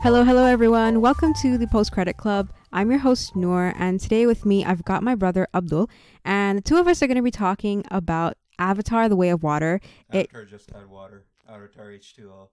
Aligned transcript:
Hello, 0.00 0.22
hello, 0.22 0.44
everyone. 0.44 1.00
Welcome 1.00 1.34
to 1.42 1.58
the 1.58 1.66
Post 1.66 1.92
Credit 1.92 2.16
Club. 2.16 2.50
I'm 2.72 2.90
your 2.90 3.00
host, 3.00 3.34
Noor, 3.34 3.74
and 3.76 3.98
today 3.98 4.26
with 4.26 4.46
me, 4.46 4.64
I've 4.64 4.84
got 4.84 5.02
my 5.02 5.14
brother, 5.14 5.48
Abdul, 5.52 5.90
and 6.24 6.58
the 6.58 6.62
two 6.62 6.76
of 6.76 6.86
us 6.86 7.02
are 7.02 7.06
going 7.08 7.16
to 7.16 7.22
be 7.22 7.30
talking 7.32 7.84
about 7.90 8.36
Avatar 8.58 9.08
The 9.08 9.16
Way 9.16 9.30
of 9.30 9.42
Water. 9.42 9.80
It, 10.12 10.28
Avatar 10.30 10.44
just 10.44 10.70
had 10.70 10.86
water. 10.88 11.24
Avatar 11.48 11.86
H2O. 11.86 12.48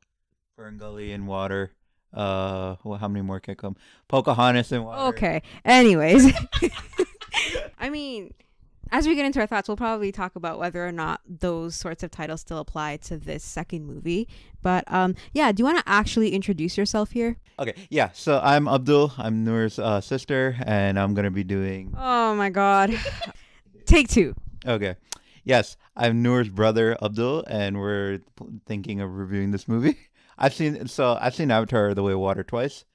Fern 0.56 0.78
Gully 0.78 1.12
and 1.12 1.28
water. 1.28 1.74
Uh, 2.14 2.78
well, 2.84 2.98
how 2.98 3.08
many 3.08 3.22
more 3.22 3.40
can 3.40 3.56
come? 3.56 3.76
Pocahontas 4.08 4.72
and 4.72 4.84
water. 4.86 5.02
okay. 5.10 5.42
Anyways, 5.64 6.34
I 7.80 7.90
mean, 7.90 8.34
as 8.92 9.08
we 9.08 9.16
get 9.16 9.26
into 9.26 9.40
our 9.40 9.48
thoughts, 9.48 9.68
we'll 9.68 9.78
probably 9.78 10.12
talk 10.12 10.36
about 10.36 10.60
whether 10.60 10.86
or 10.86 10.92
not 10.92 11.22
those 11.28 11.76
sorts 11.76 12.04
of 12.04 12.12
titles 12.12 12.42
still 12.42 12.60
apply 12.60 12.98
to 12.98 13.18
this 13.18 13.44
second 13.44 13.86
movie. 13.86 14.28
But 14.62 14.84
um, 14.92 15.16
yeah, 15.34 15.52
do 15.52 15.62
you 15.62 15.66
want 15.66 15.78
to 15.80 15.90
actually 15.90 16.30
introduce 16.30 16.78
yourself 16.78 17.12
here? 17.12 17.38
Okay, 17.60 17.74
yeah. 17.90 18.10
So 18.14 18.40
I'm 18.44 18.68
Abdul. 18.68 19.14
I'm 19.18 19.44
Noor's 19.44 19.80
uh, 19.80 20.02
sister, 20.02 20.56
and 20.66 21.00
I'm 21.00 21.14
gonna 21.14 21.32
be 21.32 21.44
doing. 21.44 21.94
Oh 21.98 22.36
my 22.36 22.50
God. 22.50 22.98
Take 23.86 24.08
two. 24.08 24.36
Okay, 24.66 24.96
yes, 25.44 25.78
I'm 25.96 26.22
Noor's 26.22 26.50
brother 26.50 26.98
Abdul, 27.02 27.46
and 27.48 27.80
we're 27.80 28.20
thinking 28.66 29.02
of 29.02 29.16
reviewing 29.16 29.52
this 29.52 29.68
movie. 29.68 29.98
I've 30.38 30.54
seen 30.54 30.88
so 30.88 31.18
I've 31.20 31.36
seen 31.36 31.52
Avatar: 31.52 31.94
The 31.94 32.04
Way 32.04 32.14
of 32.14 32.20
Water 32.20 32.44
twice. 32.44 32.86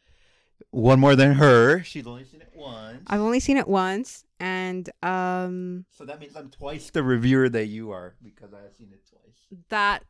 One 0.71 1.01
more 1.01 1.17
than 1.17 1.33
her. 1.35 1.83
She's 1.83 2.07
only 2.07 2.25
seen 2.25 2.41
it 2.43 2.53
once. 2.55 3.03
I've 3.07 3.21
only 3.21 3.41
seen 3.41 3.57
it 3.57 3.67
once, 3.67 4.25
and 4.39 4.89
um, 5.03 5.85
so 5.91 6.05
that 6.05 6.21
means 6.21 6.37
I'm 6.37 6.49
twice 6.51 6.91
the 6.91 7.03
reviewer 7.03 7.49
that 7.49 7.67
you 7.67 7.91
are 7.91 8.15
because 8.23 8.53
I've 8.55 8.73
seen 8.79 8.91
it 8.93 9.01
twice. 9.11 9.61
that 9.71 10.05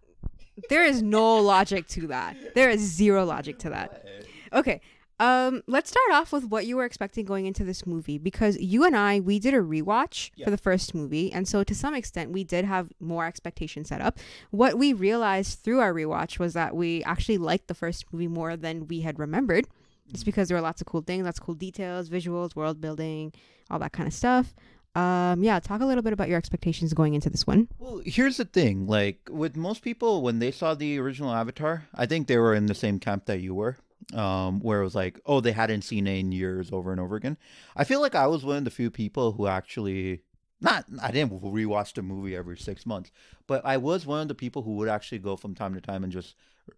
there 0.68 0.84
is 0.84 1.02
no 1.02 1.38
logic 1.38 1.86
to 1.88 2.06
that. 2.08 2.36
There 2.54 2.68
is 2.68 2.80
zero 2.80 3.24
logic 3.24 3.58
to 3.60 3.70
that. 3.70 4.04
Okay. 4.52 4.80
Um, 5.18 5.62
let's 5.66 5.90
start 5.90 6.12
off 6.12 6.32
with 6.32 6.44
what 6.46 6.64
you 6.64 6.76
were 6.78 6.86
expecting 6.86 7.26
going 7.26 7.44
into 7.44 7.62
this 7.62 7.86
movie 7.86 8.16
because 8.16 8.56
you 8.58 8.84
and 8.84 8.96
I 8.96 9.20
we 9.20 9.38
did 9.38 9.52
a 9.52 9.58
rewatch 9.58 10.30
Yeah. 10.34 10.46
for 10.46 10.50
the 10.50 10.56
first 10.56 10.94
movie, 10.94 11.30
and 11.30 11.46
so 11.46 11.62
to 11.62 11.74
some 11.74 11.94
extent 11.94 12.30
we 12.30 12.42
did 12.42 12.64
have 12.64 12.90
more 13.00 13.26
expectations 13.26 13.88
set 13.88 14.00
up. 14.00 14.18
What 14.50 14.78
we 14.78 14.94
realized 14.94 15.58
through 15.60 15.80
our 15.80 15.92
rewatch 15.92 16.38
was 16.38 16.54
that 16.54 16.74
we 16.74 17.04
actually 17.04 17.36
liked 17.36 17.68
the 17.68 17.74
first 17.74 18.06
movie 18.12 18.28
more 18.28 18.56
than 18.56 18.88
we 18.88 19.02
had 19.02 19.18
remembered. 19.18 19.66
Just 20.12 20.24
because 20.24 20.48
there 20.48 20.56
were 20.56 20.62
lots 20.62 20.80
of 20.80 20.86
cool 20.86 21.02
things, 21.02 21.24
lots 21.24 21.38
of 21.38 21.46
cool 21.46 21.54
details, 21.54 22.08
visuals, 22.08 22.54
world 22.56 22.80
building, 22.80 23.32
all 23.70 23.78
that 23.78 23.92
kind 23.92 24.06
of 24.06 24.12
stuff. 24.12 24.54
Um, 24.94 25.44
yeah, 25.44 25.60
talk 25.60 25.80
a 25.80 25.84
little 25.84 26.02
bit 26.02 26.12
about 26.12 26.28
your 26.28 26.38
expectations 26.38 26.92
going 26.94 27.14
into 27.14 27.30
this 27.30 27.46
one. 27.46 27.68
Well, 27.78 28.02
here's 28.04 28.38
the 28.38 28.44
thing. 28.44 28.86
Like 28.86 29.28
with 29.30 29.56
most 29.56 29.82
people, 29.82 30.22
when 30.22 30.40
they 30.40 30.50
saw 30.50 30.74
the 30.74 30.98
original 30.98 31.32
Avatar, 31.32 31.84
I 31.94 32.06
think 32.06 32.26
they 32.26 32.38
were 32.38 32.54
in 32.54 32.66
the 32.66 32.74
same 32.74 32.98
camp 32.98 33.26
that 33.26 33.40
you 33.40 33.54
were, 33.54 33.76
um, 34.14 34.58
where 34.60 34.80
it 34.80 34.84
was 34.84 34.96
like, 34.96 35.20
oh, 35.26 35.40
they 35.40 35.52
hadn't 35.52 35.82
seen 35.82 36.08
it 36.08 36.18
in 36.18 36.32
years 36.32 36.70
over 36.72 36.90
and 36.90 37.00
over 37.00 37.14
again. 37.14 37.36
I 37.76 37.84
feel 37.84 38.00
like 38.00 38.16
I 38.16 38.26
was 38.26 38.44
one 38.44 38.56
of 38.56 38.64
the 38.64 38.70
few 38.70 38.90
people 38.90 39.32
who 39.32 39.46
actually 39.46 40.22
not. 40.60 40.84
I 41.02 41.10
didn't 41.10 41.40
rewatch 41.42 41.94
the 41.94 42.02
movie 42.02 42.36
every 42.36 42.58
six 42.58 42.84
months, 42.86 43.10
but 43.46 43.64
I 43.64 43.76
was 43.76 44.06
one 44.06 44.22
of 44.22 44.28
the 44.28 44.34
people 44.34 44.62
who 44.62 44.76
would 44.76 44.88
actually 44.88 45.18
go 45.18 45.36
from 45.36 45.54
time 45.54 45.74
to 45.74 45.80
time 45.80 46.04
and 46.04 46.12
just 46.12 46.34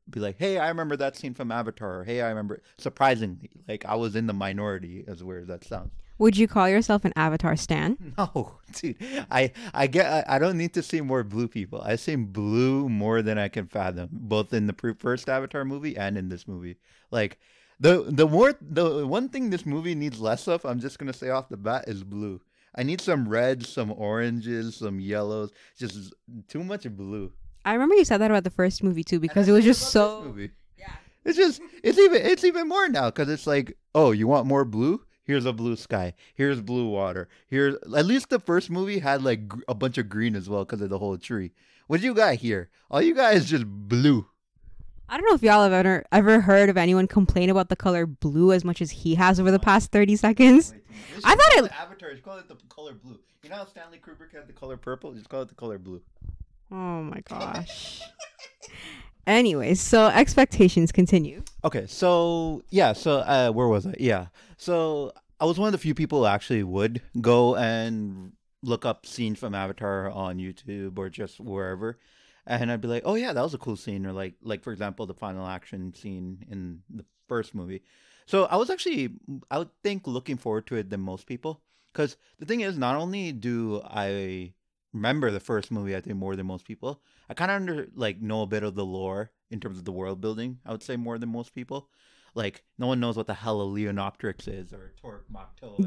be 0.09 0.21
like, 0.21 0.39
hey, 0.39 0.59
I 0.59 0.69
remember 0.69 0.97
that 0.97 1.17
scene 1.17 1.35
from 1.35 1.51
Avatar. 1.51 2.01
Or, 2.01 2.05
hey, 2.05 2.23
I 2.23 2.29
remember. 2.29 2.63
Surprisingly, 2.79 3.51
like 3.69 3.85
I 3.85 3.95
was 3.95 4.17
in 4.17 4.27
the 4.27 4.33
minority, 4.33 5.05
as 5.07 5.23
weird 5.23 5.43
as 5.43 5.49
that 5.49 5.65
sounds. 5.65 5.93
Would 6.19 6.37
you 6.37 6.47
call 6.47 6.69
yourself 6.69 7.05
an 7.05 7.13
Avatar 7.17 7.57
stan? 7.57 8.15
No, 8.19 8.59
dude. 8.73 8.97
I 9.31 9.53
I 9.75 9.87
get. 9.87 10.07
I, 10.07 10.37
I 10.37 10.39
don't 10.39 10.59
need 10.59 10.75
to 10.75 10.83
see 10.83 11.01
more 11.01 11.25
blue 11.25 11.49
people. 11.49 11.81
I've 11.83 12.01
seen 12.01 12.27
blue 12.27 12.89
more 12.89 13.23
than 13.23 13.39
I 13.39 13.49
can 13.49 13.67
fathom, 13.67 14.09
both 14.13 14.53
in 14.53 14.67
the 14.67 14.73
pre- 14.73 14.95
first 14.95 15.29
Avatar 15.29 15.65
movie 15.65 15.97
and 15.97 16.17
in 16.17 16.29
this 16.29 16.47
movie. 16.47 16.77
Like 17.11 17.39
the 17.81 18.05
the 18.07 18.29
more 18.29 18.55
the 18.61 19.07
one 19.07 19.29
thing 19.31 19.51
this 19.51 19.67
movie 19.67 19.95
needs 19.95 20.21
less 20.21 20.47
of, 20.47 20.65
I'm 20.65 20.79
just 20.79 20.99
gonna 20.99 21.13
say 21.13 21.31
off 21.31 21.49
the 21.49 21.57
bat, 21.57 21.85
is 21.89 22.05
blue. 22.05 22.41
I 22.75 22.83
need 22.83 23.01
some 23.01 23.29
reds, 23.29 23.69
some 23.69 23.93
oranges, 23.93 24.77
some 24.77 25.01
yellows. 25.01 25.53
Just 25.79 26.15
too 26.49 26.65
much 26.65 26.89
blue. 26.97 27.33
I 27.65 27.75
remember 27.75 27.95
you 27.95 28.05
said 28.05 28.19
that 28.19 28.31
about 28.31 28.45
the 28.45 28.51
first 28.51 28.83
movie 28.83 29.05
too, 29.05 29.21
because 29.21 29.49
it 29.49 29.53
was 29.53 29.65
just 29.65 29.91
so. 29.91 30.23
movie. 30.25 30.51
Yeah. 30.79 30.93
It's 31.25 31.37
just 31.37 31.61
it's 31.83 31.99
even 31.99 32.23
it's 32.23 32.45
even 32.45 32.69
more 32.69 32.89
now 32.89 33.11
because 33.11 33.29
it's 33.29 33.47
like 33.47 33.77
oh 33.95 34.11
you 34.11 34.27
want 34.27 34.47
more 34.47 34.65
blue 34.65 35.05
here's 35.25 35.47
a 35.47 35.53
blue 35.53 35.77
sky 35.77 36.15
here's 36.35 36.61
blue 36.61 36.89
water 36.89 37.29
here's 37.47 37.77
at 37.97 38.07
least 38.07 38.29
the 38.31 38.41
first 38.41 38.71
movie 38.71 38.99
had 38.99 39.23
like 39.23 39.47
gr- 39.49 39.61
a 39.69 39.75
bunch 39.75 39.99
of 39.99 40.09
green 40.09 40.35
as 40.35 40.49
well 40.49 40.65
because 40.65 40.81
of 40.81 40.91
the 40.91 40.99
whole 40.99 41.17
tree 41.17 41.53
what 41.87 42.01
you 42.01 42.13
got 42.15 42.37
here 42.37 42.71
all 42.91 43.01
you 43.01 43.15
got 43.15 43.35
is 43.35 43.49
just 43.49 43.65
blue 43.67 44.27
I 45.13 45.19
don't 45.19 45.27
know 45.29 45.35
if 45.35 45.43
y'all 45.43 45.63
have 45.63 45.75
ever 45.75 46.05
ever 46.11 46.41
heard 46.41 46.71
of 46.71 46.79
anyone 46.79 47.07
complain 47.07 47.51
about 47.51 47.69
the 47.69 47.77
color 47.77 48.07
blue 48.07 48.51
as 48.51 48.65
much 48.65 48.81
as 48.81 48.91
he 48.91 49.15
has 49.17 49.39
over 49.39 49.51
the 49.51 49.59
past 49.59 49.93
thirty 49.93 50.17
seconds. 50.17 50.73
I 51.23 51.35
thought 51.35 51.65
it- 51.67 51.71
Avatar 51.73 52.13
just 52.13 52.23
call 52.23 52.39
it 52.39 52.49
the 52.49 52.57
color 52.71 52.95
blue 52.95 53.19
you 53.43 53.51
know 53.51 53.57
how 53.57 53.67
Stanley 53.67 53.99
Kubrick 53.99 54.35
had 54.35 54.47
the 54.49 54.55
color 54.55 54.79
purple 54.79 55.13
just 55.13 55.29
call 55.29 55.43
it 55.43 55.49
the 55.49 55.55
color 55.55 55.79
blue 55.79 56.01
Oh 56.71 57.03
my 57.03 57.21
gosh. 57.29 58.01
Anyways, 59.27 59.79
so 59.83 60.07
expectations 60.07 60.91
continue. 60.93 61.43
Okay, 61.63 61.87
so 61.87 62.63
yeah, 62.71 62.95
so 62.95 63.19
uh, 63.19 63.51
where 63.51 63.69
was 63.69 63.87
I? 63.87 63.95
Yeah, 64.01 64.29
so 64.57 65.13
I 65.39 65.45
was 65.45 65.59
one 65.59 65.67
of 65.69 65.73
the 65.73 65.79
few 65.79 65.95
people 65.95 66.21
who 66.21 66.27
actually 66.27 66.63
would 66.63 67.03
go 67.21 67.55
and 67.57 68.33
look 68.63 68.87
up 68.87 69.05
scenes 69.05 69.39
from 69.39 69.55
Avatar 69.55 70.09
on 70.11 70.39
YouTube 70.39 70.97
or 70.99 71.11
just 71.11 71.39
wherever, 71.39 71.99
and 72.47 72.71
I'd 72.71 72.81
be 72.81 72.89
like, 72.89 73.03
"Oh 73.05 73.15
yeah, 73.15 73.33
that 73.33 73.43
was 73.43 73.55
a 73.55 73.59
cool 73.59 73.77
scene," 73.77 74.07
or 74.07 74.13
like, 74.13 74.35
like 74.43 74.63
for 74.63 74.73
example, 74.73 75.07
the 75.07 75.15
final 75.15 75.47
action 75.47 75.95
scene 75.95 76.45
in 76.51 76.83
the 76.91 77.05
first 77.29 77.55
movie. 77.55 77.83
So 78.27 78.45
I 78.45 78.57
was 78.57 78.71
actually, 78.71 79.11
I 79.51 79.59
would 79.59 79.71
think, 79.83 80.07
looking 80.07 80.37
forward 80.37 80.67
to 80.69 80.77
it 80.77 80.91
than 80.91 81.01
most 81.01 81.27
people, 81.27 81.63
because 81.93 82.17
the 82.39 82.47
thing 82.47 82.61
is, 82.61 82.79
not 82.79 82.97
only 82.97 83.33
do 83.33 83.83
I 83.85 84.55
remember 84.93 85.31
the 85.31 85.41
first 85.41 85.71
movie, 85.71 85.97
I 85.97 86.01
think 86.01 86.17
more 86.17 86.37
than 86.37 86.47
most 86.47 86.65
people. 86.65 87.03
I 87.29 87.35
kind 87.35 87.51
of 87.51 87.57
under 87.57 87.89
like 87.95 88.21
know 88.21 88.43
a 88.43 88.47
bit 88.47 88.63
of 88.63 88.75
the 88.75 88.85
lore 88.85 89.31
in 89.51 89.61
terms 89.61 89.79
of 89.79 89.85
the 89.85 89.93
world 89.93 90.21
building. 90.21 90.59
I 90.67 90.73
would 90.73 90.83
say 90.83 90.97
more 90.97 91.19
than 91.19 91.31
most 91.31 91.55
people. 91.55 91.89
Like 92.35 92.63
no 92.79 92.87
one 92.87 92.99
knows 93.01 93.17
what 93.17 93.27
the 93.27 93.35
hell 93.35 93.61
a 93.61 93.65
Leonopteryx 93.67 94.49
is 94.49 94.73
or. 94.73 94.93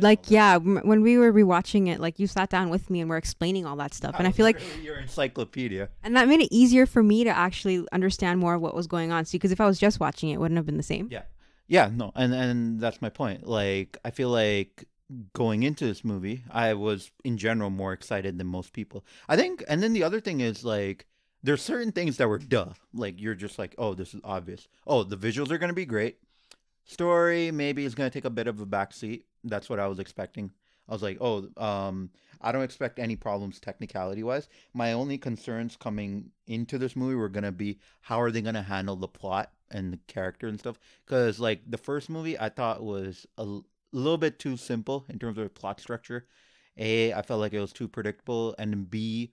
Like, 0.02 0.30
yeah, 0.30 0.56
m- 0.56 0.82
when 0.84 1.02
we 1.02 1.18
were 1.18 1.34
rewatching 1.34 1.88
it, 1.88 2.00
like 2.00 2.20
you 2.20 2.28
sat 2.28 2.50
down 2.50 2.70
with 2.70 2.90
me 2.90 3.02
and 3.02 3.10
we're 3.10 3.18
explaining 3.18 3.66
all 3.66 3.76
that 3.78 3.94
stuff, 3.94 4.16
and 4.20 4.28
I 4.28 4.32
feel 4.32 4.46
like, 4.46 4.62
your 4.84 4.98
encyclopedia. 4.98 5.90
and 6.04 6.16
that 6.16 6.28
made 6.28 6.42
it 6.42 6.50
easier 6.54 6.86
for 6.86 7.02
me 7.02 7.24
to 7.24 7.30
actually 7.30 7.86
understand 7.92 8.40
more 8.40 8.56
of 8.56 8.62
what 8.62 8.76
was 8.76 8.88
going 8.88 9.12
on. 9.12 9.26
See, 9.26 9.38
because 9.38 9.52
if 9.52 9.60
I 9.60 9.66
was 9.66 9.80
just 9.80 10.00
watching 10.00 10.30
it, 10.30 10.36
it 10.36 10.40
wouldn't 10.40 10.58
have 10.58 10.66
been 10.66 10.78
the 10.78 10.84
same. 10.84 11.08
Yeah, 11.12 11.24
yeah, 11.68 11.90
no, 11.92 12.12
and 12.16 12.34
and 12.34 12.80
that's 12.80 13.02
my 13.02 13.10
point. 13.10 13.48
Like 13.48 13.98
I 14.06 14.12
feel 14.12 14.30
like 14.30 14.86
going 15.34 15.64
into 15.64 15.86
this 15.86 16.04
movie, 16.04 16.44
I 16.52 16.74
was 16.74 17.12
in 17.24 17.38
general 17.38 17.70
more 17.70 17.94
excited 17.94 18.38
than 18.38 18.48
most 18.48 18.74
people. 18.74 19.04
I 19.30 19.36
think, 19.36 19.64
and 19.68 19.82
then 19.82 19.94
the 19.94 20.04
other 20.04 20.20
thing 20.20 20.42
is 20.42 20.64
like 20.64 21.06
there's 21.44 21.62
certain 21.62 21.92
things 21.92 22.18
that 22.18 22.28
were 22.28 22.40
duh. 22.40 22.74
Like 22.94 23.22
you're 23.22 23.36
just 23.36 23.58
like, 23.60 23.76
oh, 23.78 23.94
this 23.94 24.14
is 24.14 24.22
obvious. 24.24 24.68
Oh, 24.88 25.04
the 25.04 25.18
visuals 25.18 25.52
are 25.52 25.58
gonna 25.58 25.74
be 25.74 25.86
great. 25.86 26.18
Story 26.85 27.51
maybe 27.51 27.84
is 27.84 27.96
gonna 27.96 28.09
take 28.09 28.25
a 28.25 28.29
bit 28.29 28.47
of 28.47 28.59
a 28.59 28.66
backseat. 28.66 29.23
That's 29.44 29.69
what 29.69 29.79
I 29.79 29.88
was 29.88 30.00
expecting. 30.00 30.51
I 30.88 30.94
was 30.94 31.01
like, 31.01 31.18
oh, 31.19 31.50
um, 31.57 32.12
I 32.41 32.51
don't 32.51 32.62
expect 32.62 33.00
any 33.00 33.16
problems 33.16 33.59
technicality 33.59 34.22
wise. 34.23 34.47
My 34.73 34.94
only 34.94 35.18
concerns 35.18 35.75
coming 35.75 36.29
into 36.46 36.78
this 36.78 36.96
movie 36.96 37.16
were 37.16 37.29
gonna 37.29 37.51
be 37.51 37.79
how 38.01 38.22
are 38.22 38.29
they 38.31 38.41
gonna 38.41 38.62
handle 38.62 38.96
the 38.96 39.07
plot 39.07 39.51
and 39.72 39.91
the 39.94 39.97
character 40.07 40.47
and 40.47 40.59
stuff. 40.59 40.79
Because 41.06 41.40
like 41.40 41.62
the 41.69 41.78
first 41.78 42.09
movie, 42.09 42.38
I 42.40 42.50
thought 42.50 42.84
was 42.84 43.25
a 43.38 43.41
l- 43.41 43.66
little 43.91 44.17
bit 44.20 44.38
too 44.38 44.55
simple 44.55 45.05
in 45.09 45.17
terms 45.17 45.40
of 45.40 45.53
plot 45.55 45.79
structure. 45.79 46.28
A, 46.78 47.14
I 47.14 47.22
felt 47.23 47.40
like 47.40 47.53
it 47.53 47.59
was 47.59 47.73
too 47.73 47.88
predictable, 47.88 48.53
and 48.59 48.90
B, 48.90 49.31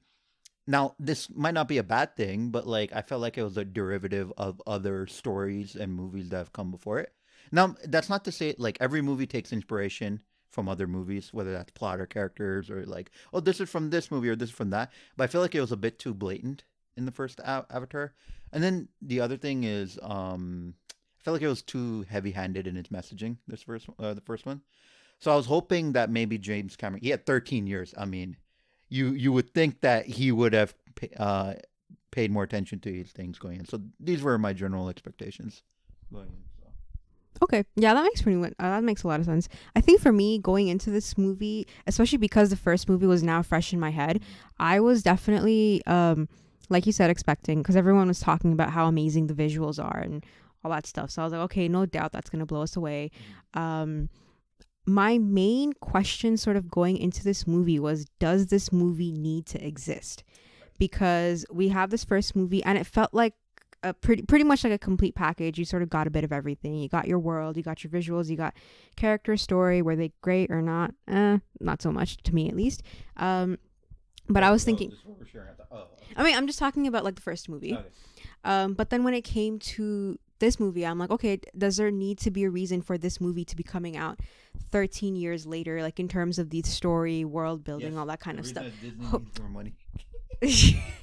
now 0.66 0.94
this 0.98 1.28
might 1.30 1.54
not 1.54 1.68
be 1.68 1.78
a 1.78 1.82
bad 1.82 2.16
thing, 2.16 2.50
but 2.50 2.66
like 2.66 2.92
I 2.94 3.02
felt 3.02 3.20
like 3.22 3.38
it 3.38 3.42
was 3.44 3.56
a 3.58 3.64
derivative 3.64 4.32
of 4.36 4.62
other 4.66 5.06
stories 5.06 5.76
and 5.76 5.94
movies 5.94 6.30
that 6.30 6.38
have 6.38 6.52
come 6.52 6.70
before 6.70 6.98
it. 7.00 7.12
Now 7.52 7.76
that's 7.84 8.08
not 8.08 8.24
to 8.24 8.32
say 8.32 8.54
like 8.58 8.78
every 8.80 9.02
movie 9.02 9.26
takes 9.26 9.52
inspiration 9.52 10.22
from 10.48 10.68
other 10.68 10.86
movies, 10.86 11.32
whether 11.32 11.52
that's 11.52 11.70
plot 11.70 12.00
or 12.00 12.06
characters 12.06 12.70
or 12.70 12.84
like 12.84 13.10
oh 13.32 13.40
this 13.40 13.60
is 13.60 13.70
from 13.70 13.90
this 13.90 14.10
movie 14.10 14.28
or 14.28 14.36
this 14.36 14.48
is 14.48 14.54
from 14.54 14.70
that. 14.70 14.90
But 15.16 15.24
I 15.24 15.26
feel 15.28 15.40
like 15.40 15.54
it 15.54 15.60
was 15.60 15.72
a 15.72 15.76
bit 15.76 15.98
too 15.98 16.14
blatant 16.14 16.64
in 16.96 17.06
the 17.06 17.12
first 17.12 17.40
Avatar. 17.44 18.12
And 18.52 18.62
then 18.62 18.88
the 19.00 19.20
other 19.20 19.36
thing 19.36 19.64
is, 19.64 19.98
um, 20.02 20.74
I 20.90 21.22
felt 21.22 21.34
like 21.34 21.42
it 21.42 21.48
was 21.48 21.62
too 21.62 22.04
heavy-handed 22.08 22.66
in 22.66 22.76
its 22.76 22.90
messaging. 22.90 23.38
This 23.48 23.62
first, 23.62 23.88
uh, 23.98 24.12
the 24.12 24.20
first 24.20 24.44
one. 24.44 24.60
So 25.18 25.32
I 25.32 25.36
was 25.36 25.46
hoping 25.46 25.92
that 25.92 26.10
maybe 26.10 26.36
James 26.36 26.76
Cameron. 26.76 27.02
He 27.02 27.10
had 27.10 27.24
13 27.24 27.66
years. 27.66 27.94
I 27.96 28.04
mean, 28.04 28.36
you 28.88 29.12
you 29.12 29.32
would 29.32 29.54
think 29.54 29.80
that 29.80 30.06
he 30.06 30.32
would 30.32 30.52
have 30.52 30.74
uh, 31.16 31.54
paid 32.10 32.30
more 32.30 32.42
attention 32.42 32.80
to 32.80 32.90
these 32.90 33.12
things 33.12 33.38
going 33.38 33.60
in. 33.60 33.66
So 33.66 33.80
these 34.00 34.22
were 34.22 34.36
my 34.36 34.52
general 34.52 34.88
expectations 34.88 35.62
going 36.12 36.28
in. 36.28 36.51
Okay, 37.40 37.64
yeah, 37.76 37.94
that 37.94 38.02
makes 38.02 38.22
pretty 38.22 38.36
much 38.36 38.52
uh, 38.58 38.70
that 38.70 38.84
makes 38.84 39.02
a 39.02 39.08
lot 39.08 39.20
of 39.20 39.26
sense. 39.26 39.48
I 39.74 39.80
think 39.80 40.00
for 40.00 40.12
me 40.12 40.38
going 40.38 40.68
into 40.68 40.90
this 40.90 41.16
movie, 41.16 41.66
especially 41.86 42.18
because 42.18 42.50
the 42.50 42.56
first 42.56 42.88
movie 42.88 43.06
was 43.06 43.22
now 43.22 43.42
fresh 43.42 43.72
in 43.72 43.80
my 43.80 43.90
head, 43.90 44.20
I 44.58 44.80
was 44.80 45.02
definitely 45.02 45.82
um 45.86 46.28
like 46.68 46.86
you 46.86 46.92
said 46.92 47.10
expecting 47.10 47.58
because 47.58 47.76
everyone 47.76 48.08
was 48.08 48.20
talking 48.20 48.52
about 48.52 48.70
how 48.70 48.86
amazing 48.86 49.26
the 49.26 49.34
visuals 49.34 49.82
are 49.82 49.98
and 49.98 50.24
all 50.64 50.70
that 50.70 50.86
stuff. 50.86 51.10
So 51.10 51.22
I 51.22 51.24
was 51.24 51.32
like, 51.32 51.42
okay, 51.42 51.68
no 51.68 51.86
doubt 51.86 52.12
that's 52.12 52.30
gonna 52.30 52.46
blow 52.46 52.62
us 52.62 52.76
away. 52.76 53.10
Um, 53.54 54.08
my 54.86 55.18
main 55.18 55.72
question, 55.74 56.36
sort 56.36 56.56
of 56.56 56.70
going 56.70 56.96
into 56.96 57.22
this 57.22 57.46
movie, 57.46 57.78
was 57.78 58.06
does 58.18 58.46
this 58.46 58.72
movie 58.72 59.12
need 59.12 59.46
to 59.46 59.64
exist? 59.64 60.24
Because 60.78 61.46
we 61.52 61.68
have 61.68 61.90
this 61.90 62.04
first 62.04 62.34
movie, 62.34 62.62
and 62.64 62.76
it 62.76 62.86
felt 62.86 63.14
like 63.14 63.34
a 63.82 63.92
pretty 63.92 64.22
pretty 64.22 64.44
much 64.44 64.64
like 64.64 64.72
a 64.72 64.78
complete 64.78 65.14
package. 65.14 65.58
You 65.58 65.64
sort 65.64 65.82
of 65.82 65.90
got 65.90 66.06
a 66.06 66.10
bit 66.10 66.24
of 66.24 66.32
everything. 66.32 66.76
You 66.76 66.88
got 66.88 67.08
your 67.08 67.18
world, 67.18 67.56
you 67.56 67.62
got 67.62 67.82
your 67.82 67.90
visuals, 67.90 68.28
you 68.28 68.36
got 68.36 68.54
character 68.96 69.36
story. 69.36 69.82
Were 69.82 69.96
they 69.96 70.12
great 70.20 70.50
or 70.50 70.62
not? 70.62 70.92
Eh, 71.08 71.38
not 71.60 71.82
so 71.82 71.92
much 71.92 72.16
to 72.18 72.34
me 72.34 72.48
at 72.48 72.56
least. 72.56 72.82
Um, 73.16 73.58
but 74.28 74.42
I 74.42 74.50
was 74.50 74.64
thinking. 74.64 74.92
I 76.16 76.22
mean, 76.22 76.36
I'm 76.36 76.46
just 76.46 76.58
talking 76.58 76.86
about 76.86 77.04
like 77.04 77.16
the 77.16 77.22
first 77.22 77.48
movie. 77.48 77.74
Okay. 77.74 77.84
Um, 78.44 78.74
but 78.74 78.90
then 78.90 79.04
when 79.04 79.14
it 79.14 79.22
came 79.22 79.58
to 79.58 80.18
this 80.38 80.58
movie, 80.58 80.84
I'm 80.84 80.98
like, 80.98 81.10
okay, 81.10 81.40
does 81.56 81.76
there 81.76 81.90
need 81.90 82.18
to 82.18 82.30
be 82.30 82.44
a 82.44 82.50
reason 82.50 82.82
for 82.82 82.98
this 82.98 83.20
movie 83.20 83.44
to 83.44 83.56
be 83.56 83.62
coming 83.62 83.96
out 83.96 84.18
13 84.70 85.16
years 85.16 85.46
later, 85.46 85.80
like 85.82 86.00
in 86.00 86.08
terms 86.08 86.38
of 86.38 86.50
the 86.50 86.62
story, 86.62 87.24
world 87.24 87.64
building, 87.64 87.96
all 87.96 88.06
that 88.06 88.20
kind 88.20 88.38
of 88.38 88.46
stuff? 88.46 88.66
Disney 88.80 89.04
Ho- 89.06 89.22
more 89.40 89.48
money. 89.48 89.74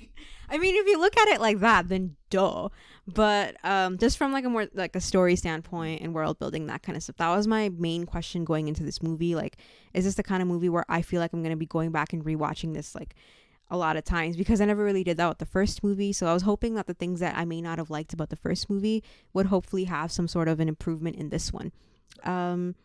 I 0.50 0.58
mean, 0.58 0.76
if 0.76 0.88
you 0.88 1.00
look 1.00 1.18
at 1.18 1.28
it 1.30 1.40
like 1.40 1.60
that, 1.60 1.90
then 1.90 2.16
duh. 2.30 2.70
But 3.08 3.56
um, 3.64 3.98
just 3.98 4.18
from 4.18 4.32
like 4.32 4.46
a 4.46 4.50
more 4.50 4.68
like 4.74 4.96
a 4.96 5.02
story 5.02 5.36
standpoint 5.36 6.02
and 6.02 6.14
world 6.14 6.40
building, 6.40 6.68
that 6.68 6.84
kind 6.84 6.96
of 6.96 7.04
stuff, 7.04 7.18
that 7.18 7.36
was 7.36 7.48
my 7.48 7.70
main 7.70 8.06
question 8.06 8.46
going 8.46 8.68
into 8.68 8.84
this 8.84 9.02
movie. 9.02 9.36
Like, 9.36 9.58
is 9.94 10.06
this 10.06 10.16
the 10.16 10.24
kind 10.24 10.42
of 10.42 10.48
movie 10.48 10.70
where 10.70 10.86
I 10.90 11.02
feel 11.02 11.20
like 11.20 11.34
I'm 11.34 11.44
gonna 11.44 11.56
be 11.56 11.66
going 11.66 11.92
back 11.92 12.14
and 12.14 12.24
rewatching 12.24 12.74
this 12.74 12.96
like 12.96 13.16
a 13.72 13.78
lot 13.78 13.98
of 13.98 14.04
times 14.04 14.36
because 14.36 14.62
I 14.62 14.66
never 14.66 14.84
really 14.84 15.04
did 15.04 15.18
that 15.18 15.30
with 15.30 15.38
the 15.38 15.46
first 15.46 15.84
movie. 15.84 16.12
So 16.12 16.28
I 16.28 16.34
was 16.34 16.44
hoping 16.44 16.76
that 16.76 16.88
the 16.88 16.94
things 16.94 17.20
that 17.20 17.38
I 17.38 17.46
may 17.46 17.62
not 17.62 17.78
have 17.78 17.90
liked 17.90 18.14
about 18.14 18.30
the 18.30 18.36
first 18.36 18.70
movie 18.70 19.04
would 19.34 19.48
hopefully 19.48 19.86
have 19.86 20.12
some 20.12 20.28
sort 20.28 20.48
of 20.48 20.60
an 20.60 20.68
improvement 20.68 21.16
in 21.16 21.30
this 21.30 21.54
one. 21.54 21.72
Um, 22.24 22.76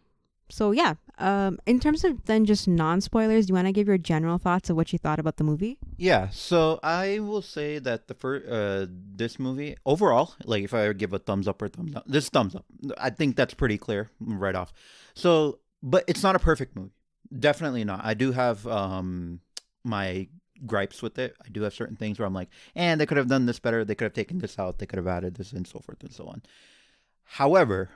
so 0.50 0.72
yeah, 0.72 0.94
um, 1.18 1.58
in 1.66 1.78
terms 1.78 2.04
of 2.04 2.24
then 2.24 2.44
just 2.44 2.66
non 2.66 3.00
spoilers, 3.00 3.46
do 3.46 3.50
you 3.50 3.54
want 3.54 3.66
to 3.66 3.72
give 3.72 3.86
your 3.86 3.98
general 3.98 4.38
thoughts 4.38 4.68
of 4.68 4.76
what 4.76 4.92
you 4.92 4.98
thought 4.98 5.18
about 5.18 5.36
the 5.36 5.44
movie? 5.44 5.78
Yeah, 5.96 6.28
so 6.30 6.80
I 6.82 7.20
will 7.20 7.42
say 7.42 7.78
that 7.78 8.08
the 8.08 8.14
first 8.14 8.48
uh 8.48 8.86
this 8.90 9.38
movie 9.38 9.76
overall, 9.86 10.34
like 10.44 10.64
if 10.64 10.74
I 10.74 10.92
give 10.92 11.12
a 11.12 11.18
thumbs 11.18 11.46
up 11.46 11.62
or 11.62 11.68
thumbs 11.68 11.92
down, 11.92 12.02
this 12.06 12.28
thumbs 12.28 12.54
up. 12.54 12.64
I 12.98 13.10
think 13.10 13.36
that's 13.36 13.54
pretty 13.54 13.78
clear 13.78 14.10
right 14.20 14.54
off. 14.54 14.72
So, 15.14 15.60
but 15.82 16.04
it's 16.08 16.22
not 16.22 16.34
a 16.34 16.40
perfect 16.40 16.74
movie. 16.74 16.92
Definitely 17.38 17.84
not. 17.84 18.04
I 18.04 18.14
do 18.14 18.32
have 18.32 18.66
um 18.66 19.40
my 19.84 20.28
gripes 20.66 21.02
with 21.02 21.18
it. 21.18 21.36
I 21.44 21.48
do 21.48 21.62
have 21.62 21.74
certain 21.74 21.96
things 21.96 22.18
where 22.18 22.26
I'm 22.26 22.34
like, 22.34 22.48
and 22.74 23.00
they 23.00 23.06
could 23.06 23.18
have 23.18 23.28
done 23.28 23.46
this 23.46 23.58
better. 23.58 23.84
They 23.84 23.94
could 23.94 24.04
have 24.04 24.14
taken 24.14 24.38
this 24.38 24.58
out. 24.58 24.78
They 24.78 24.86
could 24.86 24.96
have 24.96 25.06
added 25.06 25.36
this 25.36 25.52
and 25.52 25.66
so 25.66 25.78
forth 25.78 26.02
and 26.02 26.12
so 26.12 26.26
on. 26.26 26.42
However, 27.24 27.90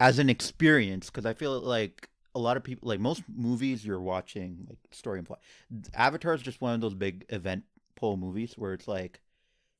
as 0.00 0.18
an 0.18 0.28
experience, 0.28 1.10
because 1.10 1.26
I 1.26 1.34
feel 1.34 1.60
like 1.60 2.08
a 2.34 2.40
lot 2.40 2.56
of 2.56 2.64
people, 2.64 2.88
like 2.88 3.00
most 3.00 3.22
movies 3.34 3.84
you're 3.84 4.00
watching, 4.00 4.66
like 4.68 4.78
story 4.90 5.18
and 5.18 5.26
plot, 5.26 5.40
Avatar 5.94 6.34
is 6.34 6.42
just 6.42 6.60
one 6.60 6.74
of 6.74 6.80
those 6.80 6.94
big 6.94 7.24
event 7.28 7.64
pole 7.96 8.16
movies 8.16 8.54
where 8.56 8.72
it's 8.72 8.88
like 8.88 9.20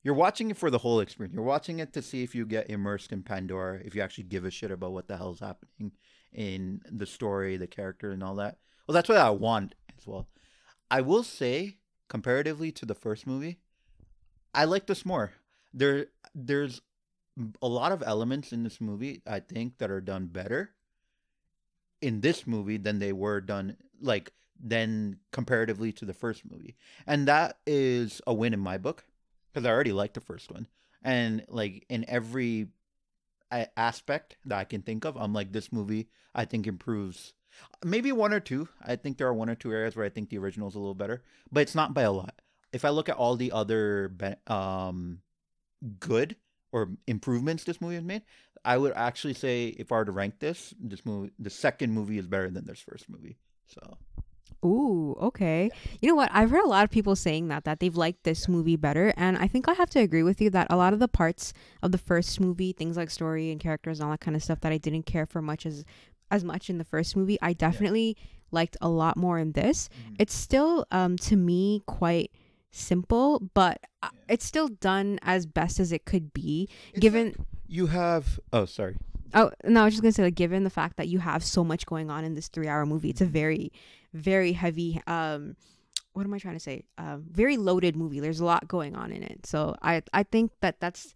you're 0.03 0.15
watching 0.15 0.51
it 0.51 0.57
for 0.57 0.71
the 0.71 0.79
whole 0.79 1.01
experience. 1.01 1.35
You're 1.35 1.45
watching 1.45 1.79
it 1.79 1.93
to 1.95 2.03
see 2.03 2.23
if 2.23 2.35
you 2.35 2.47
get 2.47 2.71
immersed 2.71 3.13
in 3.13 3.23
Pandora, 3.23 3.81
if 3.85 3.95
you 3.95 4.03
actually 4.03 4.25
give 4.25 4.45
a 4.45 4.51
shit 4.51 4.71
about 4.71 4.93
what 4.93 5.09
the 5.09 5.17
hell's 5.17 5.41
happening 5.41 5.93
in 6.33 6.83
the 6.91 7.07
story, 7.07 7.57
the 7.57 7.67
character, 7.67 8.11
and 8.11 8.23
all 8.23 8.35
that. 8.37 8.59
Well, 8.87 8.95
that's 8.95 9.09
what 9.09 9.19
I 9.19 9.31
want 9.31 9.75
as 9.99 10.07
well. 10.07 10.29
I 10.91 11.01
will 11.01 11.23
say, 11.23 11.79
comparatively 12.09 12.71
to 12.73 12.87
the 12.87 12.95
first 12.95 13.27
movie, 13.27 13.59
I 14.53 14.67
like 14.67 14.87
this 14.87 15.07
more. 15.07 15.33
There, 15.73 16.07
there's 16.35 16.83
a 17.63 17.67
lot 17.69 17.91
of 17.91 18.03
elements 18.07 18.53
in 18.53 18.63
this 18.63 18.81
movie 18.81 19.23
I 19.27 19.41
think 19.41 19.79
that 19.79 19.91
are 19.91 20.01
done 20.01 20.27
better 20.27 20.75
in 22.05 22.21
this 22.21 22.47
movie 22.47 22.77
than 22.77 22.99
they 22.99 23.13
were 23.13 23.41
done 23.41 23.77
like 24.01 24.31
than 24.63 25.19
comparatively 25.33 25.91
to 25.93 26.05
the 26.05 26.13
first 26.13 26.43
movie, 26.51 26.77
and 27.07 27.27
that 27.27 27.57
is 27.67 28.21
a 28.27 28.35
win 28.35 28.53
in 28.53 28.61
my 28.61 28.77
book 28.77 29.05
because 29.53 29.67
I 29.67 29.71
already 29.71 29.93
liked 29.93 30.15
the 30.15 30.21
first 30.21 30.53
one, 30.53 30.69
and 31.03 31.45
like 31.49 31.87
in 31.89 32.05
every 32.07 32.69
aspect 33.77 34.37
that 34.45 34.59
I 34.59 34.65
can 34.65 34.83
think 34.83 35.05
of, 35.05 35.17
I'm 35.17 35.33
like 35.33 35.53
this 35.53 35.73
movie 35.73 36.09
I 36.35 36.45
think 36.45 36.67
improves 36.67 37.33
maybe 37.85 38.13
one 38.13 38.35
or 38.35 38.41
two. 38.41 38.69
I 38.83 38.97
think 38.97 39.17
there 39.17 39.29
are 39.29 39.35
one 39.35 39.49
or 39.49 39.55
two 39.55 39.73
areas 39.73 39.97
where 39.97 40.05
I 40.05 40.11
think 40.11 40.29
the 40.29 40.39
original 40.39 40.69
is 40.69 40.75
a 40.75 40.79
little 40.79 40.95
better, 40.95 41.23
but 41.51 41.61
it's 41.61 41.75
not 41.75 41.95
by 41.95 42.03
a 42.03 42.13
lot. 42.13 42.35
If 42.73 42.85
I 42.85 42.91
look 42.91 43.09
at 43.09 43.17
all 43.17 43.37
the 43.37 43.53
other 43.53 44.13
um 44.47 45.21
good 46.01 46.37
or 46.73 46.91
improvements 47.07 47.65
this 47.65 47.81
movie 47.81 47.95
has 47.95 48.05
made, 48.05 48.23
I 48.65 48.79
would 48.79 48.93
actually 48.95 49.35
say 49.35 49.69
if 49.69 49.93
I 49.93 49.97
were 49.97 50.05
to 50.05 50.13
rank 50.13 50.39
this, 50.39 50.75
this 50.81 51.05
movie, 51.05 51.33
the 51.39 51.51
second 51.51 51.93
movie 51.93 52.19
is 52.19 52.27
better 52.27 52.51
than 52.51 52.65
this 52.65 52.81
first 52.81 53.09
movie. 53.09 53.37
So 53.67 53.99
Ooh, 54.65 55.15
okay. 55.21 55.71
You 56.01 56.09
know 56.09 56.15
what? 56.15 56.31
I've 56.33 56.51
heard 56.51 56.65
a 56.65 56.69
lot 56.69 56.85
of 56.85 56.91
people 56.91 57.17
saying 57.17 57.49
that 57.49 57.65
that 57.65 57.81
they've 57.81 57.97
liked 57.97 58.25
this 58.25 58.49
movie 58.49 58.77
better, 58.77 59.13
and 59.17 59.37
I 59.37 59.47
think 59.47 59.69
I 59.69 59.75
have 59.75 59.91
to 59.91 60.01
agree 60.01 60.23
with 60.23 60.41
you 60.41 60.49
that 60.51 60.69
a 60.71 60.77
lot 60.77 60.95
of 60.95 61.01
the 61.01 61.09
parts 61.09 61.53
of 61.83 61.93
the 61.93 61.99
first 61.99 62.41
movie, 62.41 62.73
things 62.73 62.97
like 62.97 63.11
story 63.11 63.51
and 63.51 63.61
characters 63.61 64.01
and 64.01 64.07
all 64.07 64.13
that 64.13 64.21
kind 64.21 64.35
of 64.37 64.43
stuff 64.43 64.61
that 64.61 64.73
I 64.73 64.79
didn't 64.79 65.05
care 65.05 65.27
for 65.27 65.43
much 65.43 65.67
as 65.67 65.85
as 66.31 66.43
much 66.43 66.71
in 66.71 66.79
the 66.79 66.85
first 66.85 67.15
movie, 67.15 67.39
I 67.43 67.53
definitely 67.53 68.17
liked 68.51 68.77
a 68.81 68.89
lot 68.89 69.17
more 69.19 69.39
in 69.39 69.53
this. 69.53 69.91
Mhm. 69.91 70.17
It's 70.19 70.35
still 70.35 70.87
um 70.91 71.19
to 71.19 71.37
me 71.37 71.83
quite 71.87 72.31
simple, 72.77 73.41
but 73.55 73.81
uh 74.03 74.09
Yeah. 74.13 74.35
it's 74.35 74.45
still 74.45 74.69
done 74.69 75.19
as 75.23 75.47
best 75.47 75.79
as 75.81 75.93
it 75.93 76.05
could 76.05 76.33
be 76.33 76.69
It's 76.93 77.01
given 77.01 77.27
like 77.29 77.37
you 77.67 77.87
have 77.87 78.39
oh 78.53 78.65
sorry 78.67 78.97
Oh 79.37 79.51
no, 79.65 79.83
I 79.83 79.85
was 79.85 79.95
just 79.95 80.03
gonna 80.03 80.13
say 80.13 80.23
like 80.23 80.35
given 80.37 80.63
the 80.65 80.71
fact 80.71 80.97
that 80.97 81.09
you 81.09 81.19
have 81.19 81.43
so 81.43 81.65
much 81.65 81.87
going 81.87 82.09
on 82.11 82.25
in 82.25 82.35
this 82.35 82.49
three 82.49 82.69
hour 82.69 82.87
movie, 82.87 83.11
it's 83.11 83.21
a 83.21 83.27
Mhm. 83.27 83.31
very, 83.31 83.73
very 84.13 84.53
heavy 84.53 85.01
um 85.07 85.57
what 86.13 86.25
am 86.25 86.33
I 86.33 86.39
trying 86.39 86.55
to 86.55 86.61
say? 86.61 86.85
Um 86.99 87.25
very 87.31 87.57
loaded 87.57 87.97
movie. 87.97 88.21
There's 88.21 88.41
a 88.41 88.45
lot 88.45 88.69
going 88.69 88.95
on 88.95 89.11
in 89.13 89.23
it. 89.23 89.47
So 89.47 89.75
I 89.83 90.03
I 90.13 90.23
think 90.23 90.53
that 90.61 90.79
that's 90.81 91.15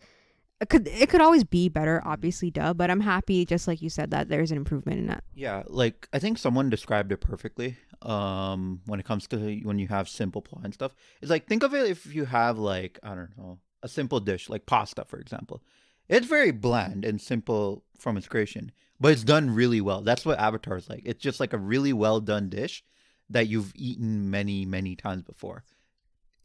it 0.61 0.69
could 0.69 0.89
it 0.89 1.09
could 1.09 1.21
always 1.21 1.45
be 1.45 1.69
better, 1.69 2.03
obviously, 2.05 2.51
duh. 2.51 2.75
But 2.75 2.91
I'm 2.91 3.01
happy, 3.01 3.45
just 3.45 3.69
like 3.69 3.81
you 3.81 3.91
said, 3.91 4.11
that 4.11 4.29
there's 4.29 4.51
an 4.51 4.57
improvement 4.57 4.99
in 4.99 5.07
that. 5.07 5.23
Yeah, 5.35 5.63
like 5.69 6.09
I 6.13 6.19
think 6.19 6.39
someone 6.39 6.69
described 6.69 7.13
it 7.13 7.19
perfectly. 7.19 7.77
Um, 8.03 8.81
when 8.87 9.01
it 9.01 9.07
comes 9.07 9.27
to 9.29 9.61
when 9.63 9.79
you 9.79 9.89
have 9.89 10.09
simple 10.09 10.43
plot 10.43 10.65
and 10.65 10.75
stuff, 10.75 10.95
it's 11.21 11.31
like 11.31 11.47
think 11.47 11.63
of 11.63 11.75
it 11.75 11.91
if 11.91 12.13
you 12.13 12.25
have 12.25 12.59
like 12.59 12.99
I 13.03 13.15
don't 13.15 13.37
know 13.39 13.59
a 13.83 13.89
simple 13.89 14.19
dish 14.19 14.49
like 14.49 14.67
pasta, 14.67 15.05
for 15.07 15.19
example. 15.19 15.63
It's 16.09 16.27
very 16.27 16.51
bland 16.51 17.05
and 17.05 17.21
simple 17.21 17.85
from 17.99 18.17
its 18.17 18.27
creation, 18.27 18.73
but 18.99 19.13
it's 19.13 19.25
done 19.25 19.55
really 19.55 19.81
well. 19.81 20.01
That's 20.01 20.25
what 20.25 20.39
Avatar 20.39 20.77
is 20.77 20.89
like. 20.89 21.03
It's 21.05 21.23
just 21.23 21.39
like 21.39 21.53
a 21.53 21.59
really 21.59 21.93
well 21.93 22.21
done 22.21 22.49
dish 22.49 22.83
that 23.31 23.47
you've 23.47 23.73
eaten 23.77 24.31
many 24.31 24.65
many 24.65 24.97
times 24.97 25.23
before. 25.23 25.63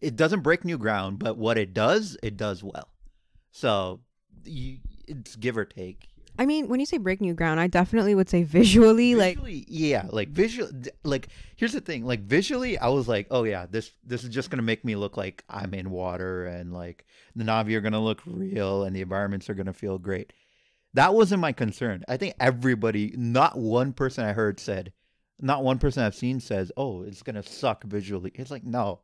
It 0.01 0.15
doesn't 0.15 0.41
break 0.41 0.65
new 0.65 0.77
ground, 0.77 1.17
but 1.17 1.37
what 1.37 1.57
it 1.57 1.73
does, 1.73 2.17
it 2.21 2.37
does 2.37 2.61
well. 2.61 2.92
So 3.53 4.01
you, 4.43 4.79
it's 5.07 5.35
give 5.37 5.57
or 5.57 5.63
take. 5.63 6.09
I 6.39 6.47
mean, 6.47 6.67
when 6.67 6.79
you 6.79 6.87
say 6.87 6.97
break 6.97 7.21
new 7.21 7.35
ground, 7.35 7.59
I 7.59 7.67
definitely 7.67 8.15
would 8.15 8.27
say 8.27 8.41
visually, 8.43 9.13
like 9.15 9.37
yeah 9.43 10.07
like 10.09 10.29
visual 10.29 10.69
like 11.03 11.27
here's 11.55 11.73
the 11.73 11.79
thing 11.79 12.03
like 12.03 12.21
visually 12.21 12.77
i 12.79 12.87
was 12.87 13.07
like 13.07 13.27
oh 13.29 13.43
yeah 13.43 13.67
this 13.69 13.91
this 14.03 14.23
is 14.23 14.29
just 14.29 14.49
gonna 14.49 14.63
make 14.63 14.83
me 14.83 14.95
look 14.95 15.15
like 15.15 15.43
i'm 15.47 15.73
in 15.73 15.91
water 15.91 16.47
and 16.47 16.73
like 16.73 17.05
the 17.35 17.43
navi 17.43 17.75
are 17.75 17.81
gonna 17.81 18.03
look 18.03 18.21
real 18.25 18.83
and 18.83 18.95
the 18.95 19.01
environments 19.01 19.49
are 19.49 19.53
gonna 19.53 19.73
feel 19.73 19.97
great. 19.97 20.33
That 20.95 21.13
wasn't 21.13 21.41
my 21.41 21.51
concern. 21.51 22.03
I 22.07 22.17
think 22.17 22.35
everybody 22.39 23.13
not 23.15 23.57
one 23.57 23.93
person 23.93 24.25
i 24.25 24.33
heard 24.33 24.59
said 24.59 24.91
not 25.39 25.63
one 25.63 25.77
person 25.77 26.03
i've 26.03 26.15
seen 26.15 26.39
says 26.39 26.71
oh 26.75 27.03
it's 27.03 27.21
gonna 27.21 27.43
suck 27.43 27.83
visually. 27.83 28.31
It's 28.33 28.51
like 28.51 28.63
no 28.63 29.01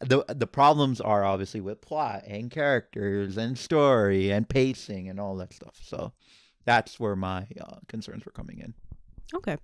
the 0.00 0.24
the 0.28 0.46
problems 0.46 1.00
are 1.00 1.24
obviously 1.24 1.60
with 1.60 1.80
plot 1.80 2.22
and 2.26 2.50
characters 2.50 3.36
and 3.36 3.58
story 3.58 4.30
and 4.30 4.48
pacing 4.48 5.08
and 5.08 5.20
all 5.20 5.36
that 5.36 5.52
stuff 5.52 5.78
so 5.82 6.12
that's 6.64 6.98
where 6.98 7.16
my 7.16 7.46
uh, 7.60 7.76
concerns 7.88 8.24
were 8.24 8.32
coming 8.32 8.58
in 8.58 8.74
Okay. 9.32 9.56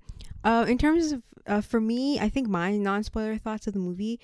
Uh, 0.42 0.64
in 0.68 0.78
terms 0.78 1.12
of 1.12 1.22
uh, 1.46 1.60
for 1.60 1.80
me, 1.80 2.18
I 2.18 2.28
think 2.28 2.48
my 2.48 2.76
non 2.76 3.02
spoiler 3.04 3.36
thoughts 3.36 3.66
of 3.66 3.72
the 3.72 3.78
movie, 3.78 4.20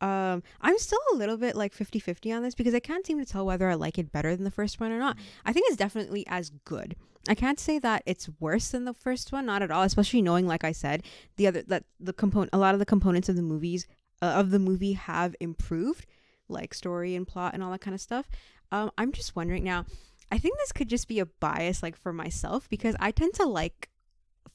um, 0.00 0.42
I'm 0.60 0.78
still 0.78 1.00
a 1.12 1.16
little 1.16 1.36
bit 1.36 1.56
like 1.56 1.72
50 1.72 1.98
50 1.98 2.32
on 2.32 2.42
this 2.42 2.54
because 2.54 2.74
I 2.74 2.80
can't 2.80 3.06
seem 3.06 3.18
to 3.18 3.24
tell 3.24 3.44
whether 3.44 3.68
I 3.68 3.74
like 3.74 3.98
it 3.98 4.12
better 4.12 4.34
than 4.34 4.44
the 4.44 4.50
first 4.50 4.80
one 4.80 4.92
or 4.92 4.98
not. 4.98 5.16
I 5.44 5.52
think 5.52 5.66
it's 5.68 5.76
definitely 5.76 6.24
as 6.28 6.50
good. 6.64 6.96
I 7.28 7.34
can't 7.34 7.60
say 7.60 7.78
that 7.80 8.02
it's 8.06 8.28
worse 8.40 8.68
than 8.68 8.84
the 8.84 8.94
first 8.94 9.32
one, 9.32 9.46
not 9.46 9.62
at 9.62 9.70
all. 9.70 9.82
Especially 9.82 10.22
knowing, 10.22 10.46
like 10.46 10.64
I 10.64 10.72
said, 10.72 11.02
the 11.36 11.46
other 11.46 11.62
that 11.62 11.84
the 12.00 12.12
component, 12.12 12.50
a 12.52 12.58
lot 12.58 12.74
of 12.74 12.80
the 12.80 12.86
components 12.86 13.28
of 13.28 13.36
the 13.36 13.42
movies 13.42 13.86
uh, 14.22 14.26
of 14.26 14.50
the 14.50 14.58
movie 14.58 14.92
have 14.94 15.34
improved, 15.40 16.06
like 16.48 16.74
story 16.74 17.14
and 17.14 17.26
plot 17.26 17.54
and 17.54 17.62
all 17.62 17.70
that 17.70 17.80
kind 17.80 17.94
of 17.94 18.00
stuff. 18.00 18.28
Um, 18.70 18.90
I'm 18.98 19.12
just 19.12 19.36
wondering 19.36 19.64
now. 19.64 19.86
I 20.30 20.38
think 20.38 20.58
this 20.58 20.72
could 20.72 20.88
just 20.88 21.08
be 21.08 21.20
a 21.20 21.26
bias, 21.26 21.82
like 21.82 21.96
for 21.96 22.12
myself, 22.12 22.68
because 22.68 22.94
I 23.00 23.10
tend 23.10 23.34
to 23.34 23.46
like 23.46 23.88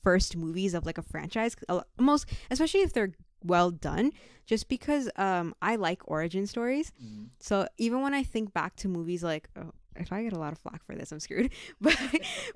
first 0.03 0.35
movies 0.35 0.73
of 0.73 0.85
like 0.85 0.97
a 0.97 1.01
franchise 1.01 1.55
most 1.97 2.25
especially 2.51 2.81
if 2.81 2.91
they're 2.91 3.13
well 3.41 3.71
done 3.71 4.11
just 4.45 4.67
because 4.67 5.09
um 5.15 5.55
i 5.61 5.77
like 5.77 6.01
origin 6.05 6.45
stories 6.45 6.91
so 7.39 7.65
even 7.77 8.01
when 8.01 8.13
i 8.13 8.21
think 8.21 8.53
back 8.53 8.75
to 8.75 8.89
movies 8.89 9.23
like 9.23 9.47
uh, 9.55 9.63
if 9.95 10.11
I 10.11 10.23
get 10.23 10.33
a 10.33 10.39
lot 10.39 10.53
of 10.53 10.59
flack 10.59 10.83
for 10.85 10.95
this, 10.95 11.11
I'm 11.11 11.19
screwed. 11.19 11.51
But 11.81 11.95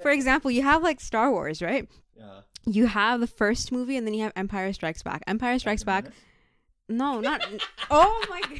for 0.02 0.12
example, 0.12 0.50
you 0.52 0.64
have 0.64 0.82
like 0.82 1.00
Star 1.00 1.32
Wars, 1.32 1.62
right? 1.62 1.88
Yeah. 2.16 2.42
You 2.66 2.88
have 2.88 3.20
the 3.20 3.28
first 3.28 3.72
movie, 3.72 3.96
and 3.96 4.06
then 4.06 4.14
you 4.14 4.24
have 4.24 4.34
Empire 4.36 4.74
Strikes 4.74 5.04
Back. 5.04 5.24
Empire 5.28 5.60
Strikes 5.60 5.84
Back. 5.84 6.06
No, 6.90 7.20
not. 7.20 7.46
oh 7.92 8.26
my. 8.30 8.42
you 8.50 8.60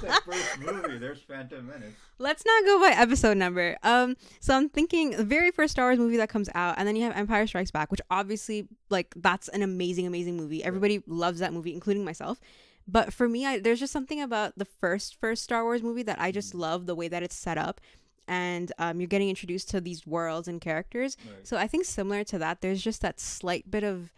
said 0.00 0.12
first 0.26 0.58
movie. 0.58 0.98
There's 0.98 1.20
Phantom 1.22 1.66
Menace. 1.66 1.94
Let's 2.18 2.44
not 2.44 2.64
go 2.64 2.80
by 2.80 2.90
episode 2.90 3.36
number. 3.36 3.76
Um, 3.82 4.16
so 4.40 4.56
I'm 4.56 4.68
thinking 4.68 5.10
the 5.12 5.24
very 5.24 5.50
first 5.52 5.72
Star 5.72 5.86
Wars 5.86 5.98
movie 5.98 6.16
that 6.16 6.28
comes 6.28 6.48
out, 6.54 6.74
and 6.78 6.88
then 6.88 6.96
you 6.96 7.04
have 7.04 7.16
Empire 7.16 7.46
Strikes 7.46 7.70
Back, 7.70 7.90
which 7.90 8.00
obviously 8.10 8.66
like 8.88 9.14
that's 9.16 9.48
an 9.48 9.62
amazing, 9.62 10.06
amazing 10.06 10.36
movie. 10.36 10.64
Everybody 10.64 11.02
loves 11.06 11.38
that 11.38 11.52
movie, 11.52 11.72
including 11.72 12.04
myself. 12.04 12.40
But 12.88 13.12
for 13.12 13.28
me, 13.28 13.46
I, 13.46 13.60
there's 13.60 13.78
just 13.78 13.92
something 13.92 14.20
about 14.20 14.58
the 14.58 14.64
first 14.64 15.20
first 15.20 15.44
Star 15.44 15.62
Wars 15.62 15.82
movie 15.82 16.02
that 16.02 16.20
I 16.20 16.32
just 16.32 16.54
love 16.54 16.86
the 16.86 16.96
way 16.96 17.06
that 17.06 17.22
it's 17.22 17.36
set 17.36 17.56
up, 17.56 17.80
and 18.26 18.72
um, 18.78 19.00
you're 19.00 19.06
getting 19.06 19.28
introduced 19.28 19.70
to 19.70 19.80
these 19.80 20.06
worlds 20.06 20.48
and 20.48 20.60
characters. 20.60 21.16
Right. 21.24 21.46
So 21.46 21.56
I 21.56 21.68
think 21.68 21.84
similar 21.84 22.24
to 22.24 22.38
that, 22.38 22.62
there's 22.62 22.82
just 22.82 23.00
that 23.02 23.20
slight 23.20 23.70
bit 23.70 23.84
of 23.84 24.10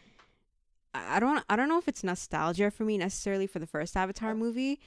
I 0.95 1.21
don't 1.21 1.45
I 1.49 1.57
don't 1.57 1.69
know 1.69 1.79
if 1.79 1.89
it's 1.89 2.05
nostalgia 2.05 2.71
for 2.71 2.85
me 2.85 2.99
necessarily 2.99 3.47
for 3.47 3.59
the 3.59 3.67
first 3.67 3.97
Avatar 3.97 4.35
movie. 4.35 4.81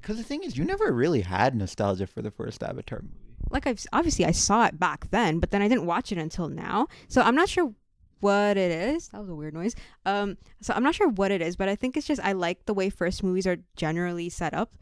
Because 0.00 0.16
the 0.16 0.24
thing 0.24 0.42
is, 0.42 0.56
you 0.56 0.64
never 0.64 0.92
really 0.92 1.20
had 1.20 1.54
nostalgia 1.54 2.06
for 2.06 2.22
the 2.22 2.30
first 2.30 2.62
Avatar 2.62 3.00
movie. 3.02 3.14
Like 3.50 3.66
I've 3.66 3.84
obviously 3.92 4.24
I 4.24 4.30
saw 4.30 4.66
it 4.66 4.78
back 4.78 5.10
then, 5.10 5.38
but 5.38 5.50
then 5.50 5.60
I 5.60 5.68
didn't 5.68 5.86
watch 5.86 6.12
it 6.12 6.18
until 6.18 6.48
now. 6.48 6.86
So 7.08 7.20
I'm 7.20 7.34
not 7.34 7.48
sure 7.48 7.72
what 8.20 8.56
it 8.56 8.70
is. 8.70 9.08
That 9.08 9.20
was 9.20 9.28
a 9.28 9.34
weird 9.34 9.54
noise. 9.54 9.74
Um 10.06 10.38
so 10.60 10.72
I'm 10.74 10.82
not 10.82 10.94
sure 10.94 11.08
what 11.08 11.30
it 11.30 11.42
is, 11.42 11.56
but 11.56 11.68
I 11.68 11.76
think 11.76 11.96
it's 11.96 12.06
just 12.06 12.20
I 12.22 12.32
like 12.32 12.64
the 12.66 12.74
way 12.74 12.88
first 12.88 13.22
movies 13.22 13.46
are 13.46 13.58
generally 13.76 14.28
set 14.28 14.54
up 14.54 14.76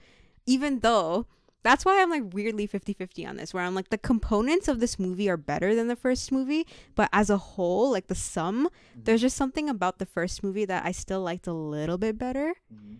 even 0.47 0.80
though 0.80 1.26
that's 1.62 1.85
why 1.85 2.00
I'm 2.00 2.11
like 2.11 2.33
weirdly 2.33 2.69
50-50 2.69 3.29
on 3.29 3.37
this 3.37 3.53
where 3.53 3.65
I'm 3.65 3.75
like 3.75 3.91
the 3.91 3.99
components 3.99 4.69
of 4.69 4.81
this 4.81 4.99
movie 4.99 5.29
are 5.29 5.37
better 5.37 5.75
than 5.75 5.88
the 5.88 5.97
first 5.97 6.31
movie, 6.31 6.67
but 6.95 7.09
as 7.12 7.31
a 7.31 7.37
whole, 7.37 7.91
like 7.91 8.07
the 8.07 8.15
sum, 8.15 8.67
mm-hmm. 8.67 9.00
there's 9.05 9.21
just 9.21 9.37
something 9.37 9.69
about 9.69 9.99
the 9.99 10.07
first 10.07 10.43
movie 10.43 10.65
that 10.65 10.85
I 10.85 10.93
still 10.93 11.21
liked 11.21 11.47
a 11.47 11.53
little 11.53 11.99
bit 11.99 12.19
better. 12.19 12.55
Mm-hmm. 12.73 12.95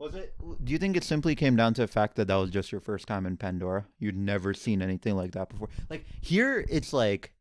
Was 0.00 0.14
it? 0.14 0.34
Do 0.64 0.72
you 0.72 0.78
think 0.78 0.96
it 0.96 1.04
simply 1.04 1.34
came 1.34 1.56
down 1.56 1.74
to 1.74 1.82
the 1.82 1.86
fact 1.86 2.16
that 2.16 2.26
that 2.28 2.36
was 2.36 2.50
just 2.50 2.72
your 2.72 2.80
first 2.80 3.06
time 3.06 3.26
in 3.26 3.36
Pandora? 3.36 3.84
You'd 3.98 4.16
never 4.16 4.54
seen 4.54 4.80
anything 4.80 5.14
like 5.14 5.32
that 5.32 5.50
before. 5.50 5.68
Like 5.90 6.06
here, 6.22 6.64
it's 6.70 6.94
like 6.94 7.34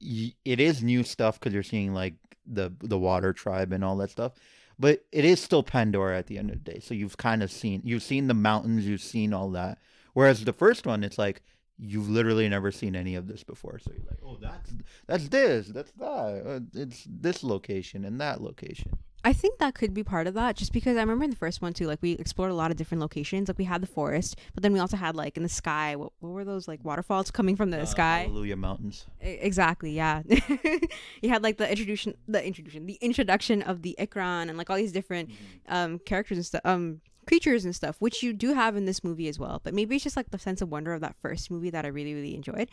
y- 0.00 0.32
it 0.42 0.58
is 0.58 0.82
new 0.82 1.04
stuff 1.04 1.38
because 1.38 1.52
you're 1.52 1.62
seeing 1.62 1.92
like 1.92 2.14
the 2.46 2.72
the 2.80 2.98
water 2.98 3.34
tribe 3.34 3.74
and 3.74 3.84
all 3.84 3.98
that 3.98 4.10
stuff. 4.10 4.32
But 4.78 5.04
it 5.12 5.26
is 5.26 5.38
still 5.38 5.62
Pandora 5.62 6.16
at 6.16 6.28
the 6.28 6.38
end 6.38 6.50
of 6.50 6.64
the 6.64 6.72
day. 6.72 6.80
So 6.80 6.94
you've 6.94 7.18
kind 7.18 7.42
of 7.42 7.52
seen 7.52 7.82
you've 7.84 8.02
seen 8.02 8.26
the 8.26 8.34
mountains, 8.34 8.86
you've 8.86 9.02
seen 9.02 9.34
all 9.34 9.50
that. 9.50 9.78
Whereas 10.18 10.44
the 10.44 10.52
first 10.52 10.84
one, 10.84 11.04
it's 11.04 11.16
like 11.16 11.42
you've 11.78 12.08
literally 12.10 12.48
never 12.48 12.72
seen 12.72 12.96
any 12.96 13.14
of 13.14 13.28
this 13.28 13.44
before. 13.44 13.78
So 13.78 13.92
you're 13.94 14.04
like, 14.08 14.18
oh, 14.26 14.36
that's 14.40 14.72
that's 15.06 15.28
this, 15.28 15.68
that's 15.68 15.92
that. 15.92 16.42
Uh, 16.44 16.60
it's 16.74 17.06
this 17.08 17.44
location 17.44 18.04
and 18.04 18.20
that 18.20 18.40
location. 18.40 18.98
I 19.24 19.32
think 19.32 19.58
that 19.58 19.74
could 19.74 19.94
be 19.94 20.02
part 20.02 20.26
of 20.26 20.34
that, 20.34 20.56
just 20.56 20.72
because 20.72 20.96
I 20.96 21.00
remember 21.00 21.22
in 21.24 21.30
the 21.30 21.36
first 21.36 21.62
one 21.62 21.72
too, 21.72 21.86
like 21.86 22.00
we 22.02 22.12
explored 22.12 22.50
a 22.50 22.54
lot 22.54 22.72
of 22.72 22.76
different 22.76 23.00
locations. 23.00 23.46
Like 23.48 23.58
we 23.58 23.64
had 23.64 23.80
the 23.80 23.86
forest, 23.86 24.36
but 24.54 24.62
then 24.64 24.72
we 24.72 24.80
also 24.80 24.96
had 24.96 25.14
like 25.14 25.36
in 25.36 25.44
the 25.44 25.48
sky. 25.48 25.94
What, 25.94 26.10
what 26.18 26.30
were 26.30 26.44
those 26.44 26.66
like 26.66 26.84
waterfalls 26.84 27.30
coming 27.30 27.54
from 27.54 27.70
the 27.70 27.82
Uh, 27.82 27.84
sky? 27.86 28.18
Hallelujah 28.22 28.56
Mountains. 28.56 29.06
Exactly, 29.20 29.92
yeah. 29.92 30.22
you 31.22 31.28
had 31.28 31.44
like 31.44 31.58
the 31.58 31.68
introduction, 31.70 32.14
the 32.26 32.44
introduction, 32.44 32.86
the 32.86 32.98
introduction 33.00 33.62
of 33.62 33.82
the 33.82 33.94
Ikran 34.00 34.48
and 34.48 34.58
like 34.58 34.68
all 34.68 34.76
these 34.76 34.90
different 34.92 35.30
um 35.68 36.00
characters 36.00 36.38
and 36.38 36.46
stuff, 36.46 36.62
um 36.64 37.00
creatures 37.28 37.64
and 37.64 37.74
stuff, 37.74 37.96
which 38.00 38.22
you 38.22 38.32
do 38.32 38.54
have 38.54 38.74
in 38.76 38.86
this 38.86 39.04
movie 39.04 39.28
as 39.28 39.38
well. 39.38 39.60
But 39.62 39.74
maybe 39.74 39.94
it's 39.94 40.04
just 40.04 40.16
like 40.16 40.30
the 40.30 40.38
sense 40.38 40.60
of 40.62 40.70
wonder 40.70 40.92
of 40.94 41.00
that 41.02 41.14
first 41.20 41.50
movie 41.50 41.70
that 41.70 41.84
I 41.84 41.88
really, 41.88 42.14
really 42.14 42.34
enjoyed. 42.34 42.68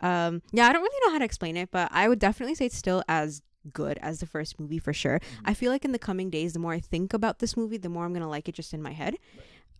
Um, 0.00 0.42
yeah, 0.52 0.68
I 0.68 0.72
don't 0.72 0.82
really 0.82 1.06
know 1.06 1.12
how 1.12 1.18
to 1.18 1.24
explain 1.24 1.56
it, 1.56 1.70
but 1.70 1.88
I 1.92 2.08
would 2.08 2.18
definitely 2.18 2.54
say 2.54 2.66
it's 2.66 2.76
still 2.76 3.02
as 3.08 3.42
good 3.72 3.98
as 4.00 4.20
the 4.20 4.26
first 4.26 4.60
movie 4.60 4.78
for 4.78 4.92
sure. 4.92 5.20
I 5.44 5.52
feel 5.52 5.72
like 5.72 5.84
in 5.84 5.92
the 5.92 5.98
coming 5.98 6.30
days, 6.30 6.52
the 6.52 6.60
more 6.60 6.72
I 6.72 6.80
think 6.80 7.12
about 7.12 7.40
this 7.40 7.56
movie, 7.56 7.78
the 7.78 7.88
more 7.88 8.04
I'm 8.04 8.12
gonna 8.12 8.28
like 8.28 8.48
it 8.48 8.54
just 8.54 8.72
in 8.72 8.80
my 8.80 8.92
head. 8.92 9.16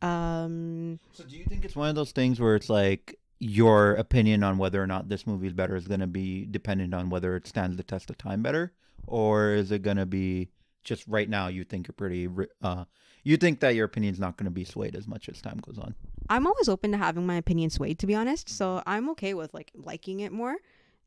Um, 0.02 0.98
So 1.12 1.24
do 1.24 1.36
you 1.36 1.44
think 1.44 1.64
it's 1.64 1.76
one 1.76 1.88
of 1.88 1.94
those 1.94 2.12
things 2.12 2.40
where 2.40 2.56
it's 2.56 2.68
like 2.68 3.18
your 3.38 3.94
opinion 3.94 4.42
on 4.42 4.58
whether 4.58 4.82
or 4.82 4.86
not 4.86 5.08
this 5.08 5.26
movie 5.26 5.46
is 5.46 5.52
better 5.52 5.76
is 5.76 5.86
going 5.86 6.00
to 6.00 6.06
be 6.06 6.46
dependent 6.46 6.94
on 6.94 7.10
whether 7.10 7.36
it 7.36 7.46
stands 7.46 7.76
the 7.76 7.82
test 7.82 8.08
of 8.08 8.16
time 8.16 8.42
better 8.42 8.72
or 9.06 9.50
is 9.50 9.70
it 9.70 9.82
going 9.82 9.98
to 9.98 10.06
be 10.06 10.48
just 10.84 11.06
right 11.06 11.28
now 11.28 11.46
you 11.48 11.62
think 11.62 11.86
you're 11.86 11.92
pretty 11.92 12.28
uh 12.62 12.84
you 13.26 13.36
think 13.36 13.58
that 13.58 13.74
your 13.74 13.86
opinion's 13.86 14.20
not 14.20 14.36
going 14.36 14.44
to 14.44 14.52
be 14.52 14.62
swayed 14.62 14.94
as 14.94 15.08
much 15.08 15.28
as 15.28 15.42
time 15.42 15.58
goes 15.60 15.78
on. 15.78 15.96
I'm 16.30 16.46
always 16.46 16.68
open 16.68 16.92
to 16.92 16.96
having 16.96 17.26
my 17.26 17.34
opinion 17.34 17.70
swayed, 17.70 17.98
to 17.98 18.06
be 18.06 18.14
honest. 18.14 18.48
So 18.48 18.84
I'm 18.86 19.10
okay 19.10 19.34
with 19.34 19.52
like 19.52 19.72
liking 19.74 20.20
it 20.20 20.30
more. 20.30 20.58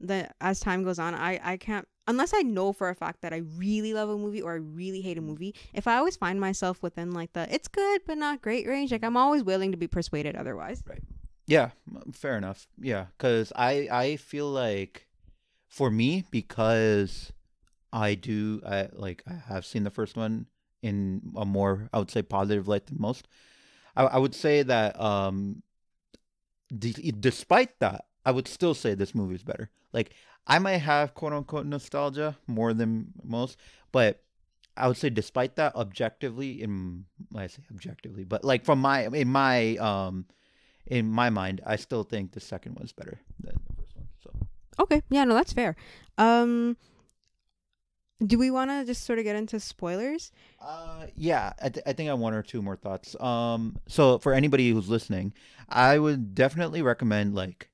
That 0.01 0.35
as 0.41 0.59
time 0.59 0.83
goes 0.83 0.99
on, 0.99 1.15
I 1.15 1.39
I 1.41 1.55
can't 1.55 1.87
unless 2.07 2.33
I 2.33 2.41
know 2.41 2.73
for 2.73 2.89
a 2.89 2.95
fact 2.95 3.21
that 3.21 3.33
I 3.33 3.43
really 3.55 3.93
love 3.93 4.09
a 4.09 4.17
movie 4.17 4.41
or 4.41 4.51
I 4.51 4.57
really 4.57 4.99
hate 4.99 5.17
a 5.17 5.21
movie. 5.21 5.55
If 5.73 5.87
I 5.87 5.95
always 5.95 6.17
find 6.17 6.41
myself 6.41 6.83
within 6.83 7.11
like 7.11 7.31
the 7.31 7.53
it's 7.53 7.69
good 7.69 8.01
but 8.05 8.17
not 8.17 8.41
great 8.41 8.67
range, 8.67 8.91
like 8.91 9.03
I'm 9.05 9.15
always 9.15 9.43
willing 9.43 9.71
to 9.71 9.77
be 9.77 9.87
persuaded 9.87 10.35
otherwise. 10.35 10.83
Right. 10.85 11.03
Yeah, 11.47 11.69
fair 12.11 12.37
enough. 12.37 12.67
Yeah, 12.81 13.05
cuz 13.17 13.53
I 13.55 13.87
I 13.89 14.15
feel 14.17 14.49
like 14.49 15.07
for 15.69 15.89
me 15.89 16.25
because 16.31 17.31
I 17.93 18.15
do 18.15 18.61
I 18.65 18.89
like 18.91 19.23
I 19.25 19.35
have 19.35 19.65
seen 19.65 19.85
the 19.85 19.89
first 19.89 20.17
one 20.17 20.47
in 20.81 21.21
a 21.35 21.45
more 21.45 21.89
I 21.93 21.99
would 21.99 22.11
say 22.11 22.21
positive 22.21 22.67
light 22.67 22.87
than 22.87 22.97
most. 22.99 23.27
I, 23.95 24.03
I 24.05 24.17
would 24.17 24.35
say 24.35 24.63
that 24.63 24.99
um 24.99 25.63
d- 26.75 27.13
despite 27.19 27.79
that, 27.79 28.05
I 28.25 28.31
would 28.31 28.47
still 28.47 28.73
say 28.73 28.93
this 28.93 29.15
movie 29.15 29.35
is 29.35 29.43
better. 29.43 29.69
Like 29.93 30.13
I 30.47 30.59
might 30.59 30.77
have 30.77 31.13
quote 31.13 31.33
unquote 31.33 31.65
nostalgia 31.65 32.37
more 32.47 32.73
than 32.73 33.13
most, 33.23 33.57
but 33.91 34.23
I 34.77 34.87
would 34.87 34.97
say 34.97 35.09
despite 35.09 35.55
that, 35.57 35.75
objectively, 35.75 36.61
in 36.61 37.05
I 37.35 37.47
say 37.47 37.63
objectively, 37.71 38.23
but 38.23 38.43
like 38.43 38.65
from 38.65 38.79
my 38.79 39.07
in 39.07 39.27
my 39.27 39.75
um 39.77 40.25
in 40.85 41.09
my 41.11 41.29
mind, 41.29 41.61
I 41.65 41.75
still 41.75 42.03
think 42.03 42.31
the 42.31 42.39
second 42.39 42.75
one's 42.75 42.93
better 42.93 43.19
than 43.39 43.55
the 43.67 43.83
first 43.83 43.95
one. 43.95 44.07
So 44.23 44.31
Okay, 44.79 45.01
yeah, 45.09 45.25
no, 45.25 45.33
that's 45.35 45.51
fair. 45.53 45.75
Um, 46.17 46.77
do 48.25 48.37
we 48.37 48.51
want 48.51 48.69
to 48.69 48.85
just 48.85 49.05
sort 49.05 49.19
of 49.19 49.25
get 49.25 49.35
into 49.35 49.59
spoilers? 49.59 50.31
Uh, 50.59 51.07
yeah, 51.15 51.53
I, 51.61 51.69
th- 51.69 51.83
I 51.85 51.93
think 51.93 52.07
I 52.07 52.11
have 52.11 52.19
one 52.19 52.33
or 52.33 52.43
two 52.43 52.61
more 52.61 52.75
thoughts. 52.75 53.19
Um, 53.21 53.77
so 53.87 54.19
for 54.19 54.33
anybody 54.33 54.71
who's 54.71 54.89
listening, 54.89 55.33
I 55.69 55.97
would 55.99 56.35
definitely 56.35 56.81
recommend 56.81 57.33
like 57.33 57.69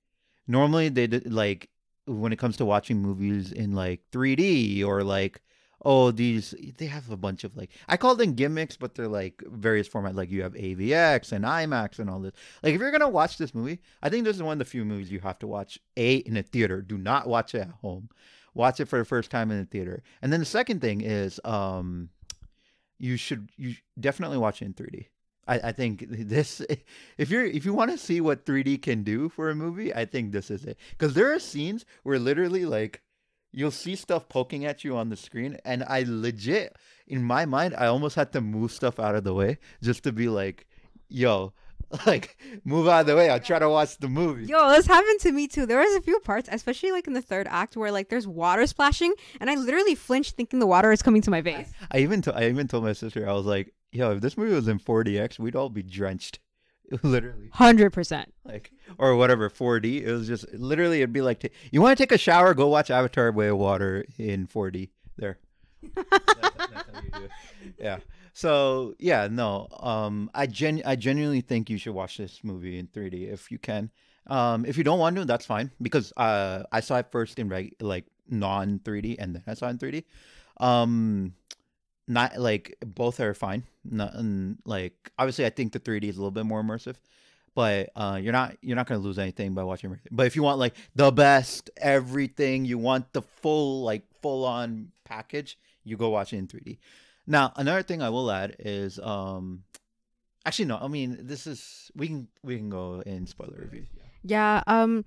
normally 0.47 0.89
they 0.89 1.07
d- 1.07 1.21
like 1.25 1.69
when 2.05 2.31
it 2.31 2.39
comes 2.39 2.57
to 2.57 2.65
watching 2.65 2.99
movies 3.01 3.51
in 3.51 3.73
like 3.73 4.01
3D 4.11 4.85
or 4.85 5.03
like 5.03 5.41
oh 5.83 6.11
these 6.11 6.53
they 6.77 6.85
have 6.85 7.09
a 7.11 7.17
bunch 7.17 7.43
of 7.43 7.55
like 7.57 7.71
I 7.87 7.97
call 7.97 8.15
them 8.15 8.33
gimmicks, 8.35 8.77
but 8.77 8.93
they're 8.93 9.07
like 9.07 9.41
various 9.47 9.87
format 9.87 10.15
Like 10.15 10.29
you 10.29 10.43
have 10.43 10.53
AVX 10.53 11.31
and 11.31 11.43
IMAX 11.43 11.97
and 11.97 12.09
all 12.09 12.19
this. 12.19 12.33
Like 12.61 12.75
if 12.75 12.79
you're 12.81 12.91
gonna 12.91 13.09
watch 13.09 13.37
this 13.39 13.55
movie, 13.55 13.79
I 14.03 14.09
think 14.09 14.25
this 14.25 14.35
is 14.35 14.43
one 14.43 14.53
of 14.53 14.59
the 14.59 14.65
few 14.65 14.85
movies 14.85 15.11
you 15.11 15.19
have 15.21 15.39
to 15.39 15.47
watch 15.47 15.79
a 15.97 16.17
in 16.17 16.37
a 16.37 16.43
theater. 16.43 16.81
Do 16.83 16.97
not 16.99 17.27
watch 17.27 17.55
it 17.55 17.61
at 17.61 17.71
home. 17.81 18.09
Watch 18.55 18.79
it 18.79 18.85
for 18.85 18.97
the 18.97 19.05
first 19.05 19.29
time 19.29 19.51
in 19.51 19.59
the 19.59 19.65
theater. 19.65 20.01
And 20.21 20.33
then 20.33 20.39
the 20.39 20.45
second 20.45 20.81
thing 20.81 21.01
is 21.01 21.39
um 21.43 22.09
you 22.97 23.17
should 23.17 23.49
you 23.57 23.75
definitely 23.99 24.37
watch 24.37 24.61
it 24.61 24.65
in 24.65 24.73
3D. 24.73 25.05
I, 25.47 25.59
I 25.65 25.71
think 25.71 26.05
this 26.09 26.61
if 27.17 27.29
you're 27.29 27.45
if 27.45 27.65
you 27.65 27.73
want 27.73 27.91
to 27.91 27.97
see 27.97 28.21
what 28.21 28.45
3D 28.45 28.81
can 28.81 29.03
do 29.03 29.29
for 29.29 29.49
a 29.49 29.55
movie, 29.55 29.93
I 29.93 30.05
think 30.05 30.31
this 30.31 30.49
is 30.49 30.65
it. 30.65 30.77
Because 30.91 31.13
there 31.13 31.31
are 31.33 31.39
scenes 31.39 31.85
where 32.03 32.17
literally 32.17 32.65
like 32.65 33.01
you'll 33.51 33.71
see 33.71 33.95
stuff 33.95 34.27
poking 34.27 34.65
at 34.65 34.83
you 34.83 34.97
on 34.97 35.09
the 35.09 35.15
screen, 35.15 35.57
and 35.63 35.83
I 35.87 36.03
legit 36.07 36.75
in 37.07 37.23
my 37.23 37.45
mind 37.45 37.75
I 37.77 37.87
almost 37.87 38.15
had 38.15 38.33
to 38.33 38.41
move 38.41 38.71
stuff 38.71 38.99
out 38.99 39.15
of 39.15 39.23
the 39.23 39.33
way 39.33 39.59
just 39.81 40.03
to 40.03 40.11
be 40.11 40.27
like, 40.27 40.65
yo, 41.07 41.53
like 42.05 42.37
move 42.63 42.87
out 42.87 43.01
of 43.01 43.07
the 43.07 43.15
way. 43.15 43.29
I'll 43.29 43.39
try 43.39 43.59
to 43.59 43.69
watch 43.69 43.97
the 43.97 44.07
movie. 44.07 44.45
Yo, 44.45 44.69
this 44.69 44.87
happened 44.87 45.19
to 45.21 45.31
me 45.31 45.47
too. 45.47 45.65
There 45.65 45.79
was 45.79 45.95
a 45.95 46.01
few 46.01 46.19
parts, 46.19 46.49
especially 46.51 46.91
like 46.91 47.07
in 47.07 47.13
the 47.13 47.21
third 47.21 47.47
act, 47.49 47.77
where 47.77 47.91
like 47.91 48.09
there's 48.09 48.27
water 48.27 48.65
splashing, 48.67 49.13
and 49.39 49.49
I 49.49 49.55
literally 49.55 49.95
flinched 49.95 50.35
thinking 50.35 50.59
the 50.59 50.67
water 50.67 50.91
is 50.91 51.01
coming 51.01 51.21
to 51.23 51.31
my 51.31 51.41
face. 51.41 51.71
I 51.91 51.99
even 51.99 52.23
I 52.33 52.47
even 52.49 52.67
told 52.67 52.83
my 52.83 52.93
sister 52.93 53.27
I 53.27 53.33
was 53.33 53.45
like, 53.45 53.73
yo, 53.91 54.11
if 54.11 54.21
this 54.21 54.37
movie 54.37 54.53
was 54.53 54.67
in 54.67 54.79
4DX, 54.79 55.39
we'd 55.39 55.55
all 55.55 55.69
be 55.69 55.83
drenched. 55.83 56.39
literally. 57.03 57.49
Hundred 57.51 57.91
percent. 57.91 58.33
like 58.43 58.71
or 58.97 59.15
whatever 59.15 59.49
4D. 59.49 60.03
It 60.03 60.11
was 60.11 60.27
just 60.27 60.51
literally 60.53 61.01
it'd 61.01 61.13
be 61.13 61.21
like 61.21 61.39
t- 61.39 61.49
you 61.71 61.81
want 61.81 61.97
to 61.97 62.01
take 62.03 62.11
a 62.11 62.17
shower, 62.17 62.53
go 62.53 62.67
watch 62.67 62.91
Avatar: 62.91 63.31
Way 63.31 63.47
of 63.47 63.57
Water 63.57 64.05
in 64.17 64.47
4D. 64.47 64.89
There. 65.17 65.39
Yeah. 67.79 67.99
So 68.33 68.95
yeah, 68.99 69.27
no. 69.31 69.67
Um, 69.79 70.29
I 70.33 70.47
gen 70.47 70.81
I 70.85 70.95
genuinely 70.95 71.41
think 71.41 71.69
you 71.69 71.77
should 71.77 71.93
watch 71.93 72.17
this 72.17 72.43
movie 72.43 72.79
in 72.79 72.87
3D 72.87 73.25
if 73.27 73.51
you 73.51 73.59
can. 73.59 73.89
Um, 74.27 74.65
if 74.65 74.77
you 74.77 74.83
don't 74.83 74.99
want 74.99 75.15
to, 75.17 75.25
that's 75.25 75.45
fine 75.45 75.71
because 75.81 76.11
uh, 76.17 76.63
I 76.71 76.79
saw 76.79 76.97
it 76.97 77.11
first 77.11 77.37
in 77.39 77.47
reg- 77.47 77.75
like 77.79 78.05
non 78.29 78.79
3D 78.79 79.17
and 79.19 79.35
then 79.35 79.43
I 79.47 79.53
saw 79.53 79.67
it 79.67 79.71
in 79.71 79.77
3D. 79.77 80.05
Um, 80.57 81.33
not 82.07 82.37
like 82.37 82.75
both 82.85 83.19
are 83.19 83.33
fine. 83.33 83.63
Not 83.83 84.13
like 84.65 85.11
obviously 85.17 85.45
I 85.45 85.49
think 85.49 85.73
the 85.73 85.79
3D 85.79 86.09
is 86.09 86.17
a 86.17 86.19
little 86.19 86.31
bit 86.31 86.45
more 86.45 86.61
immersive, 86.63 86.95
but 87.55 87.89
uh, 87.95 88.19
you're 88.21 88.33
not 88.33 88.57
you're 88.61 88.75
not 88.75 88.87
gonna 88.87 89.01
lose 89.01 89.17
anything 89.19 89.53
by 89.53 89.63
watching 89.63 89.87
everything. 89.89 90.11
But 90.11 90.27
if 90.27 90.35
you 90.35 90.43
want 90.43 90.59
like 90.59 90.75
the 90.95 91.11
best 91.11 91.69
everything, 91.77 92.65
you 92.65 92.77
want 92.77 93.13
the 93.13 93.21
full 93.21 93.83
like 93.83 94.03
full 94.21 94.45
on 94.45 94.91
package, 95.03 95.57
you 95.85 95.95
go 95.95 96.09
watch 96.09 96.33
it 96.33 96.37
in 96.37 96.47
3D. 96.47 96.79
Now 97.27 97.53
another 97.55 97.83
thing 97.83 98.01
I 98.01 98.09
will 98.09 98.29
add 98.29 98.55
is 98.59 98.99
um, 98.99 99.63
actually 100.45 100.65
no, 100.65 100.77
I 100.81 100.87
mean 100.87 101.17
this 101.21 101.47
is 101.47 101.89
we 101.95 102.07
can 102.07 102.27
we 102.43 102.57
can 102.57 102.69
go 102.69 103.01
in 103.05 103.25
spoiler 103.27 103.57
reviews. 103.59 103.87
Yeah. 104.23 104.61
Um. 104.67 105.05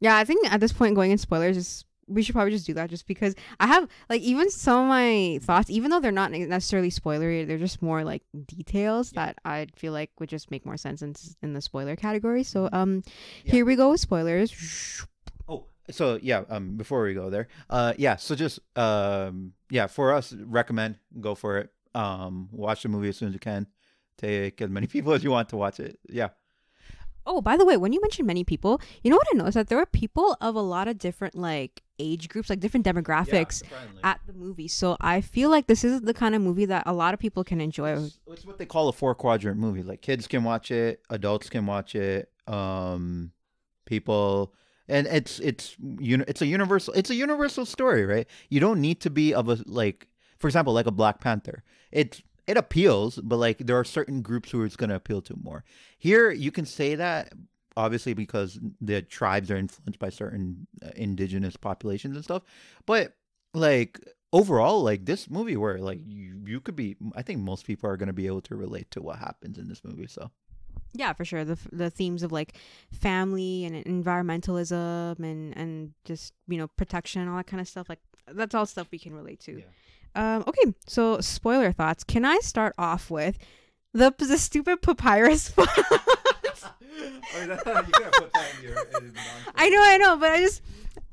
Yeah. 0.00 0.16
I 0.16 0.24
think 0.24 0.50
at 0.52 0.60
this 0.60 0.72
point, 0.72 0.94
going 0.94 1.10
in 1.10 1.18
spoilers 1.18 1.56
is 1.56 1.84
we 2.06 2.22
should 2.22 2.34
probably 2.34 2.52
just 2.52 2.66
do 2.66 2.72
that, 2.72 2.88
just 2.88 3.06
because 3.06 3.34
I 3.60 3.66
have 3.66 3.86
like 4.08 4.22
even 4.22 4.48
some 4.50 4.84
of 4.84 4.88
my 4.88 5.40
thoughts, 5.42 5.68
even 5.68 5.90
though 5.90 6.00
they're 6.00 6.10
not 6.12 6.32
necessarily 6.32 6.90
spoilery, 6.90 7.46
they're 7.46 7.58
just 7.58 7.82
more 7.82 8.02
like 8.04 8.22
details 8.46 9.12
Yeah. 9.12 9.26
that 9.26 9.38
I 9.44 9.66
feel 9.76 9.92
like 9.92 10.10
would 10.18 10.30
just 10.30 10.50
make 10.50 10.64
more 10.64 10.78
sense 10.78 11.02
in 11.02 11.14
in 11.42 11.52
the 11.52 11.60
spoiler 11.60 11.96
category. 11.96 12.44
So 12.44 12.68
um, 12.72 13.02
Yeah. 13.44 13.52
here 13.52 13.64
we 13.66 13.76
go 13.76 13.90
with 13.90 14.00
spoilers. 14.00 15.04
So 15.90 16.18
yeah. 16.22 16.44
Um, 16.48 16.76
before 16.76 17.02
we 17.02 17.14
go 17.14 17.30
there, 17.30 17.48
uh, 17.70 17.94
yeah. 17.96 18.16
So 18.16 18.34
just 18.34 18.60
um, 18.76 19.52
yeah, 19.70 19.86
for 19.86 20.12
us, 20.12 20.32
recommend 20.32 20.98
go 21.20 21.34
for 21.34 21.58
it. 21.58 21.70
Um, 21.94 22.48
watch 22.52 22.82
the 22.82 22.88
movie 22.88 23.08
as 23.08 23.16
soon 23.16 23.28
as 23.28 23.34
you 23.34 23.40
can. 23.40 23.66
Take 24.16 24.60
as 24.60 24.70
many 24.70 24.86
people 24.94 25.12
as 25.12 25.24
you 25.24 25.30
want 25.30 25.48
to 25.50 25.56
watch 25.56 25.80
it. 25.80 25.98
Yeah. 26.08 26.28
Oh, 27.30 27.42
by 27.42 27.58
the 27.58 27.66
way, 27.66 27.76
when 27.76 27.92
you 27.92 28.00
mentioned 28.00 28.26
many 28.26 28.42
people, 28.42 28.80
you 29.02 29.10
know 29.10 29.16
what 29.16 29.26
I 29.34 29.36
noticed 29.36 29.56
that 29.56 29.68
there 29.68 29.76
were 29.76 29.84
people 29.84 30.38
of 30.40 30.54
a 30.54 30.62
lot 30.62 30.88
of 30.88 30.96
different 30.96 31.34
like 31.34 31.82
age 31.98 32.30
groups, 32.30 32.48
like 32.48 32.58
different 32.58 32.86
demographics 32.86 33.62
at 34.02 34.18
the 34.26 34.32
movie. 34.32 34.66
So 34.66 34.96
I 34.98 35.20
feel 35.20 35.50
like 35.50 35.66
this 35.66 35.84
is 35.84 36.00
the 36.00 36.14
kind 36.14 36.34
of 36.34 36.40
movie 36.40 36.64
that 36.64 36.84
a 36.86 36.92
lot 36.94 37.12
of 37.12 37.20
people 37.20 37.44
can 37.44 37.60
enjoy. 37.60 37.92
It's, 37.92 38.18
it's 38.28 38.46
what 38.46 38.56
they 38.56 38.64
call 38.64 38.88
a 38.88 38.92
four 38.92 39.14
quadrant 39.14 39.58
movie. 39.58 39.82
Like 39.82 40.00
kids 40.00 40.26
can 40.26 40.42
watch 40.42 40.70
it, 40.70 41.02
adults 41.10 41.50
can 41.50 41.66
watch 41.66 41.94
it, 41.94 42.30
um, 42.46 43.32
people, 43.84 44.54
and 44.88 45.06
it's 45.06 45.38
it's 45.40 45.76
uni- 45.98 46.24
it's 46.26 46.42
a 46.42 46.46
universal 46.46 46.94
it's 46.94 47.10
a 47.10 47.14
universal 47.14 47.66
story, 47.66 48.04
right? 48.04 48.26
You 48.48 48.60
don't 48.60 48.80
need 48.80 49.00
to 49.00 49.10
be 49.10 49.34
of 49.34 49.48
a 49.48 49.58
like, 49.66 50.08
for 50.38 50.48
example, 50.48 50.72
like 50.72 50.86
a 50.86 50.90
Black 50.92 51.20
Panther. 51.20 51.62
It 51.92 52.22
it 52.46 52.56
appeals, 52.56 53.16
but 53.22 53.36
like 53.36 53.58
there 53.58 53.78
are 53.78 53.84
certain 53.84 54.22
groups 54.22 54.50
who 54.50 54.64
it's 54.64 54.76
going 54.76 54.90
to 54.90 54.96
appeal 54.96 55.20
to 55.22 55.36
more. 55.36 55.64
Here, 55.98 56.30
you 56.30 56.50
can 56.50 56.64
say 56.64 56.94
that 56.94 57.32
obviously 57.76 58.12
because 58.12 58.58
the 58.80 59.02
tribes 59.02 59.50
are 59.50 59.56
influenced 59.56 60.00
by 60.00 60.08
certain 60.08 60.66
uh, 60.84 60.90
indigenous 60.96 61.56
populations 61.56 62.16
and 62.16 62.24
stuff, 62.24 62.42
but 62.86 63.14
like 63.54 64.00
overall 64.32 64.82
like 64.82 65.06
this 65.06 65.30
movie 65.30 65.56
where 65.56 65.78
like 65.78 66.00
you, 66.06 66.42
you 66.46 66.60
could 66.60 66.76
be 66.76 66.96
i 67.14 67.22
think 67.22 67.40
most 67.40 67.66
people 67.66 67.88
are 67.88 67.96
going 67.96 68.08
to 68.08 68.12
be 68.12 68.26
able 68.26 68.42
to 68.42 68.54
relate 68.54 68.90
to 68.90 69.00
what 69.00 69.18
happens 69.18 69.58
in 69.58 69.68
this 69.68 69.82
movie 69.84 70.06
so 70.06 70.30
Yeah, 70.94 71.12
for 71.12 71.24
sure. 71.24 71.44
The 71.44 71.58
the 71.72 71.90
themes 71.90 72.22
of 72.22 72.32
like 72.32 72.54
family 72.92 73.64
and 73.64 73.84
environmentalism 73.84 75.18
and 75.18 75.56
and 75.56 75.92
just 76.04 76.32
you 76.46 76.58
know 76.58 76.68
protection 76.68 77.28
all 77.28 77.36
that 77.36 77.46
kind 77.46 77.60
of 77.60 77.68
stuff. 77.68 77.88
Like 77.88 78.00
that's 78.26 78.54
all 78.54 78.66
stuff 78.66 78.88
we 78.90 78.98
can 78.98 79.14
relate 79.14 79.40
to. 79.40 79.62
Um, 80.14 80.44
okay, 80.46 80.74
so 80.86 81.20
spoiler 81.20 81.72
thoughts. 81.72 82.04
Can 82.04 82.24
I 82.24 82.38
start 82.38 82.74
off 82.78 83.10
with 83.10 83.38
the 83.92 84.12
the 84.18 84.38
stupid 84.38 84.82
papyrus 84.82 85.52
font? 86.58 86.74
I 89.54 89.68
know, 89.68 89.82
I 89.82 89.98
know, 89.98 90.16
but 90.16 90.30
I 90.30 90.40
just 90.40 90.62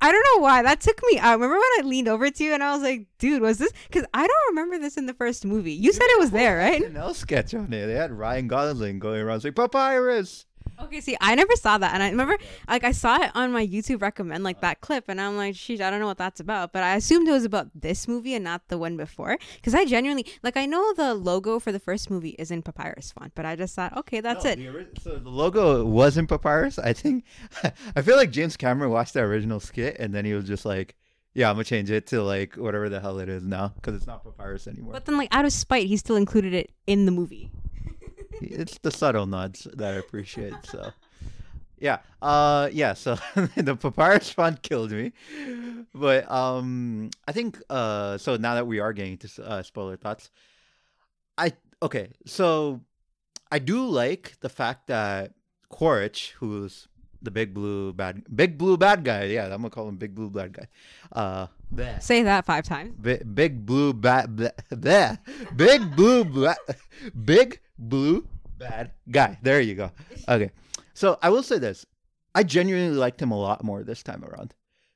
I 0.02 0.12
don't 0.12 0.26
know 0.36 0.42
why 0.42 0.62
that 0.62 0.82
took 0.82 1.02
me. 1.10 1.20
I 1.20 1.34
remember 1.34 1.56
when 1.56 1.64
I 1.80 1.82
leaned 1.84 2.08
over 2.08 2.30
to 2.30 2.44
you 2.44 2.54
and 2.54 2.64
I 2.64 2.74
was 2.74 2.84
like, 2.84 3.08
"Dude, 3.18 3.42
was 3.42 3.58
this?" 3.58 3.72
Because 3.88 4.06
I 4.14 4.28
don't 4.28 4.50
remember 4.50 4.78
this 4.78 4.98
in 4.98 5.06
the 5.06 5.14
first 5.14 5.46
movie. 5.46 5.74
You 5.74 5.94
said 5.94 6.04
it 6.04 6.20
was 6.20 6.32
there, 6.32 6.58
right? 6.58 6.82
SNL 6.82 7.16
sketch 7.16 7.54
on 7.54 7.72
it. 7.74 7.88
They 7.88 7.94
had 7.94 8.12
Ryan 8.12 8.48
Gosling 8.48 9.00
going 9.00 9.22
around 9.22 9.42
saying 9.42 9.54
papyrus. 9.54 10.46
Okay, 10.82 11.00
see, 11.02 11.16
I 11.22 11.36
never 11.36 11.56
saw 11.56 11.78
that, 11.78 11.94
and 11.94 12.04
I 12.04 12.10
remember, 12.10 12.38
like, 12.68 12.84
I 12.84 12.92
saw 12.92 13.22
it 13.24 13.32
on 13.34 13.52
my 13.52 13.66
YouTube 13.66 14.02
recommend, 14.02 14.44
like 14.44 14.62
that 14.62 14.82
clip, 14.82 15.06
and 15.08 15.20
I'm 15.22 15.38
like, 15.38 15.56
sheesh, 15.56 15.80
I 15.82 15.90
don't 15.90 16.00
know 16.00 16.06
what 16.08 16.18
that's 16.18 16.40
about, 16.40 16.74
but 16.74 16.84
I 16.84 16.96
assumed 16.96 17.28
it 17.28 17.32
was 17.32 17.46
about 17.46 17.70
this 17.74 18.08
movie 18.08 18.34
and 18.36 18.44
not 18.44 18.68
the 18.68 18.78
one 18.78 18.98
before, 18.98 19.38
because 19.56 19.74
I 19.74 19.86
genuinely, 19.86 20.26
like, 20.44 20.58
I 20.58 20.66
know 20.66 20.94
the 20.94 21.14
logo 21.14 21.60
for 21.60 21.72
the 21.72 21.80
first 21.80 22.10
movie 22.12 22.36
is 22.38 22.52
in 22.52 22.62
papyrus 22.62 23.12
font, 23.12 23.32
but 23.36 23.46
I 23.46 23.56
just 23.56 23.74
thought, 23.76 23.96
okay, 23.98 24.20
that's 24.22 24.44
No, 24.44 24.50
it. 24.52 24.56
the 24.58 24.68
ori- 24.70 24.88
so 25.02 25.16
the 25.18 25.30
logo 25.30 25.86
wasn't 25.86 26.30
papyrus. 26.30 26.78
I 26.78 26.94
think. 26.94 27.24
I 27.96 28.02
feel 28.02 28.16
like 28.18 28.32
James 28.32 28.58
Cameron 28.58 28.92
watched 28.92 29.14
the 29.14 29.22
original 29.22 29.60
skit 29.60 29.98
and 30.00 30.14
then 30.14 30.26
he 30.26 30.34
was 30.34 30.46
just 30.46 30.66
like, 30.66 30.96
"Yeah, 31.34 31.50
I'm 31.50 31.56
gonna 31.56 31.64
change 31.64 31.90
it 31.92 32.08
to 32.08 32.22
like 32.24 32.56
whatever 32.56 32.90
the 32.90 33.00
hell 33.00 33.20
it 33.20 33.30
is 33.30 33.44
now 33.44 33.70
because 33.76 33.96
it's 33.96 34.08
not 34.08 34.24
papyrus 34.24 34.68
anymore." 34.68 34.94
But 34.94 35.06
then, 35.06 35.18
like, 35.18 35.30
out 35.34 35.46
of 35.46 35.54
spite, 35.54 35.88
he 35.88 35.98
still 35.98 36.16
included 36.16 36.54
it 36.54 36.72
in 36.88 37.06
the 37.06 37.12
movie. 37.12 37.50
It's 38.42 38.78
the 38.80 38.92
subtle 38.92 39.26
nods 39.26 39.68
that 39.74 39.94
I 39.94 39.98
appreciate. 39.98 40.54
So, 40.64 40.92
yeah, 41.80 42.00
uh, 42.22 42.70
yeah. 42.72 42.94
So 42.94 43.18
the 43.56 43.76
papyrus 43.76 44.30
font 44.30 44.62
killed 44.62 44.92
me, 44.92 45.14
but 45.94 46.30
um, 46.32 47.12
I 47.28 47.32
think 47.32 47.62
uh, 47.70 48.18
so 48.18 48.38
now 48.38 48.56
that 48.56 48.68
we 48.68 48.80
are 48.80 48.94
getting 48.94 49.18
to 49.20 49.44
uh, 49.44 49.64
spoiler 49.64 49.98
thoughts, 49.98 50.32
I 51.38 51.54
okay. 51.82 52.12
So 52.26 52.82
I 53.52 53.60
do 53.60 53.86
like 53.86 54.40
the 54.42 54.50
fact 54.50 54.88
that 54.88 55.34
Quaritch, 55.70 56.36
who's 56.40 56.88
the 57.26 57.32
big 57.32 57.54
blue 57.54 57.94
bad, 57.94 58.24
big 58.34 58.58
blue 58.58 58.78
bad 58.78 59.04
guy. 59.04 59.26
Yeah, 59.26 59.46
I'm 59.46 59.62
gonna 59.62 59.70
call 59.70 59.90
him 59.90 59.98
big 59.98 60.16
blue 60.16 60.30
bad 60.30 60.54
guy. 60.54 60.68
Uh, 61.12 61.48
bleh. 61.74 62.02
Say 62.02 62.24
that 62.24 62.46
five 62.46 62.64
times. 62.64 62.96
Big, 63.02 63.36
big 63.36 63.66
blue 63.66 63.94
bad 63.94 64.52
there. 64.70 65.20
Big 65.56 65.96
blue 65.96 66.24
bla- 66.24 66.56
big 67.26 67.60
blue 67.78 68.28
bad 68.58 68.92
guy. 69.10 69.38
There 69.42 69.60
you 69.60 69.76
go. 69.76 69.92
Okay. 70.30 70.52
So 70.94 71.20
I 71.22 71.30
will 71.30 71.44
say 71.44 71.60
this. 71.60 71.86
I 72.34 72.44
genuinely 72.44 72.96
liked 72.98 73.22
him 73.22 73.32
a 73.32 73.40
lot 73.40 73.64
more 73.64 73.84
this 73.84 74.04
time 74.04 74.24
around. 74.24 74.54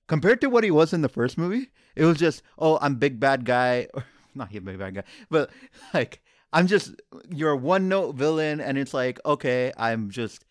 Compared 0.07 0.41
to 0.41 0.49
what 0.49 0.63
he 0.63 0.71
was 0.71 0.93
in 0.93 1.01
the 1.01 1.09
first 1.09 1.37
movie, 1.37 1.69
it 1.95 2.03
was 2.03 2.17
just, 2.17 2.41
oh, 2.57 2.79
I'm 2.81 2.95
big 2.95 3.19
bad 3.19 3.45
guy. 3.45 3.87
Or, 3.93 4.03
not 4.35 4.49
he 4.49 4.59
big 4.59 4.79
bad 4.79 4.95
guy, 4.95 5.03
but 5.29 5.49
like 5.93 6.21
I'm 6.51 6.67
just 6.67 6.95
you're 7.29 7.51
a 7.51 7.57
one 7.57 7.87
note 7.89 8.15
villain 8.15 8.59
and 8.61 8.77
it's 8.77 8.93
like, 8.93 9.19
okay, 9.25 9.71
I'm 9.77 10.09
just 10.09 10.45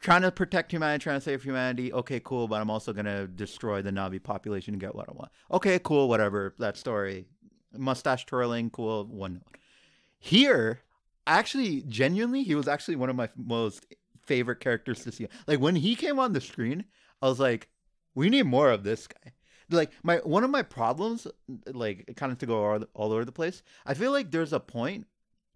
trying 0.00 0.22
to 0.22 0.30
protect 0.30 0.72
humanity, 0.72 1.02
trying 1.02 1.18
to 1.18 1.24
save 1.24 1.42
humanity. 1.42 1.92
Okay, 1.92 2.20
cool, 2.20 2.48
but 2.48 2.60
I'm 2.60 2.70
also 2.70 2.92
gonna 2.92 3.26
destroy 3.26 3.82
the 3.82 3.90
Navi 3.90 4.22
population 4.22 4.74
and 4.74 4.80
get 4.80 4.94
what 4.94 5.08
I 5.08 5.12
want. 5.12 5.30
Okay, 5.50 5.78
cool, 5.78 6.08
whatever. 6.08 6.54
That 6.58 6.76
story, 6.76 7.26
mustache 7.76 8.26
twirling, 8.26 8.70
cool. 8.70 9.04
One 9.06 9.34
note. 9.34 9.56
Here, 10.18 10.80
actually, 11.26 11.82
genuinely, 11.88 12.42
he 12.42 12.54
was 12.54 12.68
actually 12.68 12.96
one 12.96 13.10
of 13.10 13.16
my 13.16 13.28
most 13.36 13.86
favorite 14.24 14.60
characters 14.60 15.02
to 15.04 15.12
see. 15.12 15.28
Like 15.46 15.60
when 15.60 15.76
he 15.76 15.94
came 15.94 16.18
on 16.18 16.32
the 16.32 16.40
screen, 16.40 16.84
I 17.20 17.28
was 17.28 17.40
like, 17.40 17.68
we 18.14 18.28
need 18.28 18.44
more 18.44 18.70
of 18.70 18.84
this 18.84 19.06
guy. 19.06 19.32
Like 19.70 19.90
my 20.02 20.16
one 20.18 20.44
of 20.44 20.50
my 20.50 20.62
problems, 20.62 21.26
like 21.66 22.12
kind 22.16 22.30
of 22.30 22.38
to 22.38 22.46
go 22.46 22.64
all, 22.64 22.84
all 22.94 23.12
over 23.12 23.24
the 23.24 23.32
place. 23.32 23.62
I 23.86 23.94
feel 23.94 24.12
like 24.12 24.30
there's 24.30 24.52
a 24.52 24.60
point, 24.60 25.06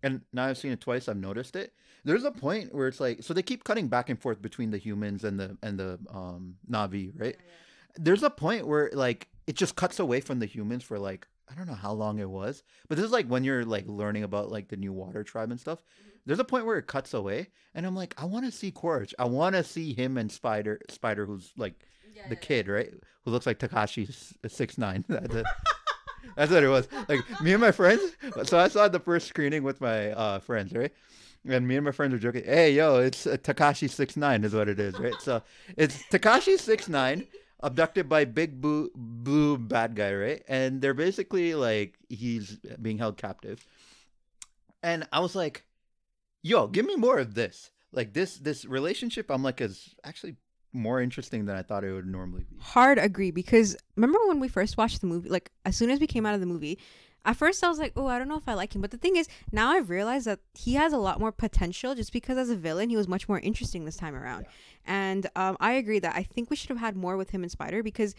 and 0.07 0.21
now 0.33 0.45
I've 0.47 0.59
seen 0.59 0.73
it 0.73 0.81
twice. 0.81 1.09
I've 1.09 1.17
noticed 1.17 1.57
it. 1.57 1.73
There's 2.05 2.25
a 2.25 2.31
point 2.31 2.75
where 2.75 2.89
it's 2.89 3.01
like 3.01 3.23
so 3.23 3.35
they 3.35 3.43
keep 3.43 3.65
cutting 3.65 3.89
back 3.89 4.09
and 4.11 4.21
forth 4.21 4.41
between 4.41 4.71
the 4.71 4.79
humans 4.79 5.25
and 5.25 5.39
the 5.41 5.57
and 5.63 5.79
the 5.79 5.99
um 6.13 6.55
navi 6.71 7.13
right? 7.19 7.37
There's 7.97 8.23
a 8.23 8.31
point 8.31 8.67
where 8.67 8.91
like 8.93 9.29
it 9.47 9.57
just 9.57 9.77
cuts 9.77 9.99
away 9.99 10.21
from 10.21 10.39
the 10.39 10.47
humans 10.47 10.83
for 10.83 10.99
like 10.99 11.27
i 11.49 11.55
don't 11.55 11.69
know 11.69 11.75
how 11.75 11.93
long 11.93 12.19
it 12.19 12.29
was 12.29 12.65
but 12.89 12.97
this 12.97 13.05
is 13.05 13.13
like 13.13 13.27
when 13.29 13.45
you're 13.45 13.65
like 13.65 13.85
learning 13.87 14.25
about 14.25 14.51
like 14.51 14.67
the 14.69 14.77
new 14.77 14.93
water 14.93 15.23
tribe 15.23 15.51
and 15.51 15.61
stuff. 15.61 15.79
There's 16.27 16.41
a 16.41 16.45
point 16.45 16.67
where 16.67 16.77
it 16.77 16.89
cuts 16.89 17.15
away 17.15 17.49
and 17.75 17.87
i'm 17.87 17.95
like 17.95 18.13
i 18.21 18.25
want 18.25 18.45
to 18.47 18.51
see 18.51 18.71
Quaritch. 18.73 19.15
i 19.19 19.25
want 19.25 19.55
to 19.55 19.63
see 19.63 19.95
him 19.95 20.19
and 20.19 20.31
spider 20.31 20.81
spider 20.91 21.25
who's 21.25 21.53
like 21.57 21.75
the 22.29 22.37
kid 22.37 22.67
right? 22.69 22.93
Who 23.25 23.31
looks 23.31 23.47
like 23.47 23.59
Tekashi 23.61 24.13
six 24.49 24.77
nine 24.79 25.05
that's 26.35 26.51
what 26.51 26.63
it 26.63 26.69
was 26.69 26.89
like 27.09 27.21
me 27.41 27.53
and 27.53 27.61
my 27.61 27.73
friends 27.73 28.03
so 28.45 28.59
i 28.59 28.69
saw 28.69 28.89
the 28.89 29.01
first 29.01 29.27
screening 29.29 29.63
with 29.63 29.81
my 29.81 30.11
uh 30.13 30.39
friends 30.39 30.73
right 30.73 30.93
and 31.49 31.67
me 31.69 31.77
and 31.77 31.85
my 31.85 31.93
friends 31.93 32.13
were 32.13 32.19
joking, 32.19 32.45
"Hey, 32.45 32.73
yo, 32.73 32.97
it's 32.99 33.27
uh, 33.27 33.37
Tekashi 33.37 33.89
six 33.89 34.17
nine 34.17 34.45
is 34.45 34.55
what 34.55 34.69
it 34.69 34.81
is, 34.81 34.99
right?" 34.99 35.15
so 35.21 35.43
it's 35.77 36.03
Tekashi 36.11 36.59
six 36.59 36.89
nine 36.89 37.27
abducted 37.61 38.09
by 38.09 38.25
Big 38.25 38.61
Blue 38.61 38.91
Blue 38.95 39.59
bad 39.59 39.95
guy, 39.95 40.13
right? 40.15 40.43
And 40.49 40.81
they're 40.81 40.95
basically 40.95 41.55
like 41.55 41.95
he's 42.09 42.59
being 42.81 42.99
held 42.99 43.17
captive. 43.17 43.65
And 44.83 45.07
I 45.13 45.21
was 45.21 45.35
like, 45.35 45.65
"Yo, 46.43 46.67
give 46.67 46.87
me 46.87 46.97
more 46.97 47.19
of 47.19 47.35
this." 47.35 47.71
Like 47.93 48.13
this 48.13 48.37
this 48.37 48.65
relationship, 48.65 49.31
I'm 49.31 49.43
like 49.43 49.61
is 49.61 49.95
actually 50.05 50.37
more 50.77 51.01
interesting 51.01 51.47
than 51.47 51.57
I 51.57 51.63
thought 51.63 51.85
it 51.85 51.93
would 51.93 52.07
normally 52.07 52.45
be. 52.49 52.57
Hard 52.61 52.99
agree 52.99 53.31
because 53.31 53.77
remember 53.97 54.19
when 54.29 54.41
we 54.41 54.49
first 54.49 54.77
watched 54.77 55.01
the 55.01 55.07
movie? 55.07 55.29
Like 55.29 55.51
as 55.65 55.77
soon 55.77 55.91
as 55.91 55.99
we 56.01 56.07
came 56.07 56.27
out 56.27 56.35
of 56.35 56.41
the 56.41 56.47
movie, 56.47 56.79
at 57.25 57.37
first 57.37 57.65
I 57.65 57.69
was 57.69 57.79
like, 57.79 57.93
oh, 57.97 58.07
I 58.07 58.19
don't 58.19 58.29
know 58.29 58.37
if 58.37 58.49
I 58.49 58.55
like 58.55 58.75
him. 58.75 58.81
But 58.83 58.93
the 58.93 58.99
thing 58.99 59.17
is, 59.17 59.29
now 59.51 59.71
I've 59.73 59.91
realized 59.91 60.27
that 60.27 60.41
he 60.55 60.75
has 60.75 60.93
a 60.93 60.99
lot 60.99 61.19
more 61.19 61.33
potential 61.33 61.95
just 61.95 62.13
because 62.13 62.39
as 62.39 62.51
a 62.51 62.57
villain, 62.57 62.89
he 62.89 62.97
was 62.97 63.09
much 63.09 63.29
more 63.29 63.41
interesting 63.41 63.85
this 63.85 63.97
time 63.97 64.15
around. 64.15 64.43
Yeah. 64.43 64.49
And 64.87 65.27
um, 65.35 65.57
I 65.59 65.73
agree 65.73 65.99
that 65.99 66.15
I 66.15 66.23
think 66.23 66.51
we 66.51 66.57
should 66.57 66.69
have 66.69 66.79
had 66.79 66.97
more 66.97 67.17
with 67.17 67.31
him 67.31 67.43
and 67.43 67.51
Spider 67.51 67.83
because 67.83 68.15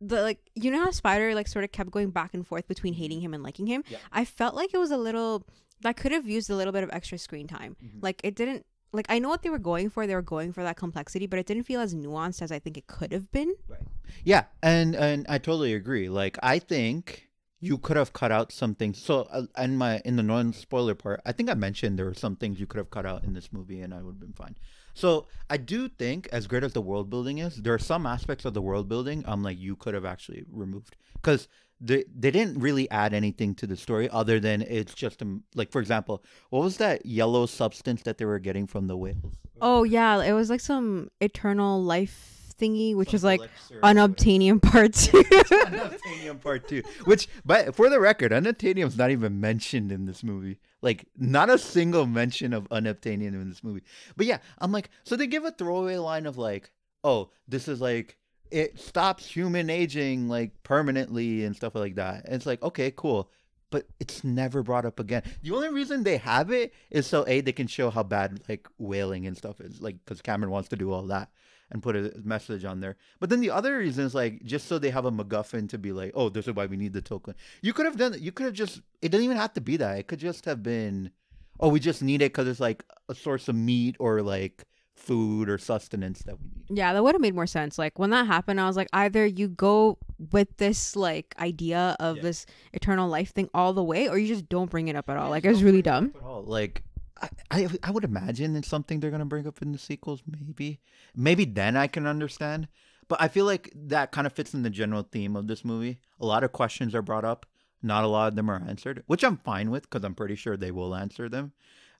the 0.00 0.22
like 0.22 0.38
you 0.54 0.70
know 0.70 0.82
how 0.82 0.90
Spider 0.90 1.34
like 1.34 1.46
sort 1.46 1.64
of 1.64 1.72
kept 1.72 1.90
going 1.90 2.10
back 2.10 2.34
and 2.34 2.46
forth 2.46 2.66
between 2.66 2.94
hating 2.94 3.20
him 3.20 3.34
and 3.34 3.42
liking 3.42 3.66
him. 3.66 3.84
Yeah. 3.88 3.98
I 4.10 4.24
felt 4.24 4.54
like 4.54 4.72
it 4.74 4.78
was 4.78 4.90
a 4.90 4.96
little 4.96 5.46
that 5.82 5.96
could 5.96 6.12
have 6.12 6.26
used 6.26 6.48
a 6.48 6.56
little 6.56 6.72
bit 6.72 6.84
of 6.84 6.90
extra 6.92 7.18
screen 7.18 7.46
time. 7.46 7.76
Mhm. 7.84 8.02
Like 8.02 8.20
it 8.24 8.34
didn't 8.34 8.64
like 8.92 9.06
I 9.08 9.18
know 9.18 9.28
what 9.28 9.42
they 9.42 9.50
were 9.50 9.58
going 9.58 9.90
for. 9.90 10.06
They 10.06 10.14
were 10.14 10.22
going 10.22 10.52
for 10.52 10.62
that 10.62 10.76
complexity, 10.76 11.26
but 11.26 11.38
it 11.38 11.46
didn't 11.46 11.64
feel 11.64 11.80
as 11.80 11.94
nuanced 11.94 12.42
as 12.42 12.52
I 12.52 12.58
think 12.58 12.76
it 12.76 12.86
could 12.86 13.12
have 13.12 13.30
been. 13.32 13.54
Right. 13.68 13.80
Yeah, 14.24 14.44
and 14.62 14.94
and 14.94 15.26
I 15.28 15.38
totally 15.38 15.74
agree. 15.74 16.08
Like 16.08 16.38
I 16.42 16.58
think 16.58 17.28
you 17.60 17.78
could 17.78 17.96
have 17.96 18.12
cut 18.12 18.32
out 18.32 18.50
some 18.50 18.74
things. 18.74 19.00
So 19.00 19.28
uh, 19.30 19.46
in 19.56 19.76
my 19.76 20.02
in 20.04 20.16
the 20.16 20.22
non 20.22 20.52
spoiler 20.52 20.94
part, 20.94 21.22
I 21.24 21.32
think 21.32 21.48
I 21.48 21.54
mentioned 21.54 21.98
there 21.98 22.06
were 22.06 22.14
some 22.14 22.36
things 22.36 22.60
you 22.60 22.66
could 22.66 22.78
have 22.78 22.90
cut 22.90 23.06
out 23.06 23.24
in 23.24 23.32
this 23.34 23.52
movie, 23.52 23.80
and 23.80 23.94
I 23.94 24.02
would 24.02 24.14
have 24.14 24.20
been 24.20 24.32
fine. 24.32 24.56
So 24.94 25.26
I 25.48 25.56
do 25.56 25.88
think, 25.88 26.28
as 26.32 26.46
great 26.46 26.64
as 26.64 26.74
the 26.74 26.82
world 26.82 27.08
building 27.08 27.38
is, 27.38 27.56
there 27.56 27.72
are 27.72 27.78
some 27.78 28.04
aspects 28.04 28.44
of 28.44 28.52
the 28.52 28.60
world 28.60 28.88
building 28.88 29.24
I'm 29.26 29.42
like 29.42 29.58
you 29.58 29.76
could 29.76 29.94
have 29.94 30.04
actually 30.04 30.44
removed 30.50 30.96
because 31.14 31.48
they 31.82 32.04
they 32.16 32.30
didn't 32.30 32.58
really 32.58 32.90
add 32.90 33.12
anything 33.12 33.54
to 33.56 33.66
the 33.66 33.76
story 33.76 34.08
other 34.08 34.38
than 34.38 34.62
it's 34.62 34.94
just 34.94 35.20
um, 35.20 35.42
like 35.54 35.70
for 35.72 35.80
example, 35.80 36.22
what 36.50 36.62
was 36.62 36.76
that 36.78 37.04
yellow 37.04 37.46
substance 37.46 38.02
that 38.02 38.18
they 38.18 38.24
were 38.24 38.38
getting 38.38 38.66
from 38.66 38.86
the 38.86 38.96
whales? 38.96 39.34
Oh 39.60 39.82
yeah, 39.82 40.22
it 40.22 40.32
was 40.32 40.48
like 40.48 40.60
some 40.60 41.10
eternal 41.20 41.82
life 41.82 42.54
thingy, 42.62 42.94
which 42.94 43.10
Some 43.10 43.16
is 43.16 43.24
like 43.24 43.40
elixir 43.40 43.74
or 43.74 43.80
whatever. 43.80 44.14
unobtainium 44.14 44.62
part 44.62 44.92
two. 44.94 45.22
unobtainium 45.22 46.40
part 46.40 46.68
two. 46.68 46.82
Which, 47.04 47.28
but 47.44 47.74
for 47.74 47.90
the 47.90 48.00
record, 48.00 48.32
unobtainium's 48.32 48.96
not 48.96 49.10
even 49.10 49.40
mentioned 49.40 49.90
in 49.90 50.06
this 50.06 50.22
movie. 50.22 50.58
Like, 50.80 51.06
not 51.16 51.50
a 51.50 51.58
single 51.58 52.06
mention 52.06 52.52
of 52.52 52.68
unobtainium 52.68 53.34
in 53.34 53.48
this 53.48 53.64
movie. 53.64 53.82
But 54.16 54.26
yeah, 54.26 54.38
I'm 54.58 54.72
like, 54.72 54.90
so 55.04 55.16
they 55.16 55.26
give 55.26 55.44
a 55.44 55.50
throwaway 55.50 55.96
line 55.96 56.26
of 56.26 56.38
like, 56.38 56.70
oh, 57.04 57.30
this 57.48 57.68
is 57.68 57.80
like 57.80 58.16
it 58.52 58.78
stops 58.78 59.26
human 59.26 59.70
aging 59.70 60.28
like 60.28 60.62
permanently 60.62 61.44
and 61.44 61.56
stuff 61.56 61.74
like 61.74 61.94
that. 61.96 62.26
And 62.26 62.34
it's 62.34 62.46
like, 62.46 62.62
okay, 62.62 62.92
cool. 62.94 63.30
But 63.70 63.86
it's 63.98 64.22
never 64.22 64.62
brought 64.62 64.84
up 64.84 65.00
again. 65.00 65.22
The 65.42 65.52
only 65.52 65.70
reason 65.70 66.02
they 66.02 66.18
have 66.18 66.50
it 66.50 66.74
is 66.90 67.06
so 67.06 67.24
a 67.26 67.40
they 67.40 67.52
can 67.52 67.66
show 67.66 67.88
how 67.88 68.02
bad 68.02 68.42
like 68.46 68.68
whaling 68.76 69.26
and 69.26 69.36
stuff 69.36 69.60
is, 69.62 69.80
like 69.80 69.96
because 70.04 70.20
Cameron 70.20 70.50
wants 70.52 70.68
to 70.68 70.76
do 70.76 70.92
all 70.92 71.06
that 71.06 71.30
and 71.70 71.82
put 71.82 71.96
a 71.96 72.12
message 72.22 72.66
on 72.66 72.80
there. 72.80 72.96
But 73.18 73.30
then 73.30 73.40
the 73.40 73.50
other 73.50 73.78
reason 73.78 74.04
is 74.04 74.14
like 74.14 74.44
just 74.44 74.68
so 74.68 74.78
they 74.78 74.90
have 74.90 75.06
a 75.06 75.10
MacGuffin 75.10 75.70
to 75.70 75.78
be 75.78 75.92
like, 75.92 76.12
oh, 76.14 76.28
this 76.28 76.46
is 76.46 76.54
why 76.54 76.66
we 76.66 76.76
need 76.76 76.92
the 76.92 77.00
tulkun. 77.00 77.34
You 77.62 77.72
could 77.72 77.86
have 77.86 77.96
done. 77.96 78.14
You 78.20 78.30
could 78.30 78.44
have 78.44 78.54
just. 78.54 78.82
It 79.00 79.08
doesn't 79.08 79.24
even 79.24 79.38
have 79.38 79.54
to 79.54 79.62
be 79.62 79.78
that. 79.78 79.98
It 79.98 80.06
could 80.06 80.18
just 80.18 80.44
have 80.44 80.62
been, 80.62 81.10
oh, 81.58 81.68
we 81.70 81.80
just 81.80 82.02
need 82.02 82.20
it 82.20 82.32
because 82.32 82.46
it's 82.46 82.60
like 82.60 82.84
a 83.08 83.14
source 83.14 83.48
of 83.48 83.54
meat 83.54 83.96
or 83.98 84.20
like 84.20 84.66
food 85.02 85.48
or 85.48 85.58
sustenance 85.58 86.20
that 86.22 86.38
we 86.40 86.46
need. 86.54 86.78
yeah, 86.78 86.92
that 86.92 87.02
would 87.02 87.14
have 87.14 87.20
made 87.20 87.34
more 87.34 87.46
sense. 87.46 87.78
Like 87.78 87.98
when 87.98 88.10
that 88.10 88.26
happened, 88.26 88.60
I 88.60 88.66
was 88.66 88.76
like, 88.76 88.88
either 88.92 89.26
you 89.26 89.48
go 89.48 89.98
with 90.30 90.56
this 90.58 90.94
like 90.96 91.34
idea 91.38 91.96
of 91.98 92.16
Yeah. 92.16 92.22
this 92.22 92.46
eternal 92.72 93.08
life 93.08 93.32
thing 93.32 93.48
all 93.52 93.72
the 93.72 93.82
way, 93.84 94.08
or 94.08 94.16
you 94.18 94.28
just 94.28 94.48
don't 94.48 94.70
bring 94.70 94.88
it 94.88 94.96
up 94.96 95.10
at 95.10 95.16
all. 95.16 95.24
Yeah, 95.26 95.30
Like 95.30 95.44
it 95.44 95.50
was 95.50 95.62
really 95.64 95.82
dumb. 95.82 96.12
up 96.14 96.22
at 96.22 96.28
all. 96.28 96.42
Like 96.44 96.82
I, 97.20 97.28
I, 97.50 97.68
I 97.84 97.90
would 97.90 98.04
imagine 98.04 98.56
it's 98.56 98.68
something 98.68 99.00
they're 99.00 99.10
gonna 99.10 99.24
bring 99.24 99.46
up 99.46 99.60
in 99.62 99.72
the 99.72 99.78
sequels. 99.78 100.22
Maybe, 100.26 100.80
maybe 101.16 101.44
then 101.44 101.76
I 101.76 101.86
can 101.88 102.06
understand. 102.06 102.68
But 103.08 103.20
I 103.20 103.28
feel 103.28 103.44
like 103.44 103.70
that 103.74 104.12
kind 104.12 104.26
of 104.26 104.32
fits 104.32 104.54
in 104.54 104.62
the 104.62 104.70
general 104.70 105.02
theme 105.02 105.36
of 105.36 105.46
this 105.48 105.64
movie. 105.64 105.98
A 106.20 106.24
lot 106.26 106.44
of 106.44 106.52
questions 106.52 106.94
are 106.94 107.02
brought 107.02 107.24
up. 107.24 107.44
Not 107.82 108.04
a 108.04 108.06
lot 108.06 108.28
of 108.28 108.36
them 108.36 108.48
are 108.48 108.62
answered, 108.66 109.02
which 109.06 109.24
I'm 109.24 109.36
fine 109.38 109.70
with 109.70 109.82
because 109.90 110.04
I'm 110.04 110.14
pretty 110.14 110.36
sure 110.36 110.56
they 110.56 110.70
will 110.70 110.94
answer 110.94 111.28
them. 111.28 111.52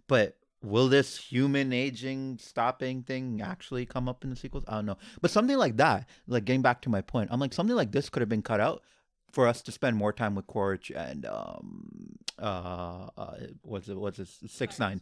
But 0.06 0.36
will 0.62 0.88
this 0.88 1.16
human 1.16 1.72
aging 1.72 2.38
stopping 2.38 3.03
thing 3.03 3.40
actually 3.42 3.87
come 3.87 4.09
up 4.09 4.25
in 4.25 4.31
the 4.31 4.37
sequels? 4.37 4.64
I 4.68 4.77
don't 4.77 4.87
know. 4.87 4.98
But 5.20 5.31
something 5.31 5.57
like 5.57 5.77
that, 5.79 6.09
like 6.27 6.44
getting 6.44 6.62
back 6.62 6.83
to 6.83 6.90
my 6.90 7.01
point, 7.01 7.31
I'm 7.33 7.40
like 7.40 7.53
something 7.53 7.77
like 7.77 7.92
this 7.92 8.09
could 8.09 8.20
have 8.20 8.29
been 8.29 8.42
cut 8.42 8.61
out 8.61 8.83
for 9.33 9.46
us 9.46 9.62
to 9.62 9.72
spend 9.72 9.96
more 9.96 10.12
time 10.12 10.35
with 10.35 10.46
Quaritch 10.46 10.90
and 10.90 11.27
um 11.27 12.16
uh, 12.38 13.09
uh 13.16 13.37
what's 13.62 13.88
it 13.88 13.96
what's 13.96 14.18
it 14.18 14.29
six 14.46 14.79
nine. 14.79 15.01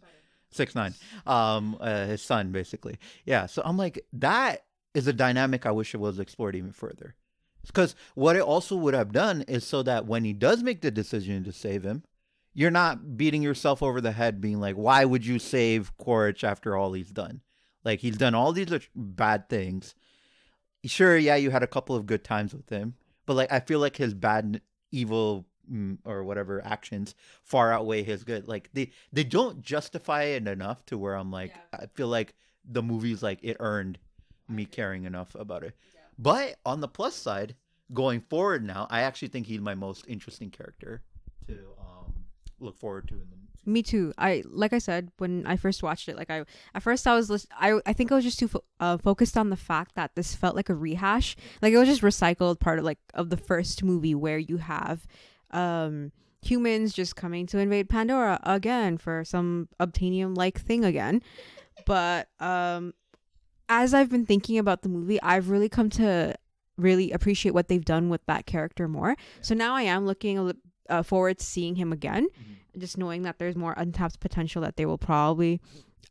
Six 0.51 0.75
nine. 0.75 0.95
Um 1.27 1.77
uh, 1.81 2.07
his 2.07 2.23
son 2.23 2.53
basically. 2.53 2.99
Yeah 3.25 3.47
so 3.47 3.63
i'm 3.65 3.77
like 3.77 4.05
that 4.13 4.65
is 4.95 5.07
a 5.07 5.13
dynamic 5.13 5.67
i 5.67 5.71
wish 5.71 5.95
it 5.95 6.01
was 6.01 6.19
explored 6.19 6.57
even 6.57 6.73
further. 6.73 7.17
Because 7.67 7.95
what 8.15 8.37
it 8.37 8.43
also 8.43 8.75
would 8.77 8.95
have 8.95 9.13
done 9.13 9.43
is 9.43 9.67
so 9.67 9.83
that 9.83 10.07
when 10.07 10.25
he 10.25 10.33
does 10.33 10.63
make 10.63 10.81
the 10.81 10.91
decision 10.91 11.45
to 11.45 11.53
save 11.53 11.83
him 11.83 12.05
you're 12.53 12.71
not 12.71 13.17
beating 13.17 13.43
yourself 13.43 13.83
over 13.83 14.01
the 14.01 14.13
head 14.13 14.41
being 14.41 14.61
like 14.61 14.77
why 14.77 15.05
would 15.05 15.25
you 15.25 15.39
save 15.39 15.97
Quaritch 15.97 16.45
after 16.45 16.77
all 16.77 16.93
he's 16.93 17.11
done? 17.11 17.41
Like 17.85 18.01
he's 18.01 18.19
done 18.19 18.35
all 18.35 18.53
these 18.53 18.89
bad 18.95 19.49
things. 19.49 19.95
Sure 20.85 21.17
yeah 21.17 21.37
you 21.37 21.51
had 21.51 21.63
a 21.63 21.69
couple 21.69 21.95
of 21.95 22.07
good 22.07 22.25
times 22.25 22.55
with 22.55 22.69
him 22.71 22.95
but 23.27 23.35
like 23.35 23.53
i 23.53 23.61
feel 23.61 23.79
like 23.79 23.97
his 23.97 24.15
bad 24.15 24.61
evil 24.91 25.47
mm, 25.71 25.99
or 26.05 26.25
whatever 26.25 26.65
actions 26.65 27.15
far 27.45 27.73
outweigh 27.73 28.03
his 28.03 28.25
good. 28.25 28.49
Like 28.49 28.71
they 28.73 28.91
they 29.13 29.25
don't 29.25 29.63
justify 29.63 30.25
it 30.25 30.49
enough 30.49 30.85
to 30.87 30.99
where 30.99 31.15
i'm 31.15 31.31
like 31.31 31.55
i 31.73 31.87
feel 31.95 32.09
like 32.09 32.35
the 32.65 32.83
movie's 32.83 33.23
like 33.23 33.39
it 33.43 33.57
earned 33.61 33.99
me 34.49 34.65
caring 34.65 35.05
enough 35.05 35.35
about 35.35 35.63
it. 35.63 35.75
But 36.19 36.57
on 36.67 36.81
the 36.81 36.89
plus 36.89 37.15
side 37.15 37.55
going 37.93 38.21
forward 38.21 38.65
now 38.65 38.87
i 38.91 39.01
actually 39.03 39.29
think 39.29 39.47
he's 39.47 39.61
my 39.61 39.75
most 39.75 40.05
interesting 40.07 40.51
character 40.51 41.03
to 41.49 41.59
look 42.61 42.79
forward 42.79 43.09
to 43.09 43.15
in 43.15 43.29
the 43.31 43.71
Me 43.71 43.83
too. 43.83 44.13
I 44.17 44.43
like 44.47 44.73
I 44.73 44.79
said 44.79 45.11
when 45.19 45.47
I 45.47 45.57
first 45.57 45.83
watched 45.83 46.09
it. 46.09 46.17
Like 46.17 46.31
I 46.31 46.45
at 46.75 46.83
first 46.83 47.07
I 47.07 47.15
was 47.15 47.47
I 47.53 47.79
I 47.85 47.93
think 47.93 48.11
I 48.11 48.15
was 48.15 48.25
just 48.25 48.39
too 48.39 48.49
fo- 48.49 48.65
uh, 48.81 48.97
focused 48.99 49.37
on 49.37 49.51
the 49.51 49.57
fact 49.57 49.95
that 49.97 50.15
this 50.15 50.35
felt 50.35 50.57
like 50.57 50.69
a 50.71 50.75
rehash. 50.75 51.37
Like 51.61 51.73
it 51.73 51.79
was 51.79 51.89
just 51.89 52.03
recycled 52.03 52.59
part 52.61 52.79
of 52.79 52.85
like 52.85 52.99
of 53.15 53.31
the 53.31 53.37
first 53.37 53.85
movie 53.85 54.15
where 54.15 54.39
you 54.39 54.57
have 54.57 55.07
um 55.51 56.13
humans 56.43 56.95
just 56.95 57.17
coming 57.17 57.47
to 57.47 57.59
invade 57.59 57.91
Pandora 57.91 58.41
again 58.45 58.97
for 58.97 59.25
some 59.25 59.69
obtainium 59.79 60.37
like 60.37 60.59
thing 60.59 60.85
again. 60.85 61.23
But 61.87 62.29
um 62.41 62.95
as 63.69 63.95
I've 63.95 64.11
been 64.11 64.27
thinking 64.27 64.59
about 64.59 64.83
the 64.83 64.89
movie, 64.89 65.21
I've 65.23 65.49
really 65.51 65.69
come 65.69 65.91
to 65.91 66.35
really 66.77 67.13
appreciate 67.13 67.53
what 67.53 67.69
they've 67.69 67.85
done 67.85 68.09
with 68.09 68.25
that 68.27 68.47
character 68.47 68.89
more. 68.89 69.17
So 69.43 69.55
now 69.55 69.75
I 69.75 69.83
am 69.83 70.07
looking 70.07 70.39
a 70.39 70.43
li- 70.43 70.55
uh, 70.91 71.03
forward 71.03 71.39
to 71.39 71.45
seeing 71.45 71.77
him 71.77 71.93
again 71.93 72.29
just 72.79 72.99
knowing 72.99 73.23
that 73.23 73.39
there's 73.39 73.57
more 73.57 73.75
untapped 73.77 74.21
potential 74.21 74.63
that 74.63 74.77
they 74.77 74.87
will 74.87 74.99
probably 74.99 75.61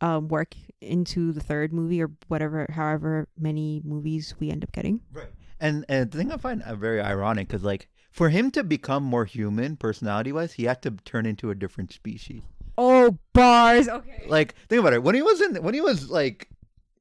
um, 0.02 0.28
work 0.28 0.56
into 0.82 1.32
the 1.32 1.42
third 1.42 1.74
movie 1.74 2.02
or 2.02 2.12
whatever, 2.28 2.68
however 2.72 3.28
many 3.38 3.82
movies 3.84 4.36
we 4.40 4.50
end 4.50 4.64
up 4.64 4.72
getting. 4.72 5.02
Right. 5.12 5.28
And 5.60 5.86
and 5.90 6.10
the 6.10 6.18
thing 6.18 6.32
I 6.32 6.38
find 6.38 6.62
uh, 6.64 6.76
very 6.76 7.02
ironic 7.02 7.50
because 7.50 7.64
like 7.64 7.90
for 8.12 8.30
him 8.30 8.50
to 8.52 8.64
become 8.64 9.04
more 9.04 9.26
human 9.26 9.76
personality 9.76 10.32
wise, 10.32 10.54
he 10.54 10.64
had 10.64 10.82
to 10.84 10.92
turn 11.04 11.26
into 11.26 11.50
a 11.50 11.56
different 11.56 11.92
species. 11.92 12.44
Oh, 12.78 13.18
bars. 13.34 13.90
Okay. 13.90 14.24
Like 14.28 14.56
think 14.70 14.80
about 14.80 14.94
it. 14.94 15.04
When 15.04 15.16
he 15.16 15.22
was 15.22 15.42
in 15.42 15.62
when 15.62 15.74
he 15.74 15.82
was 15.82 16.10
like 16.10 16.48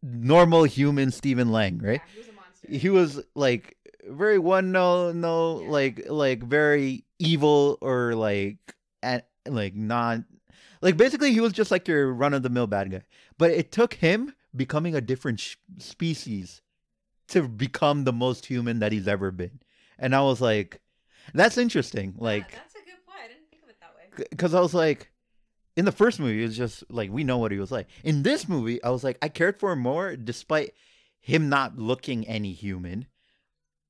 normal 0.03 0.65
human 0.65 1.13
Stephen 1.13 1.53
Lang, 1.53 1.79
right? 1.79 2.01
He 2.69 2.91
was 2.91 3.23
like 3.37 3.77
very 4.09 4.39
one 4.39 4.73
no 4.73 5.13
no 5.13 5.55
like 5.55 6.03
like 6.09 6.43
very 6.43 7.05
evil 7.19 7.79
or 7.81 8.15
like 8.15 8.57
and 9.03 9.23
like 9.47 9.75
not 9.75 10.21
like 10.81 10.97
basically 10.97 11.33
he 11.33 11.41
was 11.41 11.53
just 11.53 11.71
like 11.71 11.89
your 11.89 12.13
run 12.13 12.35
of 12.35 12.43
the 12.43 12.51
mill 12.51 12.67
bad 12.67 12.91
guy. 12.91 13.03
But 13.37 13.51
it 13.51 13.73
took 13.73 13.95
him 13.95 14.35
becoming 14.55 14.95
a 14.95 15.01
different 15.01 15.41
sh- 15.41 15.57
species 15.79 16.63
to 17.29 17.47
become 17.49 18.05
the 18.05 18.13
most 18.13 18.47
human 18.47 18.79
that 18.81 18.93
he's 18.93 19.09
ever 19.09 19.31
been. 19.31 19.61
And 19.99 20.15
I 20.15 20.23
was 20.23 20.41
like, 20.41 20.81
that's 21.35 21.59
interesting. 21.59 22.15
Like, 22.17 22.53
that's 22.53 22.75
a 22.75 22.79
good 22.79 23.05
point. 23.07 23.21
I 23.25 23.29
didn't 23.29 23.51
think 23.51 23.63
of 23.63 23.69
it 23.69 23.77
that 23.81 23.95
way. 23.95 24.25
because 24.31 24.55
I 24.55 24.61
was 24.61 24.75
like, 24.75 25.11
in 25.77 25.85
the 25.85 25.93
first 25.93 26.19
movie, 26.19 26.43
it 26.43 26.47
was 26.47 26.57
just 26.57 26.85
like 26.91 27.11
we 27.11 27.25
know 27.25 27.39
what 27.39 27.53
he 27.53 27.59
was 27.59 27.71
like. 27.71 27.89
In 28.03 28.23
this 28.23 28.49
movie, 28.49 28.83
I 28.83 28.91
was 28.91 29.05
like, 29.05 29.19
I 29.23 29.29
cared 29.29 29.59
for 29.61 29.73
him 29.73 29.81
more, 29.81 30.17
despite 30.17 30.73
him 31.21 31.49
not 31.49 31.79
looking 31.79 32.27
any 32.27 32.53
human. 32.53 33.07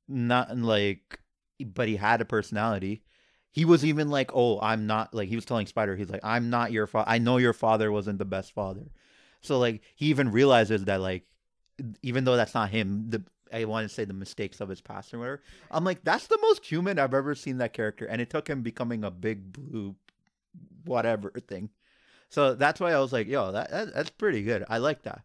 Not 0.09 0.57
like, 0.57 1.21
but 1.65 1.89
he 1.89 1.97
had 1.97 2.21
a 2.21 2.25
personality. 2.25 3.03
He 3.51 3.65
was 3.65 3.85
even 3.85 4.11
like, 4.11 4.31
"Oh, 4.35 4.61
I'm 4.61 4.87
not 4.87 5.15
like." 5.15 5.29
He 5.29 5.37
was 5.37 5.45
telling 5.45 5.67
Spider, 5.67 5.97
he's 5.97 6.11
like, 6.11 6.25
"I'm 6.25 6.51
not 6.51 6.73
your 6.73 6.87
father. 6.87 7.11
I 7.11 7.19
know 7.19 7.37
your 7.37 7.53
father 7.53 7.93
wasn't 7.93 8.19
the 8.19 8.25
best 8.25 8.53
father." 8.53 8.91
So 9.41 9.59
like, 9.59 9.83
he 9.97 10.07
even 10.07 10.31
realizes 10.33 10.85
that 10.85 11.01
like, 11.01 11.25
even 12.03 12.25
though 12.25 12.37
that's 12.37 12.55
not 12.55 12.71
him, 12.71 13.07
the 13.11 13.23
I 13.53 13.65
want 13.65 13.89
to 13.89 13.95
say 13.95 14.05
the 14.05 14.13
mistakes 14.13 14.61
of 14.61 14.69
his 14.69 14.81
past 14.81 15.13
or 15.13 15.19
whatever. 15.19 15.43
I'm 15.71 15.85
like, 15.85 16.05
that's 16.05 16.27
the 16.27 16.39
most 16.43 16.65
human 16.67 16.99
I've 16.99 17.15
ever 17.15 17.35
seen 17.35 17.59
that 17.59 17.73
character, 17.73 18.05
and 18.07 18.21
it 18.21 18.31
took 18.31 18.49
him 18.49 18.63
becoming 18.63 19.05
a 19.05 19.11
big 19.11 19.53
blue, 19.53 19.95
whatever 20.85 21.31
thing. 21.31 21.71
So 22.29 22.55
that's 22.55 22.81
why 22.81 22.93
I 22.93 23.01
was 23.01 23.13
like, 23.13 23.27
yo, 23.27 23.53
that, 23.53 23.71
that 23.71 23.95
that's 23.95 24.11
pretty 24.11 24.43
good. 24.43 24.65
I 24.69 24.79
like 24.79 25.03
that. 25.03 25.23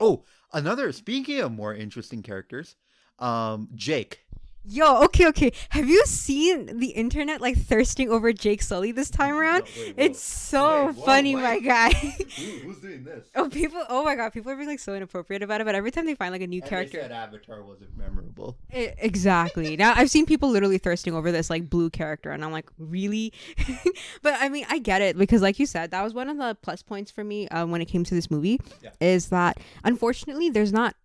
Oh, 0.00 0.24
another 0.52 0.92
speaking 0.92 1.40
of 1.40 1.52
more 1.52 1.74
interesting 1.74 2.22
characters, 2.22 2.76
um, 3.18 3.68
Jake. 3.74 4.20
Yo, 4.66 5.02
okay, 5.04 5.26
okay. 5.26 5.52
Have 5.70 5.90
you 5.90 6.02
seen 6.06 6.78
the 6.78 6.86
internet 6.88 7.42
like 7.42 7.54
thirsting 7.54 8.10
over 8.10 8.32
Jake 8.32 8.62
Sully 8.62 8.92
this 8.92 9.10
time 9.10 9.36
around? 9.36 9.64
it's 9.98 10.22
so 10.22 10.86
Wait, 10.86 10.94
whoa, 10.94 11.04
funny, 11.04 11.34
what? 11.34 11.42
my 11.44 11.58
guy. 11.58 11.92
who's 11.92 12.78
doing 12.78 13.04
this? 13.04 13.28
oh, 13.34 13.50
people! 13.50 13.84
Oh 13.90 14.04
my 14.04 14.14
god, 14.14 14.32
people 14.32 14.50
are 14.50 14.56
being 14.56 14.68
like 14.68 14.78
so 14.78 14.94
inappropriate 14.94 15.42
about 15.42 15.60
it. 15.60 15.64
But 15.64 15.74
every 15.74 15.90
time 15.90 16.06
they 16.06 16.14
find 16.14 16.32
like 16.32 16.40
a 16.40 16.46
new 16.46 16.62
character, 16.62 16.98
Avatar 16.98 17.62
wasn't 17.62 17.94
memorable. 17.94 18.56
E- 18.74 18.88
exactly. 18.96 19.76
Now 19.76 19.92
I've 19.96 20.08
seen 20.08 20.24
people 20.24 20.48
literally 20.48 20.78
thirsting 20.78 21.14
over 21.14 21.30
this 21.30 21.50
like 21.50 21.68
blue 21.68 21.90
character, 21.90 22.30
and 22.30 22.42
I'm 22.42 22.52
like, 22.52 22.70
really? 22.78 23.34
but 24.22 24.36
I 24.40 24.48
mean, 24.48 24.64
I 24.70 24.78
get 24.78 25.02
it 25.02 25.18
because, 25.18 25.42
like 25.42 25.58
you 25.58 25.66
said, 25.66 25.90
that 25.90 26.02
was 26.02 26.14
one 26.14 26.30
of 26.30 26.38
the 26.38 26.56
plus 26.62 26.82
points 26.82 27.10
for 27.10 27.22
me 27.22 27.48
um, 27.48 27.70
when 27.70 27.82
it 27.82 27.86
came 27.86 28.02
to 28.02 28.14
this 28.14 28.30
movie. 28.30 28.58
Yeah. 28.82 28.90
Is 28.98 29.28
that 29.28 29.58
unfortunately 29.84 30.48
there's 30.48 30.72
not, 30.72 30.96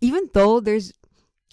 even 0.00 0.30
though 0.32 0.60
there's, 0.60 0.94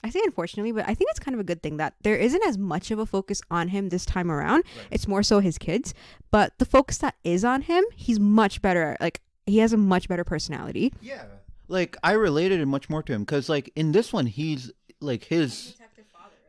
I 0.03 0.09
say 0.09 0.21
unfortunately, 0.23 0.71
but 0.71 0.83
I 0.87 0.93
think 0.93 1.09
it's 1.11 1.19
kind 1.19 1.35
of 1.35 1.39
a 1.39 1.43
good 1.43 1.61
thing 1.61 1.77
that 1.77 1.93
there 2.01 2.15
isn't 2.15 2.43
as 2.47 2.57
much 2.57 2.91
of 2.91 2.99
a 2.99 3.05
focus 3.05 3.41
on 3.51 3.67
him 3.69 3.89
this 3.89 4.05
time 4.05 4.31
around. 4.31 4.63
Right. 4.75 4.87
It's 4.91 5.07
more 5.07 5.23
so 5.23 5.39
his 5.39 5.57
kids, 5.57 5.93
but 6.31 6.57
the 6.57 6.65
focus 6.65 6.97
that 6.99 7.15
is 7.23 7.45
on 7.45 7.63
him, 7.63 7.83
he's 7.95 8.19
much 8.19 8.61
better. 8.61 8.97
Like 8.99 9.21
he 9.45 9.59
has 9.59 9.73
a 9.73 9.77
much 9.77 10.07
better 10.07 10.23
personality. 10.23 10.93
Yeah. 11.01 11.25
Like 11.67 11.97
I 12.03 12.13
related 12.13 12.59
it 12.59 12.65
much 12.65 12.89
more 12.89 13.03
to 13.03 13.13
him 13.13 13.21
because 13.21 13.47
like 13.47 13.71
in 13.75 13.91
this 13.91 14.11
one 14.11 14.25
he's 14.25 14.71
like 14.99 15.25
his 15.25 15.75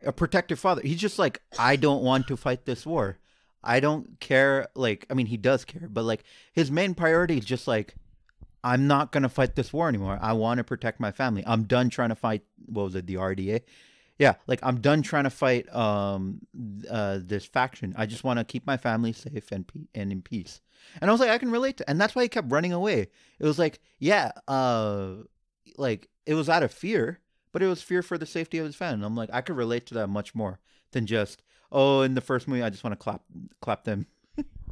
a 0.05 0.11
protective 0.11 0.59
father. 0.59 0.81
He's 0.81 0.99
just 0.99 1.19
like 1.19 1.41
I 1.57 1.75
don't 1.75 2.03
want 2.03 2.27
to 2.27 2.37
fight 2.37 2.65
this 2.65 2.85
war. 2.85 3.17
I 3.63 3.79
don't 3.79 4.19
care. 4.19 4.67
Like 4.75 5.05
I 5.09 5.13
mean 5.13 5.27
he 5.27 5.37
does 5.37 5.63
care, 5.63 5.87
but 5.89 6.03
like 6.03 6.23
his 6.53 6.71
main 6.71 6.93
priority 6.93 7.37
is 7.37 7.45
just 7.45 7.67
like 7.67 7.95
I'm 8.63 8.87
not 8.87 9.11
gonna 9.11 9.29
fight 9.29 9.55
this 9.55 9.73
war 9.73 9.89
anymore. 9.89 10.17
I 10.21 10.33
want 10.33 10.59
to 10.59 10.63
protect 10.63 10.99
my 10.99 11.11
family. 11.11 11.43
I'm 11.45 11.63
done 11.63 11.89
trying 11.89 12.09
to 12.09 12.15
fight. 12.15 12.43
What 12.65 12.83
was 12.83 12.95
it? 12.95 13.07
The 13.07 13.15
RDA. 13.15 13.61
Yeah, 14.19 14.35
like 14.47 14.59
I'm 14.63 14.79
done 14.79 15.01
trying 15.01 15.25
to 15.25 15.29
fight 15.29 15.73
um 15.73 16.39
uh 16.89 17.19
this 17.21 17.45
faction. 17.45 17.93
I 17.97 18.05
just 18.05 18.23
want 18.23 18.39
to 18.39 18.45
keep 18.45 18.65
my 18.65 18.77
family 18.77 19.11
safe 19.11 19.51
and 19.51 19.67
pe- 19.67 19.87
and 19.95 20.11
in 20.11 20.21
peace. 20.21 20.61
And 21.01 21.09
I 21.09 21.13
was 21.13 21.19
like, 21.19 21.29
I 21.29 21.37
can 21.37 21.51
relate 21.51 21.77
to, 21.77 21.89
and 21.89 21.99
that's 21.99 22.13
why 22.15 22.23
he 22.23 22.29
kept 22.29 22.51
running 22.51 22.73
away. 22.73 23.07
It 23.39 23.45
was 23.45 23.57
like, 23.57 23.79
yeah, 23.99 24.31
uh, 24.47 25.15
like 25.77 26.09
it 26.25 26.33
was 26.35 26.49
out 26.49 26.63
of 26.63 26.71
fear, 26.71 27.19
but 27.51 27.63
it 27.63 27.67
was 27.67 27.81
fear 27.81 28.01
for 28.01 28.17
the 28.17 28.25
safety 28.25 28.57
of 28.57 28.65
his 28.65 28.75
family. 28.75 28.95
And 28.95 29.05
I'm 29.05 29.15
like, 29.15 29.29
I 29.33 29.41
could 29.41 29.55
relate 29.57 29.85
to 29.87 29.93
that 29.95 30.07
much 30.07 30.35
more 30.35 30.59
than 30.91 31.05
just, 31.05 31.41
oh, 31.71 32.01
in 32.01 32.15
the 32.15 32.21
first 32.21 32.47
movie, 32.47 32.63
I 32.63 32.69
just 32.69 32.83
want 32.83 32.93
to 32.93 33.03
clap, 33.03 33.21
clap 33.61 33.83
them. 33.83 34.07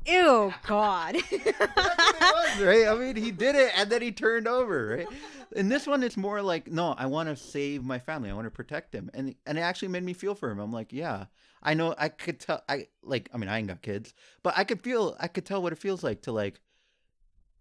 Ew, 0.05 0.53
God. 0.65 1.15
Was, 1.31 2.61
right? 2.61 2.87
I 2.87 2.95
mean, 2.97 3.15
he 3.15 3.31
did 3.31 3.55
it, 3.55 3.71
and 3.75 3.89
then 3.89 4.01
he 4.01 4.11
turned 4.11 4.47
over, 4.47 4.97
right? 4.97 5.07
In 5.55 5.69
this 5.69 5.85
one, 5.85 6.01
it's 6.01 6.17
more 6.17 6.41
like, 6.41 6.71
no, 6.71 6.95
I 6.97 7.05
want 7.05 7.29
to 7.29 7.35
save 7.35 7.83
my 7.83 7.99
family. 7.99 8.29
I 8.29 8.33
want 8.33 8.45
to 8.45 8.51
protect 8.51 8.95
him. 8.95 9.11
and 9.13 9.35
and 9.45 9.57
it 9.57 9.61
actually 9.61 9.89
made 9.89 10.03
me 10.03 10.13
feel 10.13 10.33
for 10.33 10.49
him. 10.49 10.59
I'm 10.59 10.71
like, 10.71 10.91
yeah, 10.91 11.25
I 11.61 11.73
know. 11.73 11.93
I 11.97 12.09
could 12.09 12.39
tell. 12.39 12.63
I 12.67 12.87
like. 13.03 13.29
I 13.33 13.37
mean, 13.37 13.49
I 13.49 13.59
ain't 13.59 13.67
got 13.67 13.81
kids, 13.81 14.13
but 14.43 14.57
I 14.57 14.63
could 14.63 14.81
feel. 14.81 15.15
I 15.19 15.27
could 15.27 15.45
tell 15.45 15.61
what 15.61 15.73
it 15.73 15.79
feels 15.79 16.03
like 16.03 16.23
to 16.23 16.31
like. 16.31 16.61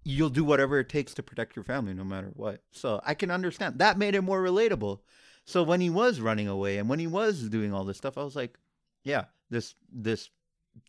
You'll 0.03 0.31
do 0.31 0.45
whatever 0.45 0.79
it 0.79 0.89
takes 0.89 1.13
to 1.15 1.23
protect 1.23 1.57
your 1.57 1.65
family, 1.65 1.93
no 1.93 2.05
matter 2.05 2.31
what. 2.35 2.63
So 2.71 3.03
I 3.05 3.13
can 3.13 3.31
understand. 3.31 3.81
That 3.81 3.99
made 3.99 4.15
it 4.15 4.23
more 4.23 4.43
relatable. 4.43 5.01
So 5.45 5.63
when 5.63 5.81
he 5.81 5.91
was 5.91 6.21
running 6.21 6.49
away 6.49 6.79
and 6.79 6.89
when 6.89 7.01
he 7.01 7.07
was 7.07 7.49
doing 7.49 7.75
all 7.75 7.85
this 7.85 7.99
stuff, 7.99 8.17
I 8.17 8.23
was 8.23 8.37
like, 8.37 8.57
yeah, 9.05 9.25
this 9.51 9.75
this 9.93 10.31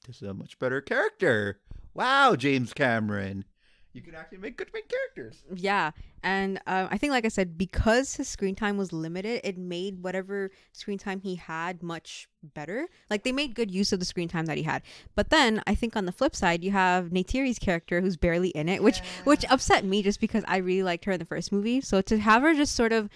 this 0.08 0.18
is 0.18 0.24
a 0.24 0.34
much 0.34 0.60
better 0.60 0.82
character. 0.82 1.60
Wow, 1.94 2.36
James 2.36 2.74
Cameron. 2.74 3.46
You 3.94 4.02
can 4.02 4.16
actually 4.16 4.38
make 4.38 4.56
good 4.56 4.70
main 4.74 4.84
characters. 4.88 5.44
Yeah, 5.54 5.92
and 6.24 6.60
um, 6.66 6.88
I 6.90 6.98
think, 6.98 7.12
like 7.12 7.26
I 7.26 7.30
said, 7.30 7.58
because 7.58 8.16
his 8.16 8.30
screen 8.30 8.56
time 8.56 8.78
was 8.78 8.94
limited, 8.94 9.42
it 9.44 9.58
made 9.58 10.02
whatever 10.02 10.52
screen 10.72 10.98
time 10.98 11.20
he 11.20 11.36
had 11.36 11.84
much 11.84 12.30
better. 12.42 12.88
Like 13.10 13.24
they 13.24 13.34
made 13.34 13.54
good 13.54 13.70
use 13.70 13.92
of 13.92 14.00
the 14.00 14.06
screen 14.06 14.30
time 14.30 14.46
that 14.46 14.56
he 14.56 14.64
had. 14.64 14.84
But 15.16 15.30
then 15.30 15.62
I 15.68 15.76
think 15.76 15.98
on 15.98 16.06
the 16.06 16.14
flip 16.14 16.38
side, 16.38 16.64
you 16.64 16.72
have 16.72 17.10
Neytiri's 17.10 17.60
character 17.60 18.00
who's 18.00 18.16
barely 18.16 18.50
in 18.50 18.70
it, 18.70 18.82
which 18.82 19.02
which 19.26 19.44
upset 19.50 19.84
me 19.84 20.02
just 20.04 20.22
because 20.22 20.46
I 20.48 20.58
really 20.58 20.84
liked 20.84 21.04
her 21.06 21.12
in 21.12 21.20
the 21.20 21.26
first 21.26 21.52
movie. 21.52 21.82
So 21.82 22.02
to 22.02 22.18
have 22.18 22.44
her 22.44 22.54
just 22.54 22.76
sort 22.76 22.94
of 22.94 23.10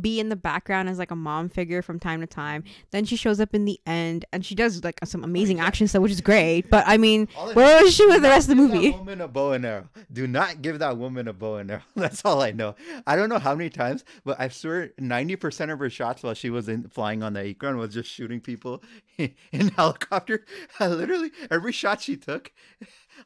be 0.00 0.20
in 0.20 0.28
the 0.28 0.36
background 0.36 0.88
as 0.88 0.98
like 0.98 1.10
a 1.10 1.16
mom 1.16 1.48
figure 1.48 1.80
from 1.80 1.98
time 1.98 2.20
to 2.20 2.26
time, 2.26 2.62
then 2.90 3.04
she 3.04 3.16
shows 3.16 3.40
up 3.40 3.54
in 3.54 3.64
the 3.64 3.80
end 3.86 4.24
and 4.32 4.44
she 4.44 4.54
does 4.54 4.84
like 4.84 4.98
some 5.04 5.24
amazing 5.24 5.60
action 5.60 5.88
stuff, 5.88 6.02
which 6.02 6.12
is 6.12 6.20
great. 6.20 6.68
But 6.68 6.84
I 6.86 6.98
mean, 6.98 7.26
All 7.36 7.52
where 7.54 7.82
was 7.82 7.94
she 7.94 8.04
with 8.06 8.22
the 8.22 8.28
rest 8.28 8.50
of 8.50 8.56
the 8.56 8.62
movie? 8.62 8.90
woman 8.90 9.20
a 9.20 9.28
bow 9.28 9.52
and 9.52 9.64
arrow. 9.64 9.88
Do 10.12 10.26
not 10.26 10.60
give 10.60 10.78
that 10.80 10.98
woman 10.98 11.26
a 11.28 11.32
bow 11.32 11.56
and 11.56 11.70
arrow. 11.70 11.82
That's 11.96 12.22
all 12.24 12.42
I 12.42 12.50
know. 12.52 12.74
I 13.06 13.16
don't 13.16 13.28
know 13.30 13.38
how 13.38 13.54
many 13.54 13.70
times, 13.70 14.04
but 14.24 14.38
I 14.38 14.48
swear 14.48 14.90
ninety 14.98 15.36
percent 15.36 15.70
of 15.70 15.78
her 15.78 15.88
shots 15.90 16.22
while 16.22 16.34
she 16.34 16.50
was 16.50 16.68
in 16.68 16.88
flying 16.88 17.22
on 17.22 17.32
the 17.32 17.40
Ikran 17.54 17.76
was 17.78 17.94
just 17.94 18.10
shooting 18.10 18.40
people 18.40 18.82
in 19.18 19.68
helicopter. 19.76 20.44
Literally 20.80 21.30
every 21.50 21.72
shot 21.72 22.02
she 22.02 22.16
took, 22.16 22.52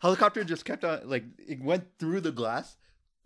helicopter 0.00 0.44
just 0.44 0.64
kept 0.64 0.84
on 0.84 1.00
like 1.08 1.24
it 1.38 1.60
went 1.62 1.84
through 1.98 2.20
the 2.20 2.32
glass 2.32 2.76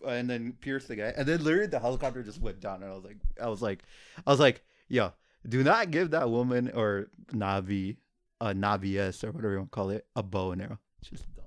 and 0.06 0.28
then 0.28 0.52
pierced 0.61 0.88
the 0.88 0.96
guy, 0.96 1.12
and 1.16 1.26
then 1.26 1.42
literally 1.44 1.66
the 1.66 1.78
helicopter 1.78 2.22
just 2.22 2.40
went 2.40 2.61
down. 2.61 2.82
And 2.82 2.90
I 2.90 2.94
was 2.94 3.04
like, 3.04 3.16
I 3.42 3.48
was 3.48 3.62
like, 3.62 3.82
I 4.26 4.30
was 4.30 4.40
like, 4.40 4.62
yo, 4.88 5.12
do 5.48 5.62
not 5.62 5.90
give 5.90 6.11
that 6.11 6.30
woman 6.30 6.70
or 6.74 7.09
Navi, 7.32 7.96
uh, 8.40 8.48
Navi 8.48 8.96
S 8.98 9.22
or 9.24 9.32
whatever 9.32 9.52
you 9.52 9.59
want 9.61 9.72
to 9.72 9.74
call 9.74 9.90
it, 9.90 10.06
a 10.16 10.22
bow 10.22 10.52
and 10.52 10.62
arrow. 10.62 10.78
Just 11.02 11.24
don't. 11.35 11.44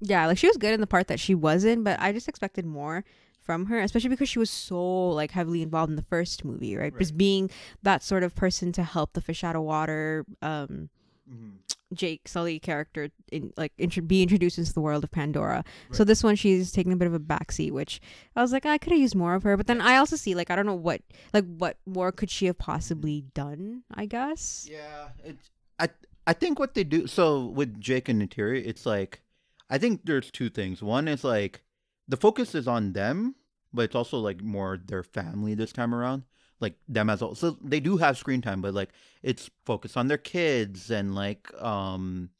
Yeah, 0.00 0.26
like 0.26 0.38
she 0.38 0.46
was 0.48 0.56
good 0.56 0.72
in 0.74 0.80
the 0.80 0.86
part 0.86 1.08
that 1.08 1.20
she 1.20 1.34
was 1.34 1.64
in, 1.64 1.82
but 1.82 1.98
I 2.00 2.12
just 2.12 2.28
expected 2.28 2.64
more 2.64 3.04
from 3.40 3.66
her, 3.66 3.80
especially 3.80 4.10
because 4.10 4.28
she 4.28 4.38
was 4.38 4.50
so 4.50 5.08
like 5.10 5.32
heavily 5.32 5.62
involved 5.62 5.90
in 5.90 5.96
the 5.96 6.02
first 6.02 6.44
movie, 6.44 6.76
right? 6.76 6.96
Just 6.96 7.16
being 7.18 7.50
that 7.82 8.02
sort 8.02 8.22
of 8.22 8.34
person 8.36 8.70
to 8.72 8.84
help 8.84 9.12
the 9.14 9.20
fish 9.20 9.42
out 9.44 9.56
of 9.56 9.62
water, 9.62 10.24
um, 10.42 10.88
Mhm. 11.28 11.52
Jake 11.92 12.28
Sully 12.28 12.58
character 12.58 13.10
in 13.30 13.52
like 13.56 13.72
intro- 13.78 14.02
be 14.02 14.22
introduced 14.22 14.58
into 14.58 14.72
the 14.72 14.80
world 14.80 15.04
of 15.04 15.10
Pandora. 15.10 15.64
So 15.90 16.04
this 16.04 16.22
one 16.22 16.36
she's 16.36 16.72
taking 16.72 16.92
a 16.92 16.96
bit 16.96 17.06
of 17.06 17.14
a 17.14 17.20
backseat, 17.20 17.72
which 17.72 18.00
I 18.36 18.42
was 18.42 18.52
like, 18.52 18.66
ah, 18.66 18.70
I 18.70 18.78
could 18.78 18.92
have 18.92 19.00
used 19.00 19.14
more 19.14 19.34
of 19.34 19.42
her, 19.42 19.56
but 19.56 19.66
then 19.66 19.80
I 19.80 19.96
also 19.96 20.16
see 20.16 20.34
like 20.34 20.50
I 20.50 20.56
don't 20.56 20.66
know 20.66 20.74
what 20.74 21.02
like 21.32 21.44
what 21.44 21.78
more 21.86 22.12
could 22.12 22.30
she 22.30 22.46
have 22.46 22.58
possibly 22.58 23.24
done? 23.34 23.82
I 23.94 24.06
guess. 24.06 24.68
Yeah, 24.70 25.08
it's 25.24 25.50
I 25.78 25.88
I 26.26 26.32
think 26.32 26.58
what 26.58 26.74
they 26.74 26.84
do 26.84 27.06
so 27.06 27.46
with 27.46 27.80
Jake 27.80 28.08
and 28.08 28.22
Neytiri, 28.22 28.66
it's 28.66 28.86
like 28.86 29.22
I 29.70 29.78
think 29.78 30.02
there's 30.04 30.30
two 30.30 30.50
things. 30.50 30.82
One 30.82 31.08
is 31.08 31.24
like 31.24 31.62
the 32.08 32.16
focus 32.16 32.54
is 32.54 32.68
on 32.68 32.92
them, 32.92 33.36
but 33.72 33.82
it's 33.82 33.94
also 33.94 34.18
like 34.18 34.42
more 34.42 34.78
their 34.84 35.02
family 35.02 35.54
this 35.54 35.72
time 35.72 35.94
around. 35.94 36.24
Like 36.62 36.76
them 36.88 37.10
as 37.10 37.20
well. 37.20 37.34
So 37.34 37.58
they 37.60 37.80
do 37.80 37.98
have 37.98 38.16
screen 38.16 38.40
time, 38.40 38.62
but 38.62 38.72
like 38.72 38.90
it's 39.22 39.50
focused 39.66 39.96
on 39.96 40.06
their 40.08 40.16
kids 40.16 40.90
and 40.90 41.14
like 41.14 41.52
um 41.60 42.30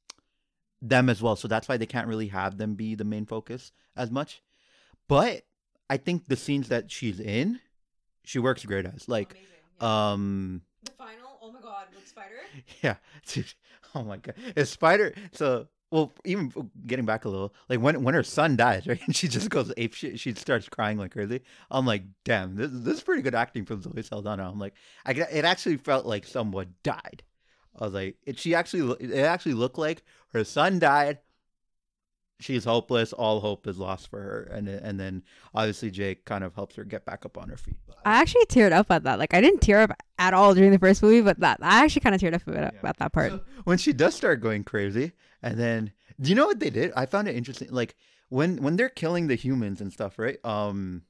them 0.81 1.11
as 1.11 1.21
well. 1.21 1.37
So 1.37 1.49
that's 1.49 1.69
why 1.69 1.77
they 1.77 1.87
can't 1.87 2.09
really 2.09 2.29
have 2.29 2.57
them 2.57 2.75
be 2.75 2.95
the 2.95 3.05
main 3.05 3.27
focus 3.27 3.73
as 3.97 4.11
much. 4.11 4.41
But 5.09 5.43
I 5.91 5.97
think 5.97 6.29
the 6.29 6.37
scenes 6.37 6.69
that 6.69 6.91
she's 6.91 7.21
in, 7.21 7.61
she 8.25 8.39
works 8.39 8.65
great 8.65 8.87
as. 8.87 9.09
Like 9.09 9.37
um 9.81 10.63
the 10.85 10.93
final. 10.93 11.39
Oh 11.43 11.53
my 11.53 11.61
god, 11.61 11.89
with 11.95 12.07
Spider. 12.09 12.41
yeah. 12.83 12.97
Oh 13.95 14.05
my 14.05 14.17
god, 14.17 14.37
it's 14.57 14.71
Spider. 14.71 15.13
So, 15.33 15.69
well, 15.93 16.11
even 16.25 16.51
oh, 16.57 16.69
getting 16.87 17.05
back 17.05 17.27
a 17.27 17.29
little, 17.29 17.55
like 17.69 17.79
when 17.81 18.03
when 18.03 18.15
her 18.15 18.23
son 18.23 18.57
dies, 18.57 18.87
right, 18.89 19.01
and 19.07 19.15
she 19.15 19.29
just 19.29 19.51
goes 19.51 19.73
ape 19.77 19.95
shit. 19.95 20.19
She 20.19 20.33
starts 20.35 20.69
crying 20.69 20.97
like 20.99 21.13
crazy. 21.13 21.43
I'm 21.71 21.87
like, 21.87 22.03
damn, 22.25 22.57
this 22.57 22.71
this 22.73 22.97
is 22.97 23.03
pretty 23.03 23.23
good 23.23 23.35
acting 23.35 23.67
from 23.67 23.83
Zoe 23.83 24.03
Saldana. 24.03 24.51
I'm 24.51 24.59
like, 24.59 24.75
I 25.05 25.13
it 25.13 25.45
actually 25.45 25.77
felt 25.77 26.07
like 26.07 26.27
someone 26.27 26.75
died. 26.83 27.23
I 27.79 27.85
was 27.85 27.95
like, 27.95 28.17
it. 28.25 28.39
She 28.39 28.55
actually, 28.55 28.97
it 29.01 29.19
actually 29.21 29.55
looked 29.55 29.79
like 29.79 30.03
her 30.33 30.45
son 30.45 30.79
died. 30.79 31.19
She's 32.41 32.65
hopeless. 32.65 33.13
All 33.13 33.39
hope 33.41 33.67
is 33.69 33.79
lost 33.79 34.09
for 34.09 34.21
her, 34.21 34.51
and 34.53 34.67
and 34.69 34.99
then 34.99 35.23
obviously 35.55 35.91
Jake 35.91 36.25
kind 36.25 36.43
of 36.43 36.55
helps 36.55 36.75
her 36.77 36.85
get 36.85 37.05
back 37.05 37.25
up 37.25 37.39
on 37.39 37.49
her 37.51 37.57
feet. 37.57 37.77
I 38.05 38.21
actually 38.21 38.47
teared 38.47 38.73
up 38.73 38.91
at 38.91 39.05
that. 39.05 39.19
Like 39.21 39.33
I 39.33 39.41
didn't 39.41 39.61
tear 39.61 39.81
up 39.83 39.93
at 40.19 40.35
all 40.35 40.53
during 40.55 40.73
the 40.73 40.79
first 40.79 41.03
movie, 41.03 41.21
but 41.21 41.39
that 41.41 41.59
I 41.63 41.85
actually 41.85 42.01
kind 42.01 42.15
of 42.15 42.21
teared 42.21 42.35
up 42.35 42.43
a 42.47 42.51
bit 42.51 42.61
Yeah. 42.83 42.89
at 42.89 42.97
that 42.97 43.13
part. 43.13 43.31
So, 43.31 43.41
when 43.65 43.79
she 43.79 43.93
does 43.93 44.15
start 44.15 44.41
going 44.41 44.65
crazy, 44.65 45.13
and 45.43 45.59
then 45.59 45.93
do 46.21 46.29
you 46.31 46.35
know 46.37 46.47
what 46.47 46.61
they 46.61 46.71
did? 46.71 46.93
I 46.95 47.07
found 47.07 47.29
it 47.29 47.37
interesting. 47.37 47.69
Like 47.71 47.95
when 48.29 48.63
when 48.63 48.77
they're 48.77 48.89
killing 48.89 49.27
the 49.27 49.35
humans 49.35 49.81
and 49.81 49.93
stuff, 49.93 50.19
right? 50.19 50.39
Um, 50.45 51.03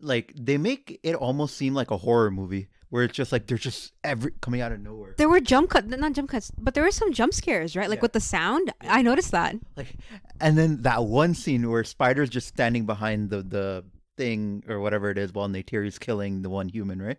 like 0.00 0.32
they 0.38 0.58
make 0.58 1.00
it 1.02 1.14
almost 1.14 1.56
seem 1.56 1.74
like 1.74 1.90
a 1.90 1.96
horror 1.96 2.30
movie 2.30 2.68
where 2.90 3.04
it's 3.04 3.14
just 3.14 3.32
like 3.32 3.46
they're 3.46 3.58
just 3.58 3.92
every 4.04 4.32
coming 4.40 4.60
out 4.60 4.72
of 4.72 4.80
nowhere. 4.80 5.14
There 5.18 5.28
were 5.28 5.40
jump 5.40 5.70
cuts, 5.70 5.88
not 5.88 6.12
jump 6.12 6.30
cuts, 6.30 6.50
but 6.58 6.74
there 6.74 6.84
were 6.84 6.90
some 6.90 7.12
jump 7.12 7.34
scares, 7.34 7.76
right? 7.76 7.88
Like 7.88 7.98
Yeah. 7.98 8.02
with 8.02 8.12
the 8.12 8.20
sound. 8.20 8.72
I 8.80 9.02
noticed 9.02 9.32
that. 9.32 9.56
Like, 9.76 9.94
and 10.40 10.56
then 10.56 10.82
that 10.82 11.04
one 11.04 11.34
scene 11.34 11.68
where 11.68 11.84
Spider's 11.84 12.30
just 12.30 12.48
standing 12.48 12.86
behind 12.86 13.30
the 13.30 13.42
the 13.42 13.84
thing 14.16 14.64
or 14.68 14.80
whatever 14.80 15.10
it 15.10 15.18
is 15.18 15.32
while 15.32 15.48
Neytiri's 15.48 15.98
killing 15.98 16.42
the 16.42 16.50
one 16.50 16.68
human, 16.68 17.00
right? 17.02 17.18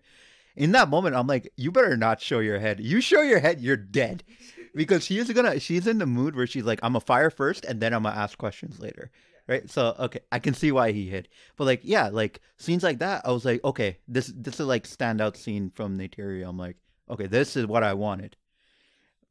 In 0.56 0.71
that 0.73 0.89
moment, 0.89 1.15
I'm 1.15 1.28
like, 1.28 1.52
you 1.56 1.71
better 1.71 1.95
not 1.95 2.19
show 2.21 2.39
your 2.39 2.60
head. 2.60 2.80
You 2.82 2.99
show 2.99 3.21
your 3.21 3.39
head, 3.39 3.62
you're 3.62 3.78
dead. 3.78 4.23
Because 4.75 5.03
she's 5.05 5.32
gonna, 5.32 5.60
she's 5.60 5.88
in 5.88 5.97
the 5.97 6.05
mood 6.05 6.36
where 6.36 6.47
she's 6.47 6.63
like, 6.63 6.79
I'm 6.84 6.93
gonna 6.93 7.01
fire 7.01 7.29
first, 7.29 7.65
and 7.65 7.79
then 7.79 7.93
I'm 7.93 8.03
gonna 8.03 8.15
ask 8.15 8.38
questions 8.38 8.79
later, 8.79 9.12
right? 9.47 9.69
So, 9.69 9.95
okay, 9.99 10.19
I 10.32 10.39
can 10.39 10.53
see 10.53 10.71
why 10.71 10.91
he 10.91 11.08
hid. 11.08 11.27
But 11.58 11.65
like, 11.65 11.82
yeah, 11.84 12.10
like 12.10 12.41
scenes 12.58 12.84
like 12.84 12.99
that, 12.99 13.25
I 13.25 13.32
was 13.32 13.45
like, 13.45 13.63
okay, 13.63 13.97
this 14.08 14.32
this 14.36 14.60
is 14.60 14.67
like 14.67 14.86
standout 14.86 15.36
scene 15.38 15.71
from 15.73 15.97
Neytiri. 15.97 16.47
I'm 16.47 16.58
like, 16.58 16.77
okay, 17.10 17.27
this 17.27 17.55
is 17.55 17.65
what 17.65 17.84
I 17.84 17.93
wanted. 17.93 18.36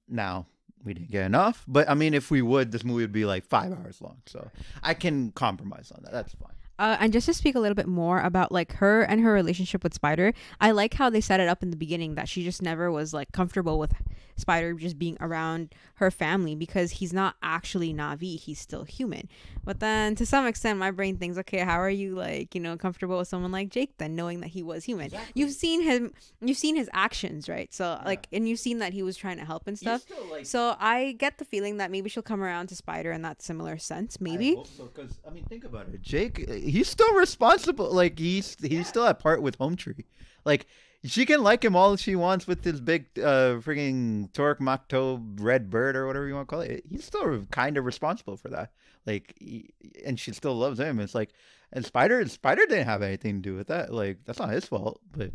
Now 0.09 0.46
we 0.85 0.94
didn't 0.94 1.11
get 1.11 1.27
enough, 1.27 1.64
but 1.66 1.88
I 1.88 1.94
mean, 1.94 2.14
if 2.14 2.31
we 2.31 2.42
would, 2.42 2.72
this 2.72 2.85
movie 2.85 3.03
would 3.03 3.12
be 3.12 3.24
like 3.24 3.44
five 3.44 3.72
hours 3.72 4.01
long. 4.01 4.22
So 4.27 4.51
I 4.83 4.94
can 4.94 5.33
compromise 5.33 5.92
on 5.94 6.03
that. 6.05 6.12
That's 6.12 6.35
fine. 6.35 6.53
Uh, 6.79 6.97
and 7.01 7.12
just 7.12 7.27
to 7.27 7.35
speak 7.35 7.55
a 7.55 7.61
little 7.61 7.75
bit 7.75 7.88
more 7.88 8.21
about 8.21 8.53
like 8.53 8.73
her 8.75 9.03
and 9.03 9.21
her 9.21 9.33
relationship 9.33 9.83
with 9.83 9.95
Spider, 9.95 10.33
I 10.61 10.71
like 10.71 10.95
how 10.95 11.11
they 11.11 11.21
set 11.21 11.41
it 11.41 11.49
up 11.49 11.62
in 11.62 11.71
the 11.71 11.77
beginning 11.77 12.14
that 12.14 12.29
she 12.29 12.45
just 12.45 12.62
never 12.62 12.91
was 12.91 13.12
like 13.12 13.33
comfortable 13.33 13.79
with 13.79 13.93
Spider 14.37 14.75
just 14.75 14.99
being 14.99 15.17
around 15.21 15.75
her 15.98 16.11
family 16.11 16.54
because 16.54 16.92
he's 16.92 17.12
not 17.12 17.34
actually 17.42 17.92
Navi, 17.92 18.38
he's 18.38 18.61
still 18.61 18.84
human. 18.84 19.28
But 19.64 19.80
then 19.80 20.14
to 20.14 20.24
some 20.24 20.46
extent, 20.46 20.78
my 20.78 20.90
brain 20.92 21.16
thinks, 21.16 21.37
okay, 21.38 21.58
how 21.58 21.80
are 21.80 21.90
you 21.90 22.14
like 22.14 22.54
you 22.54 22.61
know 22.61 22.76
comfortable 22.76 23.18
with 23.18 23.28
someone 23.28 23.50
like 23.52 23.68
Jake 23.68 23.98
then, 23.98 24.14
knowing 24.14 24.40
that 24.40 24.48
he 24.48 24.62
was 24.62 24.84
human? 24.84 25.06
Exactly. 25.06 25.32
You've 25.34 25.52
seen 25.52 25.82
him, 25.82 26.12
you've 26.40 26.56
seen 26.56 26.76
his 26.76 26.88
actions, 26.92 27.48
right? 27.48 27.72
So 27.74 28.00
like, 28.04 28.28
and 28.32 28.48
you've 28.48 28.61
seen 28.61 28.78
that 28.78 28.92
he 28.92 29.02
was 29.02 29.16
trying 29.16 29.38
to 29.38 29.44
help 29.44 29.66
and 29.66 29.78
stuff. 29.78 30.04
So 30.44 30.76
I 30.78 31.16
get 31.18 31.38
the 31.38 31.44
feeling 31.44 31.78
that 31.78 31.90
maybe 31.90 32.08
she'll 32.08 32.22
come 32.22 32.42
around 32.42 32.68
to 32.68 32.76
Spider 32.76 33.11
in 33.11 33.22
that 33.22 33.42
similar 33.42 33.76
sense, 33.78 34.20
maybe. 34.20 34.56
I 34.58 34.62
so, 34.76 34.84
because 34.84 35.18
I 35.26 35.30
mean, 35.30 35.44
think 35.44 35.64
about 35.64 35.88
it. 35.88 36.00
Jake, 36.00 36.48
he's 36.48 36.88
still 36.88 37.12
responsible. 37.14 37.92
Like 37.92 38.18
he's 38.18 38.56
he's 38.62 38.87
still 38.87 39.04
at 39.04 39.18
part 39.18 39.42
with 39.42 39.56
Home 39.56 39.74
Tree. 39.74 40.06
Like 40.44 40.66
she 41.04 41.24
can 41.24 41.42
like 41.42 41.64
him 41.64 41.76
all 41.76 41.96
she 41.96 42.16
wants 42.16 42.46
with 42.46 42.64
his 42.64 42.80
big 42.80 43.06
uh 43.18 43.58
freaking 43.61 44.30
Toruk 44.32 44.58
Makto 44.58 45.22
red 45.40 45.70
bird 45.70 45.96
or 45.96 46.06
whatever 46.06 46.26
you 46.26 46.34
want 46.34 46.48
to 46.48 46.54
call 46.54 46.62
it. 46.62 46.84
He's 46.88 47.04
still 47.04 47.46
kind 47.50 47.76
of 47.76 47.84
responsible 47.84 48.37
for 48.37 48.48
that. 48.48 48.72
Like, 49.06 49.34
he, 49.38 49.70
and 50.04 50.18
she 50.18 50.32
still 50.32 50.54
loves 50.54 50.78
him. 50.78 51.00
It's 51.00 51.14
like, 51.14 51.30
and 51.72 51.84
Spider 51.84 52.26
Spider 52.28 52.66
didn't 52.66 52.87
have 52.87 53.02
anything 53.02 53.37
to 53.37 53.40
do 53.40 53.54
with 53.54 53.68
that. 53.68 53.92
Like 53.92 54.18
that's 54.24 54.38
not 54.38 54.50
his 54.50 54.64
fault, 54.66 55.00
but. 55.12 55.32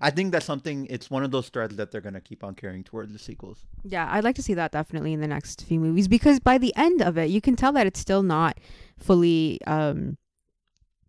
I 0.00 0.10
think 0.10 0.32
that's 0.32 0.44
something. 0.44 0.88
It's 0.90 1.08
one 1.08 1.22
of 1.22 1.30
those 1.30 1.50
threads 1.50 1.76
that 1.76 1.92
they're 1.92 2.00
gonna 2.00 2.20
keep 2.20 2.42
on 2.42 2.56
carrying 2.56 2.82
towards 2.82 3.12
the 3.12 3.18
sequels. 3.18 3.64
Yeah, 3.84 4.08
I'd 4.10 4.24
like 4.24 4.34
to 4.34 4.42
see 4.42 4.54
that 4.54 4.72
definitely 4.72 5.12
in 5.12 5.20
the 5.20 5.28
next 5.28 5.62
few 5.62 5.78
movies 5.78 6.08
because 6.08 6.40
by 6.40 6.58
the 6.58 6.74
end 6.76 7.00
of 7.00 7.16
it, 7.16 7.30
you 7.30 7.40
can 7.40 7.54
tell 7.54 7.72
that 7.74 7.86
it's 7.86 8.00
still 8.00 8.24
not 8.24 8.58
fully 8.98 9.60
um 9.68 10.18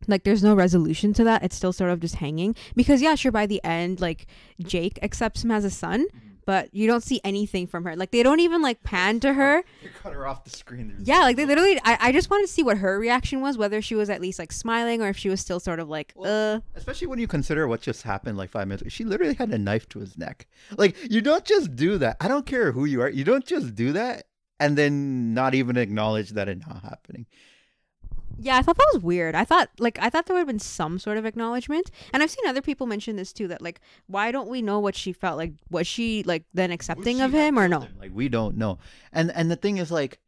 like 0.08 0.24
there's 0.24 0.44
no 0.44 0.56
resolution 0.56 1.14
to 1.14 1.24
that. 1.26 1.44
It's 1.44 1.56
still 1.56 1.74
sort 1.74 1.92
of 1.92 2.00
just 2.00 2.16
hanging 2.16 2.56
because 2.76 3.02
yeah, 3.02 3.16
sure 3.16 3.32
by 3.32 3.46
the 3.46 3.64
end 3.64 4.00
like 4.00 4.28
Jake 4.62 5.00
accepts 5.02 5.44
him 5.44 5.52
as 5.52 5.66
a 5.66 5.70
son, 5.70 6.06
but 6.46 6.74
you 6.74 6.88
don't 6.88 7.04
see 7.04 7.22
anything 7.24 7.68
from 7.68 7.84
her. 7.84 7.96
Like 7.96 8.12
they 8.12 8.24
don't 8.24 8.40
even 8.40 8.62
like 8.62 8.82
pan 8.84 9.20
to 9.20 9.34
her. 9.34 9.64
You 9.84 9.90
cut 10.02 10.14
her 10.14 10.26
off 10.26 10.44
the 10.44 10.50
screen. 10.50 10.96
Yeah, 11.04 11.20
like 11.20 11.36
they 11.36 11.46
literally 11.46 11.80
I, 11.84 11.98
I 12.02 12.12
just 12.12 12.30
wanted 12.30 12.48
to 12.48 12.52
see 12.54 12.64
what 12.64 12.78
her 12.78 13.00
reaction 13.00 13.42
was, 13.42 13.58
whether 13.58 13.82
she 13.82 13.96
was 13.96 14.10
at 14.10 14.22
least 14.22 14.40
like 14.40 14.52
smiling 14.52 15.02
or 15.02 15.10
if 15.10 15.18
she 15.18 15.30
was 15.30 15.42
still 15.42 15.60
sort 15.60 15.80
of 15.80 15.90
like 15.90 16.14
uh 16.24 16.60
Especially 16.76 17.08
when 17.08 17.20
you 17.20 17.28
consider 17.28 17.68
what 17.68 17.82
just 17.82 18.04
happened 18.04 18.38
like 18.38 18.50
five 18.50 18.68
minutes. 18.68 18.92
She 18.92 19.04
literally 19.04 19.36
had 19.36 19.50
a 19.52 19.58
knife 19.58 19.88
to 19.90 20.00
his 20.00 20.18
neck. 20.18 20.48
Like 20.78 20.96
you 21.12 21.22
don't 21.22 21.46
just 21.46 21.76
do 21.76 21.98
that. 22.00 22.18
I 22.20 22.28
don't 22.28 22.46
care 22.46 22.72
who 22.72 22.86
you 22.86 23.02
are. 23.02 23.10
You 23.10 23.24
don't 23.24 23.46
just 23.46 23.76
do 23.76 23.92
that 23.94 24.26
and 24.60 24.78
then 24.78 25.34
not 25.34 25.56
even 25.56 25.78
acknowledge 25.78 26.32
that 26.32 26.50
it's 26.50 26.66
not 26.66 26.84
happening. 26.84 27.26
Yeah, 28.42 28.58
I 28.58 28.62
thought 28.62 28.78
that 28.78 28.90
was 28.94 29.04
weird. 29.04 29.36
I 29.36 29.46
thought 29.46 29.70
like 29.80 30.00
I 30.02 30.10
thought 30.10 30.26
there 30.26 30.34
would 30.36 30.42
have 30.42 30.48
been 30.48 30.60
some 30.60 31.00
sort 31.00 31.18
of 31.18 31.26
acknowledgement. 31.26 31.92
And 32.14 32.24
I've 32.24 32.32
seen 32.32 32.48
other 32.48 32.62
people 32.62 32.88
mention 32.88 33.16
this 33.16 33.34
too 33.34 33.48
that 33.50 33.62
like 33.62 33.82
why 34.08 34.32
don't 34.32 34.50
we 34.50 34.62
know 34.62 34.80
what 34.80 34.96
she 34.96 35.14
felt? 35.14 35.38
Like 35.38 35.54
was 35.70 35.88
she 35.88 36.24
like 36.24 36.44
then 36.54 36.72
accepting 36.72 37.22
of 37.22 37.32
him 37.34 37.60
or 37.60 37.68
no? 37.68 37.88
Like 38.00 38.12
we 38.14 38.30
don't 38.30 38.58
know. 38.58 38.80
And 39.12 39.32
and 39.32 39.52
the 39.52 39.56
thing 39.56 39.78
is 39.78 39.92
like 39.92 40.20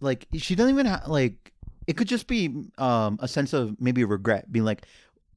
like 0.00 0.26
she 0.34 0.54
doesn't 0.54 0.72
even 0.72 0.86
have 0.86 1.06
like 1.06 1.52
it 1.86 1.96
could 1.96 2.08
just 2.08 2.26
be 2.26 2.64
um 2.78 3.18
a 3.20 3.28
sense 3.28 3.52
of 3.52 3.80
maybe 3.80 4.04
regret 4.04 4.50
being 4.50 4.64
like 4.64 4.86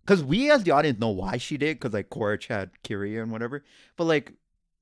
because 0.06 0.24
we 0.24 0.52
as 0.52 0.64
the 0.64 0.72
audience 0.72 1.00
know 1.00 1.10
why 1.10 1.38
she 1.38 1.58
did 1.58 1.80
because 1.80 1.94
like 1.94 2.10
Quaritch 2.10 2.48
had 2.48 2.72
Kyria 2.84 3.24
and 3.24 3.32
whatever 3.32 3.64
but 3.96 4.06
like 4.06 4.34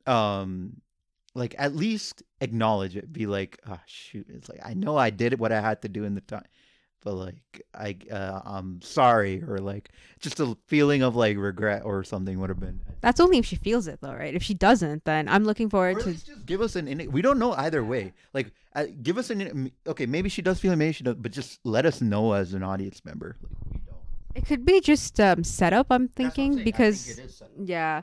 um 0.05 0.81
like 1.35 1.55
at 1.57 1.75
least 1.75 2.23
acknowledge 2.41 2.95
it 2.95 3.11
be 3.11 3.25
like 3.25 3.59
oh 3.67 3.79
shoot 3.85 4.27
it's 4.29 4.49
like 4.49 4.59
I 4.63 4.73
know 4.73 4.97
I 4.97 5.09
did 5.09 5.39
what 5.39 5.51
I 5.51 5.61
had 5.61 5.81
to 5.83 5.89
do 5.89 6.03
in 6.03 6.15
the 6.15 6.21
time 6.21 6.45
but 7.03 7.13
like 7.13 7.61
I 7.75 7.97
uh, 8.11 8.41
I'm 8.45 8.81
sorry 8.81 9.43
or 9.47 9.57
like 9.59 9.89
just 10.19 10.39
a 10.39 10.55
feeling 10.67 11.01
of 11.03 11.15
like 11.15 11.37
regret 11.37 11.83
or 11.83 12.03
something 12.03 12.39
would 12.39 12.49
have 12.49 12.59
been 12.59 12.79
That's 13.01 13.19
only 13.19 13.37
if 13.37 13.45
she 13.45 13.55
feels 13.57 13.87
it 13.87 13.99
though, 14.01 14.13
right? 14.13 14.33
If 14.33 14.41
she 14.43 14.53
doesn't, 14.53 15.05
then 15.05 15.27
I'm 15.27 15.43
looking 15.43 15.69
forward 15.69 15.97
or 15.97 16.01
to 16.01 16.13
just 16.13 16.45
give 16.45 16.61
us 16.61 16.75
an 16.75 16.87
in- 16.87 17.11
we 17.11 17.21
don't 17.21 17.39
know 17.39 17.53
either 17.53 17.83
way 17.83 18.13
like 18.33 18.51
uh, 18.75 18.85
give 19.01 19.17
us 19.17 19.29
an 19.29 19.41
in- 19.41 19.71
okay 19.85 20.05
maybe 20.05 20.29
she 20.29 20.41
does 20.41 20.59
feel 20.59 20.71
it 20.71 20.77
maybe 20.77 20.93
she 20.93 21.03
does 21.03 21.15
but 21.19 21.31
just 21.31 21.59
let 21.63 21.85
us 21.85 22.01
know 22.01 22.33
as 22.33 22.53
an 22.53 22.63
audience 22.63 23.03
member 23.05 23.35
like, 23.41 23.51
we 23.73 23.79
don't. 23.85 23.97
it 24.35 24.45
could 24.47 24.65
be 24.65 24.79
just 24.81 25.19
um 25.19 25.43
setup 25.43 25.87
I'm 25.91 26.07
That's 26.07 26.17
what 26.17 26.23
I'm 26.25 26.31
thinking 26.31 26.63
because 26.63 27.05
think 27.05 27.19
it 27.19 27.25
is 27.25 27.35
set 27.35 27.47
up. 27.47 27.53
yeah 27.63 28.01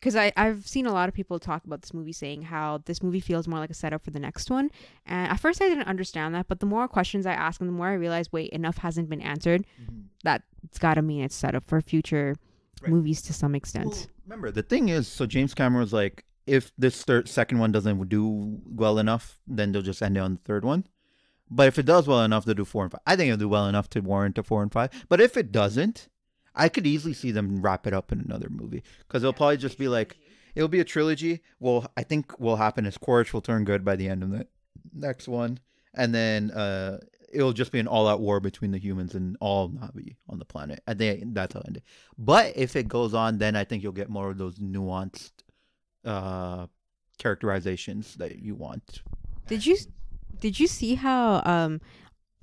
because 0.00 0.16
I, 0.16 0.32
I've 0.36 0.66
seen 0.66 0.86
a 0.86 0.92
lot 0.92 1.08
of 1.08 1.14
people 1.14 1.38
talk 1.38 1.64
about 1.64 1.82
this 1.82 1.92
movie 1.92 2.12
saying 2.12 2.42
how 2.42 2.78
this 2.86 3.02
movie 3.02 3.20
feels 3.20 3.46
more 3.46 3.58
like 3.58 3.70
a 3.70 3.74
setup 3.74 4.02
for 4.02 4.10
the 4.10 4.18
next 4.18 4.50
one. 4.50 4.70
And 5.06 5.30
at 5.30 5.38
first 5.38 5.60
I 5.60 5.68
didn't 5.68 5.86
understand 5.88 6.34
that, 6.34 6.48
but 6.48 6.60
the 6.60 6.66
more 6.66 6.88
questions 6.88 7.26
I 7.26 7.32
ask 7.34 7.60
and 7.60 7.68
the 7.68 7.72
more 7.74 7.88
I 7.88 7.92
realize, 7.94 8.32
wait, 8.32 8.50
enough 8.50 8.78
hasn't 8.78 9.10
been 9.10 9.20
answered, 9.20 9.66
Mhm. 9.82 10.04
that's 10.24 10.78
gotta 10.78 11.02
mean 11.02 11.22
it's 11.22 11.34
set 11.36 11.54
up 11.54 11.64
for 11.66 11.80
future 11.80 12.36
Right. 12.82 12.90
movies 12.90 13.20
to 13.22 13.34
some 13.34 13.54
extent. 13.54 13.88
Well, 13.88 14.06
remember 14.24 14.50
the 14.50 14.62
thing 14.62 14.88
is 14.88 15.06
so 15.06 15.26
James 15.26 15.52
Cameron 15.54 15.82
was 15.82 15.92
like 15.92 16.24
if 16.46 16.72
this 16.78 17.04
third 17.04 17.28
second 17.28 17.58
one 17.58 17.72
doesn't 17.72 18.08
do 18.08 18.58
well 18.64 18.98
enough 18.98 19.38
then 19.46 19.70
they'll 19.72 19.82
just 19.82 20.00
end 20.02 20.16
it 20.16 20.20
on 20.20 20.34
the 20.36 20.40
third 20.40 20.64
one 20.64 20.86
but 21.50 21.66
if 21.68 21.78
it 21.78 21.84
does 21.84 22.06
well 22.08 22.22
enough 22.22 22.46
to 22.46 22.54
do 22.54 22.64
four 22.64 22.84
and 22.84 22.90
five 22.92 23.00
I 23.06 23.16
think 23.16 23.28
it'll 23.28 23.38
do 23.40 23.48
well 23.50 23.66
enough 23.68 23.90
to 23.90 24.00
warrant 24.00 24.38
a 24.38 24.42
four 24.42 24.62
and 24.62 24.72
five 24.72 24.88
but 25.10 25.20
if 25.20 25.36
it 25.36 25.52
doesn't 25.52 26.08
I 26.54 26.68
could 26.68 26.86
easily 26.86 27.14
see 27.14 27.30
them 27.30 27.62
wrap 27.62 27.86
it 27.86 27.92
up 27.92 28.12
in 28.12 28.20
another 28.20 28.48
movie 28.48 28.82
because 29.06 29.22
it'll 29.22 29.32
probably 29.32 29.56
just 29.56 29.78
be 29.78 29.88
like 29.88 30.18
it'll 30.54 30.68
be 30.68 30.80
a 30.80 30.84
trilogy. 30.84 31.40
Well, 31.58 31.90
I 31.96 32.02
think 32.02 32.38
will 32.40 32.56
happen 32.56 32.86
is 32.86 32.98
Quaritch 32.98 33.32
will 33.32 33.40
turn 33.40 33.64
good 33.64 33.84
by 33.84 33.96
the 33.96 34.08
end 34.08 34.22
of 34.22 34.30
the 34.30 34.46
next 34.92 35.28
one, 35.28 35.58
and 35.94 36.14
then 36.14 36.50
uh, 36.50 36.98
it'll 37.32 37.52
just 37.52 37.72
be 37.72 37.78
an 37.78 37.86
all-out 37.86 38.20
war 38.20 38.40
between 38.40 38.72
the 38.72 38.78
humans 38.78 39.14
and 39.14 39.36
all 39.40 39.70
Navi 39.70 40.16
on 40.28 40.38
the 40.38 40.44
planet. 40.44 40.82
I 40.86 40.94
think 40.94 41.34
that's 41.34 41.54
how 41.54 41.60
it 41.60 41.66
ended. 41.66 41.82
But 42.18 42.56
if 42.56 42.76
it 42.76 42.88
goes 42.88 43.14
on, 43.14 43.38
then 43.38 43.56
I 43.56 43.64
think 43.64 43.82
you'll 43.82 43.92
get 43.92 44.10
more 44.10 44.30
of 44.30 44.38
those 44.38 44.56
nuanced 44.56 45.32
uh, 46.04 46.66
characterizations 47.18 48.14
that 48.16 48.38
you 48.40 48.54
want. 48.54 49.02
Did 49.46 49.66
you 49.66 49.76
did 50.40 50.58
you 50.58 50.66
see 50.66 50.94
how 50.94 51.42
um 51.44 51.80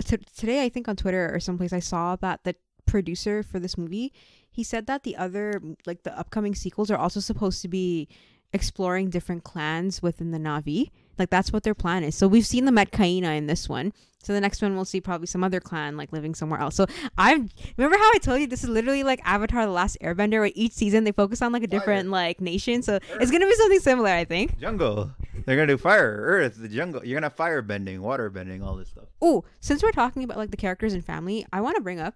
t- 0.04 0.17
today 0.36 0.63
I 0.63 0.70
think 0.70 0.88
on 0.88 0.96
Twitter 0.96 1.34
or 1.34 1.39
someplace 1.39 1.74
I 1.74 1.80
saw 1.80 2.15
that 2.17 2.43
the 2.43 2.56
producer 2.88 3.43
for 3.43 3.60
this 3.60 3.78
movie 3.78 4.12
he 4.58 4.63
said 4.63 4.88
that 4.88 5.04
the 5.04 5.15
other 5.15 5.62
like 5.86 6.02
the 6.02 6.17
upcoming 6.17 6.56
sequels 6.56 6.89
are 6.89 6.97
also 6.97 7.19
supposed 7.19 7.62
to 7.62 7.67
be 7.67 8.08
exploring 8.54 9.12
different 9.12 9.43
clans 9.43 10.02
within 10.02 10.32
the 10.32 10.39
Navi. 10.39 10.89
Like 11.19 11.30
that's 11.30 11.54
what 11.54 11.62
their 11.62 11.76
plan 11.76 12.04
is. 12.04 12.15
So 12.15 12.28
we've 12.28 12.45
seen 12.45 12.65
the 12.65 12.71
Metkayina 12.71 13.38
in 13.38 13.45
this 13.45 13.69
one. 13.69 13.93
So 14.23 14.34
the 14.34 14.41
next 14.41 14.63
one 14.63 14.76
we'll 14.76 14.86
see 14.86 15.00
probably 15.00 15.28
some 15.28 15.43
other 15.43 15.60
clan 15.60 15.95
like 15.95 16.12
living 16.12 16.34
somewhere 16.34 16.60
else. 16.60 16.73
So 16.73 16.88
I 17.19 17.34
remember 17.78 17.97
how 17.97 18.12
I 18.15 18.17
told 18.17 18.39
you 18.39 18.47
this 18.47 18.63
is 18.63 18.69
literally 18.69 19.04
like 19.04 19.21
Avatar: 19.26 19.67
The 19.67 19.71
Last 19.71 19.95
Airbender, 20.02 20.39
where 20.39 20.52
each 20.56 20.73
season 20.73 21.04
they 21.04 21.12
focus 21.12 21.43
on 21.43 21.52
like 21.52 21.63
a 21.63 21.67
different 21.67 22.10
like 22.10 22.41
nation. 22.41 22.82
So 22.82 22.97
it's 23.21 23.30
gonna 23.30 23.45
be 23.45 23.54
something 23.54 23.80
similar, 23.80 24.10
I 24.10 24.26
think. 24.26 24.58
Jungle. 24.58 25.12
They're 25.45 25.56
gonna 25.56 25.67
do 25.67 25.78
fire, 25.78 26.17
earth, 26.19 26.56
the 26.58 26.67
jungle. 26.67 27.06
You're 27.06 27.15
gonna 27.15 27.28
have 27.28 27.36
fire 27.36 27.62
bending, 27.62 28.02
water 28.02 28.32
bending, 28.32 28.63
all 28.63 28.76
this 28.76 28.89
stuff. 28.89 29.06
Oh, 29.21 29.45
since 29.60 29.84
we're 29.84 29.91
talking 29.91 30.23
about 30.23 30.38
like 30.38 30.50
the 30.50 30.58
characters 30.58 30.93
and 30.93 31.06
family, 31.06 31.45
I 31.54 31.62
want 31.62 31.76
to 31.76 31.82
bring 31.84 32.00
up. 32.00 32.15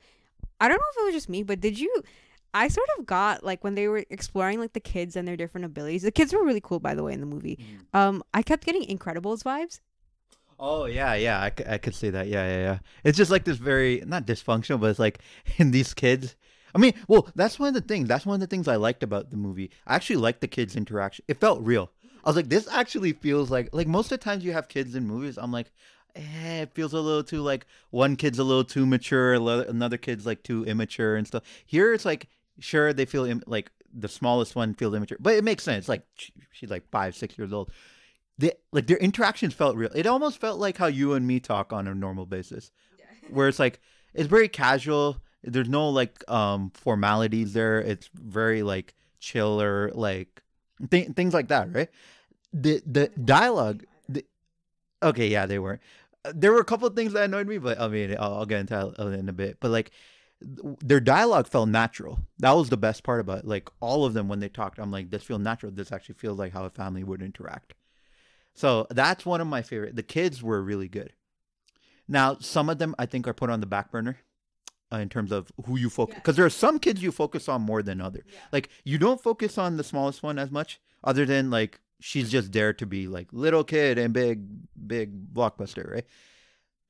I 0.62 0.67
don't 0.67 0.78
know 0.78 0.86
if 0.91 0.97
it 1.02 1.06
was 1.06 1.13
just 1.15 1.28
me, 1.30 1.43
but 1.43 1.60
did 1.60 1.78
you? 1.80 1.91
I 2.54 2.67
sort 2.67 2.88
of 2.97 3.06
got 3.06 3.43
like 3.43 3.63
when 3.63 3.76
they 3.76 3.88
were 3.88 4.04
exploring 4.10 4.60
like 4.60 4.74
the 4.74 4.80
kids 4.80 5.15
and 5.15 5.28
their 5.28 5.38
different 5.38 5.65
abilities. 5.65 6.04
The 6.04 6.12
kids 6.12 6.34
were 6.34 6.43
really 6.43 6.62
cool, 6.62 6.80
by 6.80 6.95
the 6.95 7.04
way, 7.04 7.13
in 7.13 7.19
the 7.19 7.26
movie. 7.26 7.60
Um, 7.93 8.24
I 8.34 8.41
kept 8.41 8.65
getting 8.65 8.84
Incredibles 8.86 9.41
vibes. 9.43 9.80
Oh 10.60 10.86
yeah, 10.86 11.15
yeah, 11.15 11.41
I 11.41 11.78
could 11.80 11.95
see 11.95 12.12
that. 12.12 12.28
Yeah, 12.28 12.47
yeah, 12.47 12.62
yeah. 12.62 12.80
It's 13.04 13.17
just 13.17 13.32
like 13.32 13.45
this 13.45 13.58
very 13.58 14.04
not 14.06 14.28
dysfunctional, 14.28 14.80
but 14.80 14.91
it's 14.91 15.00
like 15.00 15.19
in 15.58 15.71
these 15.71 15.93
kids. 15.93 16.36
I 16.76 16.78
mean, 16.78 16.93
well, 17.08 17.28
that's 17.36 17.58
one 17.60 17.69
of 17.69 17.74
the 17.74 17.82
things. 17.82 18.08
That's 18.08 18.26
one 18.26 18.36
of 18.36 18.41
the 18.41 18.47
things 18.47 18.67
I 18.67 18.76
liked 18.76 19.04
about 19.04 19.32
the 19.32 19.38
movie. 19.38 19.71
I 19.88 19.95
actually 19.95 20.17
liked 20.17 20.39
the 20.39 20.47
kids' 20.47 20.76
interaction. 20.76 21.26
It 21.28 21.39
felt 21.39 21.62
real. 21.62 21.91
I 22.24 22.30
was 22.30 22.36
like, 22.36 22.50
this 22.50 22.67
actually 22.67 23.13
feels 23.13 23.50
like 23.50 23.69
like 23.74 23.88
most 23.88 24.12
of 24.12 24.19
the 24.19 24.24
times 24.24 24.45
you 24.45 24.54
have 24.54 24.67
kids 24.67 24.93
in 24.93 25.08
movies. 25.08 25.38
I'm 25.38 25.52
like, 25.52 25.71
eh, 26.15 26.62
it 26.62 26.74
feels 26.74 26.93
a 26.93 27.00
little 27.00 27.24
too 27.24 27.41
like 27.41 27.65
one 27.89 28.15
kid's 28.15 28.39
a 28.39 28.43
little 28.43 28.63
too 28.63 28.86
mature, 28.86 29.34
another 29.34 29.97
kid's 29.97 30.26
like 30.26 30.43
too 30.43 30.63
immature 30.65 31.15
and 31.15 31.28
stuff. 31.28 31.43
Here 31.65 31.93
it's 31.93 32.06
like 32.06 32.28
sure 32.59 32.93
they 32.93 33.05
feel 33.05 33.26
Im- 33.26 33.43
like 33.47 33.72
the 33.93 34.07
smallest 34.07 34.55
one 34.55 34.74
feels 34.74 34.93
immature, 34.93 35.18
but 35.20 35.34
it 35.36 35.43
makes 35.43 35.64
sense. 35.64 35.89
Like 35.89 36.03
sh- 36.16 36.32
she's 36.51 36.70
like 36.70 36.89
five, 36.91 37.16
six 37.16 37.38
years 37.38 37.51
old. 37.53 37.72
They, 38.38 38.53
like 38.72 38.88
their 38.88 38.97
interactions 38.97 39.53
felt 39.53 39.76
real. 39.76 39.91
It 39.93 40.07
almost 40.07 40.39
felt 40.39 40.59
like 40.59 40.78
how 40.78 40.88
you 40.88 41.14
and 41.14 41.28
me 41.28 41.39
talk 41.39 41.74
on 41.74 41.88
a 41.88 41.93
normal 41.93 42.26
basis, 42.26 42.72
where 43.30 43.47
it's 43.47 43.59
like 43.59 43.80
it's 44.14 44.28
very 44.30 44.47
casual. 44.47 45.18
There's 45.43 45.70
no 45.70 45.89
like 45.89 46.24
um 46.30 46.72
formalities 46.74 47.53
there. 47.53 47.80
It's 47.80 48.09
very 48.14 48.64
like 48.64 48.95
chiller, 49.20 49.91
like 49.93 50.41
th- 50.89 51.09
things 51.09 51.34
like 51.34 51.49
that, 51.49 51.74
right? 51.74 51.89
The 52.53 52.82
the 52.86 53.07
dialogue. 53.09 53.86
The, 54.09 54.26
okay, 55.03 55.28
yeah, 55.28 55.45
they 55.45 55.59
were. 55.59 55.80
There 56.34 56.51
were 56.51 56.59
a 56.59 56.65
couple 56.65 56.88
of 56.88 56.95
things 56.95 57.13
that 57.13 57.24
annoyed 57.24 57.47
me, 57.47 57.57
but 57.57 57.80
I 57.80 57.88
mean, 57.88 58.15
I'll, 58.19 58.36
I'll 58.36 58.45
get 58.45 58.59
into 58.61 58.93
that 58.97 59.07
in 59.13 59.30
a 59.30 59.34
bit. 59.34 59.57
But 59.59 59.72
like 59.72 59.91
their 60.41 60.99
dialogue 60.99 61.47
felt 61.47 61.69
natural. 61.69 62.19
That 62.39 62.51
was 62.53 62.69
the 62.69 62.78
best 62.78 63.03
part 63.03 63.19
about 63.19 63.39
it. 63.39 63.47
Like 63.47 63.69
all 63.80 64.05
of 64.05 64.13
them 64.13 64.28
when 64.28 64.39
they 64.39 64.49
talked, 64.49 64.80
I'm 64.80 64.91
like, 64.91 65.09
this 65.09 65.24
feels 65.24 65.41
natural. 65.41 65.72
This 65.72 65.91
actually 65.91 66.15
feels 66.15 66.39
like 66.39 66.53
how 66.53 66.65
a 66.65 66.69
family 66.69 67.03
would 67.03 67.22
interact. 67.22 67.74
So 68.53 68.88
that's 68.89 69.26
one 69.26 69.41
of 69.41 69.47
my 69.47 69.61
favorite. 69.61 69.95
The 69.95 70.03
kids 70.03 70.43
were 70.43 70.61
really 70.61 70.88
good. 70.88 71.13
Now 72.07 72.38
some 72.39 72.69
of 72.69 72.80
them 72.80 72.95
I 72.99 73.05
think 73.05 73.28
are 73.28 73.34
put 73.34 73.49
on 73.49 73.61
the 73.61 73.65
back 73.65 73.91
burner 73.91 74.17
uh, 74.91 74.97
in 74.97 75.09
terms 75.09 75.32
of 75.32 75.51
who 75.65 75.78
you 75.78 75.89
focus 75.89 76.15
because 76.15 76.36
there 76.36 76.45
are 76.45 76.49
some 76.49 76.80
kids 76.80 77.01
you 77.01 77.11
focus 77.11 77.47
on 77.47 77.61
more 77.61 77.82
than 77.82 78.01
other. 78.01 78.24
Like 78.51 78.69
you 78.84 78.97
don't 78.97 79.22
focus 79.22 79.57
on 79.57 79.78
the 79.78 79.84
smallest 79.84 80.24
one 80.24 80.38
as 80.38 80.51
much, 80.51 80.82
other 81.03 81.26
than 81.26 81.49
like 81.49 81.80
she's 82.02 82.30
just 82.30 82.52
there 82.52 82.74
to 82.74 82.86
be 82.86 83.08
like 83.08 83.28
little 83.32 83.64
kid 83.64 83.97
and 83.97 84.14
big 84.14 84.43
big 84.86 85.34
blockbuster, 85.34 85.89
right? 85.89 86.06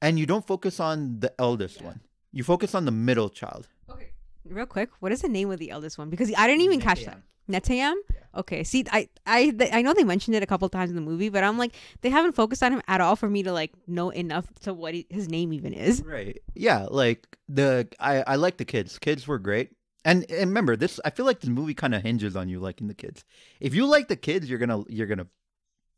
And 0.01 0.17
you 0.17 0.25
don't 0.25 0.45
focus 0.47 0.79
on 0.79 1.19
the 1.19 1.31
eldest 1.39 1.79
Yeah. 1.81 1.87
one. 1.87 2.01
You 2.31 2.43
focus 2.43 2.73
on 2.73 2.85
the 2.85 2.91
middle 2.91 3.29
child. 3.29 3.67
Okay. 3.89 4.13
Real 4.45 4.65
quick, 4.65 4.89
what 4.99 5.11
is 5.11 5.21
the 5.21 5.29
name 5.29 5.51
of 5.51 5.59
the 5.59 5.69
eldest 5.69 5.97
one? 5.99 6.09
Because 6.09 6.33
I 6.35 6.47
didn't 6.47 6.61
even 6.63 6.81
catch 6.81 7.05
that. 7.05 7.21
Neteyam? 7.49 7.95
Okay. 8.35 8.63
See, 8.63 8.85
I 8.91 9.09
I 9.27 9.49
th- 9.51 9.71
I 9.73 9.81
know 9.81 9.93
they 9.93 10.05
mentioned 10.05 10.35
it 10.35 10.43
a 10.43 10.45
couple 10.47 10.69
times 10.69 10.89
in 10.89 10.95
the 10.95 11.01
movie, 11.01 11.27
but 11.29 11.43
I'm 11.43 11.57
like 11.57 11.73
they 12.01 12.09
haven't 12.09 12.31
focused 12.33 12.63
on 12.63 12.71
him 12.71 12.81
at 12.87 13.01
all 13.01 13.15
for 13.17 13.29
me 13.29 13.43
to 13.43 13.51
like 13.51 13.73
know 13.87 14.09
enough 14.09 14.47
to 14.61 14.73
what 14.73 14.93
he, 14.93 15.05
his 15.09 15.27
name 15.27 15.51
even 15.51 15.73
is. 15.73 16.01
Right. 16.03 16.41
Yeah, 16.55 16.87
like 16.89 17.27
the 17.49 17.87
I 17.99 18.23
I 18.25 18.35
like 18.37 18.57
the 18.57 18.65
kids. 18.65 18.97
Kids 18.99 19.27
were 19.27 19.37
great. 19.39 19.71
And, 20.03 20.29
and 20.29 20.49
remember 20.49 20.75
this 20.75 20.99
I 21.05 21.09
feel 21.11 21.25
like 21.25 21.39
this 21.41 21.49
movie 21.49 21.73
kind 21.73 21.93
of 21.93 22.01
hinges 22.01 22.35
on 22.35 22.49
you 22.49 22.59
liking 22.59 22.87
the 22.87 22.93
kids. 22.93 23.23
If 23.59 23.75
you 23.75 23.85
like 23.85 24.07
the 24.07 24.15
kids, 24.15 24.49
you're 24.49 24.59
going 24.59 24.69
to 24.69 24.85
you're 24.91 25.07
to 25.07 25.27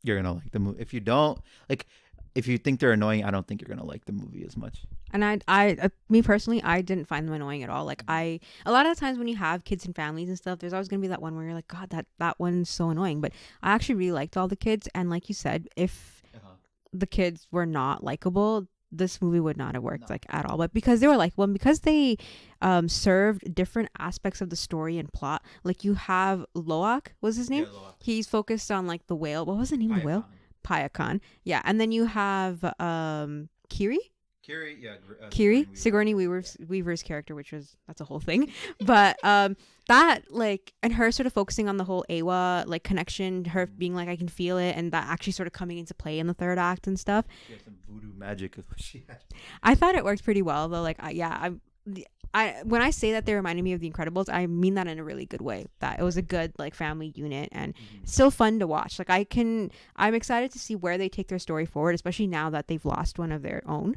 you're 0.02 0.22
to 0.22 0.32
like 0.32 0.52
the 0.52 0.58
movie. 0.58 0.80
If 0.80 0.92
you 0.92 1.00
don't, 1.00 1.40
like 1.68 1.86
if 2.34 2.46
you 2.46 2.58
think 2.58 2.80
they're 2.80 2.92
annoying, 2.92 3.24
I 3.24 3.30
don't 3.30 3.46
think 3.46 3.62
you're 3.62 3.68
going 3.68 3.78
to 3.78 3.86
like 3.86 4.04
the 4.04 4.12
movie 4.12 4.44
as 4.44 4.56
much. 4.56 4.84
And 5.12 5.24
I 5.24 5.38
I 5.48 5.76
uh, 5.80 5.88
me 6.10 6.20
personally, 6.20 6.62
I 6.62 6.82
didn't 6.82 7.06
find 7.06 7.26
them 7.26 7.34
annoying 7.34 7.62
at 7.62 7.70
all. 7.70 7.84
Like 7.84 8.02
I 8.06 8.40
a 8.66 8.72
lot 8.72 8.86
of 8.86 8.98
times 8.98 9.18
when 9.18 9.28
you 9.28 9.36
have 9.36 9.64
kids 9.64 9.86
and 9.86 9.96
families 9.96 10.28
and 10.28 10.36
stuff, 10.36 10.58
there's 10.58 10.74
always 10.74 10.88
gonna 10.88 11.00
be 11.00 11.08
that 11.08 11.22
one 11.22 11.34
where 11.34 11.44
you're 11.44 11.54
like, 11.54 11.68
God, 11.68 11.90
that 11.90 12.06
that 12.18 12.38
one's 12.38 12.68
so 12.68 12.90
annoying. 12.90 13.20
But 13.20 13.32
I 13.62 13.72
actually 13.72 13.94
really 13.96 14.12
liked 14.12 14.36
all 14.36 14.48
the 14.48 14.56
kids, 14.56 14.88
and 14.94 15.08
like 15.08 15.28
you 15.28 15.34
said, 15.34 15.68
if 15.76 16.22
the 16.94 17.06
kids 17.06 17.48
were 17.50 17.66
not 17.66 18.04
likable, 18.04 18.66
this 18.96 19.20
movie 19.22 19.40
would 19.40 19.56
not 19.56 19.74
have 19.74 19.82
worked 19.82 20.08
No. 20.08 20.14
like 20.14 20.26
at 20.28 20.46
all. 20.48 20.56
But 20.58 20.72
because 20.72 21.00
they 21.00 21.06
were 21.08 21.16
like, 21.16 21.32
and 21.36 21.52
because 21.52 21.80
they 21.80 22.16
um, 22.62 22.88
served 22.88 23.54
different 23.54 23.90
aspects 23.98 24.40
of 24.40 24.50
the 24.50 24.56
story 24.56 24.98
and 24.98 25.12
plot, 25.12 25.42
like 25.64 25.84
you 25.84 25.94
have 25.94 26.44
Loak 26.54 27.14
was 27.20 27.36
his 27.36 27.50
name. 27.50 27.66
He's 28.02 28.26
focused 28.26 28.70
on 28.70 28.86
like 28.86 29.06
the 29.06 29.16
whale. 29.16 29.44
What 29.44 29.56
was 29.58 29.70
the 29.70 29.76
name 29.76 29.92
of 29.92 30.00
the 30.00 30.06
whale? 30.06 30.26
Payakan. 30.64 31.20
Yeah, 31.44 31.60
and 31.64 31.80
then 31.80 31.92
you 31.92 32.06
have 32.06 32.64
um, 32.80 33.48
Kiri. 33.68 33.98
Kiri, 34.44 34.76
yeah, 34.78 34.96
uh, 35.22 35.28
Kiri, 35.30 35.66
Sigourney 35.72 36.14
Weaver's, 36.14 36.56
Weaver's 36.68 37.02
character, 37.02 37.34
which 37.34 37.50
was 37.50 37.76
that's 37.86 38.02
a 38.02 38.04
whole 38.04 38.20
thing, 38.20 38.52
but 38.80 39.16
um, 39.24 39.56
that 39.88 40.30
like 40.30 40.74
and 40.82 40.92
her 40.92 41.10
sort 41.10 41.26
of 41.26 41.32
focusing 41.32 41.66
on 41.68 41.78
the 41.78 41.84
whole 41.84 42.04
Eywa 42.10 42.66
like 42.66 42.84
connection, 42.84 43.46
her 43.46 43.66
being 43.66 43.94
like 43.94 44.08
I 44.08 44.16
can 44.16 44.28
feel 44.28 44.58
it, 44.58 44.76
and 44.76 44.92
that 44.92 45.06
actually 45.08 45.32
sort 45.32 45.46
of 45.46 45.54
coming 45.54 45.78
into 45.78 45.94
play 45.94 46.18
in 46.18 46.26
the 46.26 46.34
third 46.34 46.58
act 46.58 46.86
and 46.86 47.00
stuff. 47.00 47.24
Some 47.64 47.76
voodoo 47.88 48.12
magic 48.16 48.58
is 48.58 48.64
what 48.68 48.80
she 48.82 49.04
had. 49.08 49.20
I 49.62 49.74
thought 49.74 49.94
it 49.94 50.04
worked 50.04 50.24
pretty 50.24 50.42
well 50.42 50.68
though. 50.68 50.82
Like 50.82 51.02
I, 51.02 51.10
yeah, 51.10 51.30
I, 51.30 52.04
I 52.34 52.62
when 52.64 52.82
I 52.82 52.90
say 52.90 53.12
that 53.12 53.24
they 53.24 53.34
reminded 53.34 53.62
me 53.62 53.72
of 53.72 53.80
The 53.80 53.90
Incredibles, 53.90 54.28
I 54.30 54.46
mean 54.46 54.74
that 54.74 54.88
in 54.88 54.98
a 54.98 55.04
really 55.04 55.24
good 55.24 55.40
way. 55.40 55.68
That 55.78 56.00
it 56.00 56.02
was 56.02 56.18
a 56.18 56.22
good 56.22 56.52
like 56.58 56.74
family 56.74 57.12
unit 57.14 57.48
and 57.52 57.72
still 58.04 58.30
fun 58.30 58.58
to 58.58 58.66
watch. 58.66 58.98
Like 58.98 59.08
I 59.08 59.24
can, 59.24 59.70
I'm 59.96 60.14
excited 60.14 60.50
to 60.52 60.58
see 60.58 60.74
where 60.74 60.98
they 60.98 61.08
take 61.08 61.28
their 61.28 61.38
story 61.38 61.64
forward, 61.64 61.94
especially 61.94 62.26
now 62.26 62.50
that 62.50 62.68
they've 62.68 62.84
lost 62.84 63.18
one 63.18 63.32
of 63.32 63.40
their 63.40 63.62
own. 63.66 63.94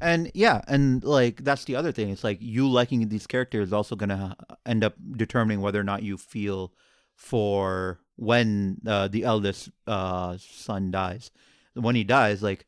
And 0.00 0.30
yeah, 0.34 0.60
and 0.68 1.02
like 1.04 1.44
that's 1.44 1.64
the 1.64 1.76
other 1.76 1.92
thing. 1.92 2.10
It's 2.10 2.24
like 2.24 2.38
you 2.40 2.68
liking 2.68 3.08
these 3.08 3.26
characters 3.26 3.68
is 3.68 3.72
also 3.72 3.96
gonna 3.96 4.36
end 4.66 4.84
up 4.84 4.94
determining 5.16 5.60
whether 5.60 5.80
or 5.80 5.84
not 5.84 6.02
you 6.02 6.16
feel 6.16 6.72
for 7.14 8.00
when 8.16 8.80
uh, 8.86 9.08
the 9.08 9.24
eldest 9.24 9.70
uh, 9.86 10.36
son 10.38 10.90
dies. 10.90 11.30
When 11.74 11.94
he 11.94 12.04
dies, 12.04 12.42
like 12.42 12.66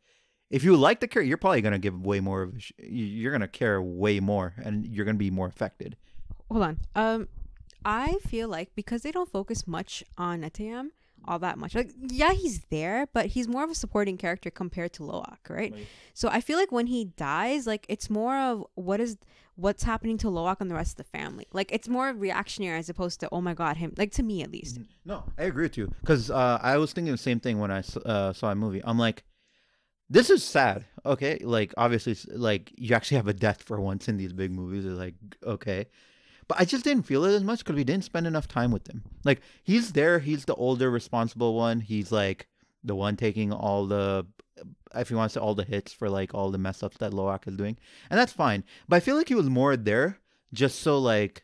if 0.51 0.63
you 0.65 0.77
like 0.77 1.01
the 1.01 1.09
character, 1.09 1.27
you're 1.29 1.37
probably 1.39 1.61
gonna 1.63 1.79
give 1.79 2.05
way 2.05 2.21
more 2.21 2.43
of. 2.43 2.55
sh- 2.63 2.73
you- 2.79 3.05
You're 3.05 3.33
gonna 3.33 3.49
care 3.49 3.81
way 3.83 4.21
more, 4.21 4.55
and 4.63 4.87
you're 4.87 5.05
gonna 5.05 5.19
be 5.19 5.31
more 5.31 5.47
affected. 5.49 5.97
hold 6.51 6.63
on. 6.63 6.81
Um, 6.95 7.29
I 7.85 8.19
feel 8.27 8.49
like 8.49 8.71
because 8.75 9.03
they 9.03 9.13
don't 9.13 9.31
focus 9.31 9.67
much 9.67 10.03
on 10.19 10.41
Neteyam 10.43 10.89
all 11.29 11.39
that 11.41 11.59
much. 11.59 11.75
Like, 11.75 11.91
yeah, 12.01 12.33
he's 12.33 12.61
there, 12.71 13.09
but 13.13 13.27
he's 13.27 13.49
more 13.49 13.65
of 13.65 13.71
a 13.71 13.75
supporting 13.75 14.17
character 14.17 14.51
compared 14.51 14.93
to 14.95 15.05
Loak, 15.05 15.39
right? 15.49 15.73
Right. 15.73 15.87
So 16.15 16.29
I 16.29 16.41
feel 16.41 16.59
like 16.59 16.73
when 16.73 16.87
he 16.87 17.05
dies, 17.05 17.67
like 17.67 17.87
it's 17.89 18.09
more 18.11 18.37
of 18.37 18.65
what 18.75 19.01
is 19.01 19.17
what's 19.57 19.83
happening 19.83 20.19
to 20.19 20.29
Loak 20.29 20.61
and 20.61 20.71
the 20.71 20.75
rest 20.75 20.93
of 20.93 21.07
the 21.07 21.19
family. 21.19 21.47
Like 21.53 21.73
it's 21.73 21.89
more 21.89 22.13
reactionary 22.13 22.79
as 22.79 22.89
opposed 22.89 23.21
to 23.21 23.29
oh 23.33 23.41
my 23.41 23.55
god, 23.55 23.77
him. 23.77 23.93
Like 23.97 24.13
to 24.13 24.23
me 24.23 24.43
at 24.43 24.51
least. 24.51 24.79
No, 25.05 25.25
I 25.39 25.45
agree 25.45 25.65
with 25.65 25.77
you 25.77 25.93
because 26.01 26.31
uh, 26.31 26.59
I 26.63 26.77
was 26.79 26.93
thinking 26.93 27.13
the 27.13 27.19
same 27.19 27.41
thing 27.41 27.59
when 27.59 27.71
I 27.71 27.83
uh, 28.05 28.33
saw 28.33 28.51
a 28.51 28.55
movie. 28.55 28.83
I'm 28.85 28.99
like, 28.99 29.25
this 30.09 30.31
is 30.31 30.45
sad. 30.45 30.85
Okay, 31.05 31.39
like 31.43 31.75
obviously, 31.77 32.17
like 32.35 32.73
you 32.77 32.95
actually 32.95 33.17
have 33.17 33.29
a 33.29 33.35
death 33.35 33.63
for 33.63 33.81
once 33.81 34.09
in 34.09 34.17
these 34.17 34.33
big 34.33 34.53
movies. 34.53 34.85
It's 34.85 34.99
like 34.99 35.15
okay, 35.45 35.87
but 36.49 36.61
I 36.61 36.65
just 36.65 36.85
didn't 36.85 37.05
feel 37.05 37.25
it 37.25 37.35
as 37.35 37.45
much 37.45 37.61
because 37.61 37.77
we 37.77 37.85
didn't 37.85 38.05
spend 38.05 38.27
enough 38.27 38.47
time 38.49 38.71
with 38.71 38.89
him. 38.89 39.03
Like 39.25 39.41
he's 39.63 39.93
there, 39.93 40.19
he's 40.19 40.45
the 40.45 40.55
older, 40.55 40.91
responsible 40.91 41.55
one. 41.55 41.81
He's 41.81 42.13
like 42.13 42.47
the 42.85 42.95
one 42.95 43.17
taking 43.17 43.53
all 43.53 43.87
the, 43.87 44.27
if 44.95 45.11
you 45.11 45.17
want 45.17 45.33
to 45.33 45.35
say 45.39 45.41
all 45.41 45.55
the 45.55 45.65
hits 45.65 45.93
for 45.93 46.09
like 46.09 46.35
all 46.35 46.51
the 46.51 46.59
mess 46.59 46.83
ups 46.83 46.99
that 46.99 47.13
Loak 47.13 47.47
is 47.47 47.57
doing, 47.57 47.77
and 48.11 48.19
that's 48.19 48.33
fine. 48.33 48.65
But 48.89 48.97
I 48.97 49.01
feel 49.01 49.17
like 49.17 49.29
he 49.29 49.35
was 49.35 49.51
more 49.51 49.77
there 49.77 50.19
just 50.53 50.81
so 50.81 50.99
like 50.99 51.43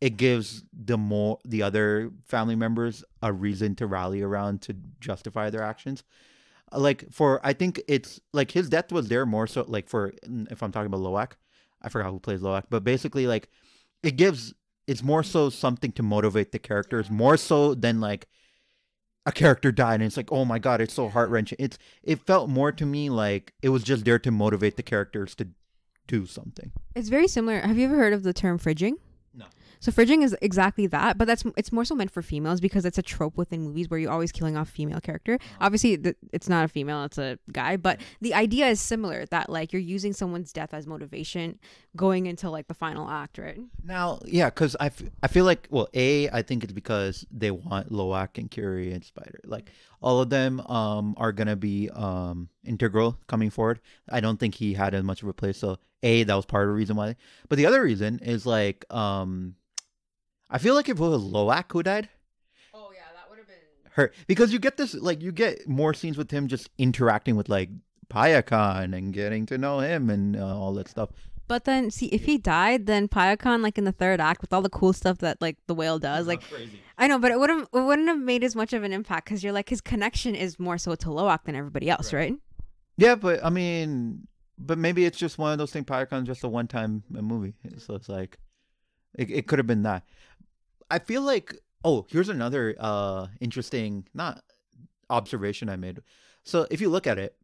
it 0.00 0.16
gives 0.16 0.64
the 0.72 0.98
more 0.98 1.38
the 1.44 1.62
other 1.62 2.10
family 2.24 2.56
members 2.56 3.04
a 3.22 3.32
reason 3.32 3.74
to 3.76 3.86
rally 3.86 4.20
around 4.22 4.60
to 4.62 4.74
justify 4.98 5.48
their 5.50 5.62
actions 5.62 6.02
Uh, 6.72 6.78
like 6.80 7.04
for 7.12 7.40
i 7.44 7.52
think 7.52 7.80
it's 7.86 8.18
like 8.32 8.50
his 8.50 8.68
death 8.68 8.90
was 8.90 9.08
there 9.08 9.26
more 9.26 9.46
so 9.46 9.64
like 9.68 9.88
for 9.88 10.12
if 10.50 10.62
i'm 10.62 10.72
talking 10.72 10.86
about 10.86 11.00
loak 11.00 11.36
i 11.82 11.88
forgot 11.88 12.10
who 12.10 12.18
plays 12.18 12.40
loak 12.42 12.64
but 12.70 12.82
basically 12.82 13.26
like 13.28 13.48
it 14.02 14.16
gives 14.16 14.54
it's 14.86 15.02
more 15.02 15.22
so 15.22 15.48
something 15.50 15.92
to 15.92 16.02
motivate 16.02 16.52
the 16.52 16.58
characters 16.58 17.10
more 17.10 17.36
so 17.36 17.74
than 17.74 18.00
like 18.00 18.26
a 19.24 19.32
character 19.32 19.70
died 19.70 19.94
and 19.94 20.04
it's 20.04 20.16
like 20.16 20.32
oh 20.32 20.44
my 20.44 20.58
god 20.58 20.80
it's 20.80 20.94
so 20.94 21.08
heart-wrenching 21.08 21.56
it's 21.60 21.78
it 22.02 22.18
felt 22.26 22.48
more 22.50 22.72
to 22.72 22.84
me 22.84 23.08
like 23.08 23.52
it 23.62 23.68
was 23.68 23.84
just 23.84 24.04
there 24.04 24.18
to 24.18 24.30
motivate 24.32 24.76
the 24.76 24.82
characters 24.82 25.34
to 25.36 25.46
do 26.08 26.26
something 26.26 26.72
It's 26.96 27.08
very 27.08 27.28
similar. 27.28 27.60
Have 27.60 27.78
you 27.78 27.86
ever 27.86 27.94
heard 27.96 28.12
of 28.12 28.24
the 28.24 28.32
term 28.32 28.58
fridging? 28.58 28.94
So 29.82 29.90
fridging 29.90 30.22
is 30.22 30.36
exactly 30.40 30.86
that, 30.86 31.18
but 31.18 31.26
that's 31.26 31.42
it's 31.56 31.72
more 31.72 31.84
so 31.84 31.96
meant 31.96 32.12
for 32.12 32.22
females 32.22 32.60
because 32.60 32.84
it's 32.84 32.98
a 32.98 33.02
trope 33.02 33.36
within 33.36 33.62
movies 33.62 33.90
where 33.90 33.98
you're 33.98 34.12
always 34.12 34.30
killing 34.30 34.56
off 34.56 34.68
female 34.68 35.00
character. 35.00 35.40
Obviously, 35.60 35.98
th- 35.98 36.16
it's 36.32 36.48
not 36.48 36.64
a 36.64 36.68
female; 36.68 37.02
it's 37.02 37.18
a 37.18 37.36
guy. 37.50 37.76
But 37.76 38.00
the 38.20 38.32
idea 38.32 38.68
is 38.68 38.80
similar. 38.80 39.26
That 39.26 39.50
like 39.50 39.72
you're 39.72 39.82
using 39.82 40.12
someone's 40.12 40.52
death 40.52 40.72
as 40.72 40.86
motivation 40.86 41.58
going 41.96 42.26
into 42.26 42.48
like 42.48 42.68
the 42.68 42.74
final 42.74 43.10
act, 43.10 43.38
right? 43.38 43.58
Now, 43.82 44.20
yeah, 44.24 44.50
because 44.50 44.76
I, 44.78 44.86
f- 44.86 45.02
I 45.20 45.26
feel 45.26 45.44
like, 45.44 45.66
well, 45.70 45.88
A, 45.94 46.28
I 46.30 46.42
think 46.42 46.62
it's 46.62 46.72
because 46.72 47.26
they 47.30 47.50
want 47.50 47.90
Loak 47.90 48.38
and 48.38 48.50
Kiri 48.50 48.92
and 48.92 49.04
Spider. 49.04 49.40
Like, 49.44 49.70
all 50.00 50.20
of 50.20 50.30
them 50.30 50.60
um, 50.60 51.14
are 51.16 51.32
going 51.32 51.48
to 51.48 51.56
be 51.56 51.90
um, 51.90 52.48
integral 52.64 53.18
coming 53.26 53.50
forward. 53.50 53.80
I 54.08 54.20
don't 54.20 54.38
think 54.38 54.54
he 54.54 54.74
had 54.74 54.94
as 54.94 55.02
much 55.02 55.22
of 55.22 55.28
a 55.28 55.32
place. 55.32 55.58
So, 55.58 55.78
A, 56.02 56.22
that 56.22 56.34
was 56.34 56.46
part 56.46 56.64
of 56.64 56.68
the 56.68 56.74
reason 56.74 56.96
why. 56.96 57.16
But 57.48 57.56
the 57.56 57.66
other 57.66 57.82
reason 57.82 58.20
is 58.20 58.46
like, 58.46 58.84
um, 58.94 59.56
I 60.52 60.58
feel 60.58 60.74
like 60.74 60.88
if 60.88 60.98
it 60.98 61.00
was 61.00 61.22
Loak 61.22 61.72
who 61.72 61.82
died, 61.82 62.08
Oh 62.74 62.90
yeah, 62.94 63.00
that 63.14 63.28
would 63.30 63.38
have 63.38 63.46
been. 63.48 63.56
hurt. 63.92 64.14
Because 64.26 64.52
you 64.52 64.58
get 64.58 64.76
this, 64.76 64.94
like, 64.94 65.20
you 65.22 65.32
get 65.32 65.66
more 65.66 65.94
scenes 65.94 66.16
with 66.18 66.30
him 66.30 66.46
just 66.46 66.68
interacting 66.78 67.36
with, 67.36 67.48
like, 67.48 67.70
Payakan 68.10 68.94
and 68.96 69.12
getting 69.14 69.46
to 69.46 69.56
know 69.58 69.78
him 69.80 70.10
and 70.10 70.36
uh, 70.36 70.44
all 70.58 70.74
that 70.74 70.88
stuff. 70.88 71.10
But 71.48 71.64
then, 71.64 71.90
see, 71.90 72.06
if 72.06 72.24
he 72.24 72.38
died, 72.38 72.86
then 72.86 73.08
Payakan, 73.08 73.62
like 73.62 73.76
in 73.78 73.84
the 73.84 73.92
third 73.92 74.20
act, 74.20 74.42
with 74.42 74.52
all 74.52 74.62
the 74.62 74.70
cool 74.70 74.92
stuff 74.92 75.18
that 75.18 75.40
like 75.40 75.56
the 75.66 75.74
whale 75.74 75.98
does, 75.98 76.26
like 76.26 76.42
crazy. 76.48 76.80
I 76.96 77.08
know, 77.08 77.18
but 77.18 77.30
it 77.30 77.38
wouldn't 77.38 77.68
it 77.74 77.80
wouldn't 77.80 78.08
have 78.08 78.18
made 78.20 78.44
as 78.44 78.54
much 78.54 78.72
of 78.72 78.84
an 78.84 78.92
impact 78.92 79.26
because 79.26 79.42
you're 79.42 79.52
like 79.52 79.68
his 79.68 79.80
connection 79.80 80.34
is 80.34 80.58
more 80.58 80.78
so 80.78 80.94
to 80.94 81.10
Loak 81.10 81.44
than 81.44 81.54
everybody 81.54 81.90
else, 81.90 82.12
right? 82.12 82.34
Yeah, 82.96 83.16
but 83.16 83.44
I 83.44 83.50
mean, 83.50 84.28
but 84.58 84.78
maybe 84.78 85.04
it's 85.04 85.18
just 85.18 85.36
one 85.36 85.52
of 85.52 85.58
those 85.58 85.72
things. 85.72 85.84
Payakan's 85.86 86.26
just 86.26 86.44
a 86.44 86.48
one-time 86.48 87.02
uh, 87.16 87.22
movie, 87.22 87.54
so 87.78 87.94
it's 87.96 88.08
like, 88.08 88.38
it, 89.14 89.30
it 89.30 89.46
could 89.46 89.58
have 89.58 89.66
been 89.66 89.82
that. 89.82 90.04
I 90.90 90.98
feel 90.98 91.22
like, 91.22 91.54
oh, 91.84 92.06
here's 92.08 92.28
another 92.28 92.76
uh 92.78 93.28
interesting 93.40 94.06
not 94.14 94.42
observation 95.10 95.68
I 95.68 95.76
made. 95.76 96.00
So 96.44 96.66
if 96.70 96.80
you 96.80 96.88
look 96.88 97.06
at 97.06 97.18
it, 97.18 97.36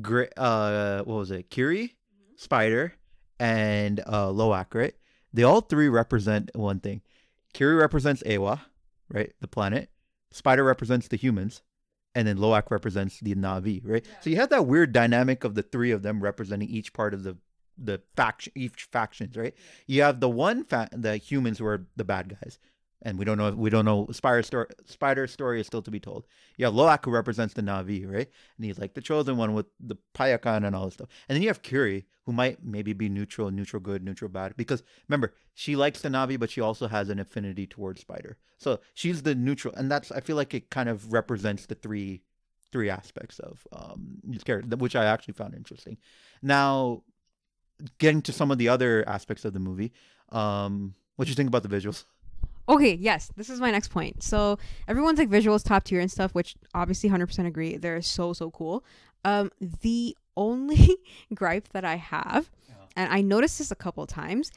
great. 0.00 0.30
Uh, 0.36 1.02
what 1.04 1.16
was 1.16 1.30
it? 1.30 1.50
Kiri, 1.50 1.96
Spider, 2.36 2.94
and 3.38 4.00
uh 4.06 4.30
Loak, 4.30 4.74
right? 4.74 4.94
They 5.32 5.42
all 5.42 5.60
three 5.60 5.88
represent 5.88 6.50
one 6.54 6.80
thing. 6.80 7.02
Kiri 7.52 7.74
represents 7.74 8.22
Eywa, 8.24 8.60
right? 9.08 9.32
The 9.40 9.48
planet. 9.48 9.90
Spider 10.32 10.64
represents 10.64 11.08
the 11.08 11.16
humans 11.16 11.62
and 12.14 12.26
then 12.26 12.38
Loak 12.38 12.70
represents 12.70 13.20
the 13.20 13.34
Navi, 13.34 13.82
right? 13.84 14.04
So 14.22 14.30
you 14.30 14.36
have 14.36 14.48
that 14.48 14.66
weird 14.66 14.92
dynamic 14.92 15.44
of 15.44 15.54
the 15.54 15.62
three 15.62 15.90
of 15.90 16.02
them 16.02 16.22
representing 16.22 16.68
each 16.68 16.92
part 16.94 17.12
of 17.12 17.22
the 17.22 17.36
the 17.78 18.00
faction 18.16 18.52
each 18.54 18.88
factions, 18.92 19.36
right? 19.36 19.54
You 19.86 20.02
have 20.02 20.20
the 20.20 20.28
one 20.28 20.64
fa- 20.64 20.88
the 20.92 21.16
humans 21.16 21.58
who 21.58 21.66
are 21.66 21.86
the 21.96 22.04
bad 22.04 22.28
guys, 22.40 22.58
and 23.02 23.18
we 23.18 23.24
don't 23.24 23.38
know 23.38 23.50
we 23.50 23.70
don't 23.70 23.84
know 23.84 24.08
Spider 24.12 24.42
story 24.42 24.66
Spider 24.84 25.26
story 25.26 25.60
is 25.60 25.66
still 25.66 25.82
to 25.82 25.90
be 25.90 26.00
told. 26.00 26.26
You 26.56 26.64
have 26.64 26.74
Loak 26.74 27.04
who 27.04 27.10
represents 27.10 27.54
the 27.54 27.62
Navi, 27.62 28.10
right? 28.10 28.28
And 28.56 28.64
he's 28.64 28.78
like 28.78 28.94
the 28.94 29.00
chosen 29.00 29.36
one 29.36 29.54
with 29.54 29.66
the 29.80 29.96
Payakan 30.14 30.66
and 30.66 30.74
all 30.74 30.86
this 30.86 30.94
stuff. 30.94 31.08
And 31.28 31.36
then 31.36 31.42
you 31.42 31.48
have 31.48 31.62
Kiri 31.62 32.06
who 32.24 32.32
might 32.32 32.64
maybe 32.64 32.92
be 32.92 33.08
neutral, 33.08 33.50
neutral 33.52 33.80
good, 33.80 34.02
neutral 34.04 34.28
bad. 34.28 34.56
Because 34.56 34.82
remember, 35.08 35.32
she 35.54 35.76
likes 35.76 36.00
the 36.00 36.08
Navi, 36.08 36.38
but 36.38 36.50
she 36.50 36.60
also 36.60 36.88
has 36.88 37.08
an 37.08 37.20
affinity 37.20 37.66
towards 37.66 38.00
Spider. 38.00 38.36
So 38.58 38.80
she's 38.94 39.22
the 39.22 39.34
neutral, 39.34 39.74
and 39.74 39.90
that's 39.90 40.10
I 40.10 40.20
feel 40.20 40.36
like 40.36 40.54
it 40.54 40.70
kind 40.70 40.88
of 40.88 41.12
represents 41.12 41.66
the 41.66 41.74
three 41.74 42.22
three 42.72 42.90
aspects 42.90 43.38
of 43.38 43.66
um 43.72 44.18
these 44.24 44.42
characters, 44.42 44.78
which 44.78 44.96
I 44.96 45.04
actually 45.04 45.34
found 45.34 45.54
interesting. 45.54 45.98
Now, 46.42 47.04
getting 47.98 48.22
to 48.22 48.32
some 48.32 48.50
of 48.50 48.58
the 48.58 48.68
other 48.68 49.04
aspects 49.08 49.44
of 49.44 49.52
the 49.52 49.60
movie, 49.60 49.92
um, 50.30 50.94
what 51.16 51.24
do 51.26 51.30
you 51.30 51.34
think 51.34 51.48
about 51.48 51.62
the 51.62 51.68
visuals? 51.68 52.04
Okay, 52.68 52.94
yes, 52.94 53.30
this 53.36 53.48
is 53.48 53.60
my 53.60 53.70
next 53.70 53.88
point. 53.88 54.22
So 54.22 54.58
everyone's 54.88 55.18
like 55.18 55.28
visuals 55.28 55.62
top 55.64 55.84
tier 55.84 56.00
and 56.00 56.10
stuff, 56.10 56.34
which 56.34 56.56
obviously 56.74 57.08
100% 57.08 57.46
agree. 57.46 57.76
They're 57.76 58.02
so 58.02 58.32
so 58.32 58.50
cool. 58.50 58.84
Um, 59.24 59.50
the 59.82 60.16
only 60.36 60.96
gripe 61.34 61.68
that 61.72 61.84
I 61.84 61.96
have, 61.96 62.50
and 62.96 63.12
I 63.12 63.20
noticed 63.20 63.58
this 63.58 63.70
a 63.70 63.76
couple 63.76 64.04
times, 64.06 64.50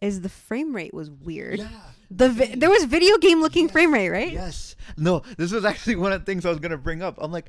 is 0.00 0.20
the 0.20 0.28
frame 0.28 0.76
rate 0.76 0.94
was 0.94 1.10
weird. 1.10 1.66
The 2.10 2.28
vi- 2.28 2.54
there 2.54 2.70
was 2.70 2.84
video 2.84 3.18
game 3.18 3.40
looking 3.40 3.64
Yes, 3.64 3.72
frame 3.72 3.92
rate, 3.92 4.10
right? 4.10 4.32
Yes. 4.32 4.76
No, 4.96 5.22
this 5.36 5.50
was 5.50 5.64
actually 5.64 5.96
one 5.96 6.12
of 6.12 6.20
the 6.20 6.24
things 6.24 6.46
I 6.46 6.50
was 6.50 6.60
gonna 6.60 6.78
bring 6.78 7.02
up. 7.02 7.16
I'm 7.20 7.32
like, 7.32 7.48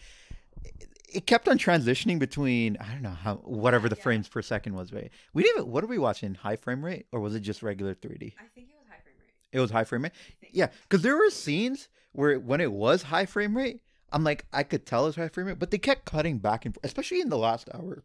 it, 1.07 1.25
kept 1.27 1.47
on 1.47 1.57
transitioning 1.57 2.19
between 2.19 2.77
I 2.79 2.91
don't 2.91 3.01
know 3.01 3.09
how 3.09 3.35
whatever 3.37 3.87
the 3.89 3.95
frames 3.95 4.27
per 4.27 4.41
second 4.41 4.75
was. 4.75 4.91
Right? 4.91 5.09
We 5.33 5.43
didn't. 5.43 5.61
Even, 5.61 5.71
what 5.71 5.83
are 5.83 5.87
we 5.87 5.97
watching? 5.99 6.35
High 6.35 6.55
frame 6.55 6.83
rate 6.83 7.05
or 7.11 7.19
was 7.19 7.35
it 7.35 7.41
just 7.41 7.63
regular 7.63 7.93
3D? 7.95 8.33
I 8.39 8.43
think 8.53 8.69
it 8.69 8.75
was 8.77 8.87
high 8.89 8.99
frame 9.03 9.15
rate. 9.19 9.33
It 9.51 9.59
was 9.59 9.71
high 9.71 9.83
frame 9.83 10.03
rate. 10.03 10.11
Yeah, 10.51 10.67
because 10.83 11.01
there 11.03 11.15
were 11.17 11.29
scenes 11.29 11.89
where 12.11 12.39
when 12.39 12.61
it 12.61 12.71
was 12.71 13.03
high 13.03 13.25
frame 13.25 13.55
rate, 13.55 13.81
I'm 14.11 14.23
like 14.23 14.45
I 14.53 14.63
could 14.63 14.85
tell 14.85 15.03
it 15.03 15.07
was 15.07 15.15
high 15.15 15.29
frame 15.29 15.47
rate, 15.47 15.59
but 15.59 15.71
they 15.71 15.77
kept 15.77 16.05
cutting 16.05 16.39
back 16.39 16.65
and 16.65 16.73
forth, 16.73 16.85
especially 16.85 17.21
in 17.21 17.29
the 17.29 17.37
last 17.37 17.69
hour, 17.73 18.03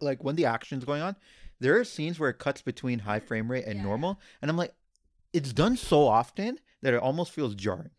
like 0.00 0.22
when 0.24 0.36
the 0.36 0.44
action's 0.46 0.84
going 0.84 1.02
on. 1.02 1.16
There 1.60 1.78
are 1.78 1.84
scenes 1.84 2.18
where 2.18 2.28
it 2.30 2.38
cuts 2.38 2.62
between 2.62 2.98
high 3.00 3.20
frame 3.20 3.50
rate 3.50 3.64
and 3.64 3.76
Yeah. 3.76 3.84
normal, 3.84 4.20
and 4.42 4.50
I'm 4.50 4.56
like, 4.56 4.74
it's 5.32 5.52
done 5.52 5.76
so 5.76 6.06
often 6.06 6.58
that 6.82 6.92
it 6.94 7.00
almost 7.00 7.32
feels 7.32 7.54
jarring. 7.54 7.90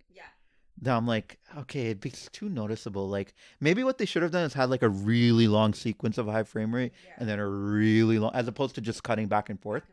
Yeah. 0.81 0.91
That 0.91 0.97
I'm 0.97 1.07
like, 1.07 1.39
okay, 1.57 1.87
it 1.87 2.05
it's 2.05 2.29
too 2.31 2.49
noticeable. 2.49 3.07
Like 3.09 3.33
maybe 3.59 3.83
what 3.83 3.97
they 3.97 4.05
should 4.05 4.21
have 4.23 4.31
done 4.31 4.43
is 4.43 4.53
had 4.53 4.69
like 4.69 4.83
a 4.83 4.89
really 4.89 5.47
long 5.47 5.73
sequence 5.73 6.17
of 6.17 6.27
high 6.27 6.43
frame 6.43 6.73
rate 6.75 6.91
and 7.17 7.27
then 7.29 7.39
a 7.39 7.47
really 7.47 8.19
long, 8.19 8.31
as 8.33 8.47
opposed 8.47 8.75
to 8.75 8.81
just 8.81 9.03
cutting 9.03 9.27
back 9.27 9.49
and 9.49 9.59
forth. 9.61 9.83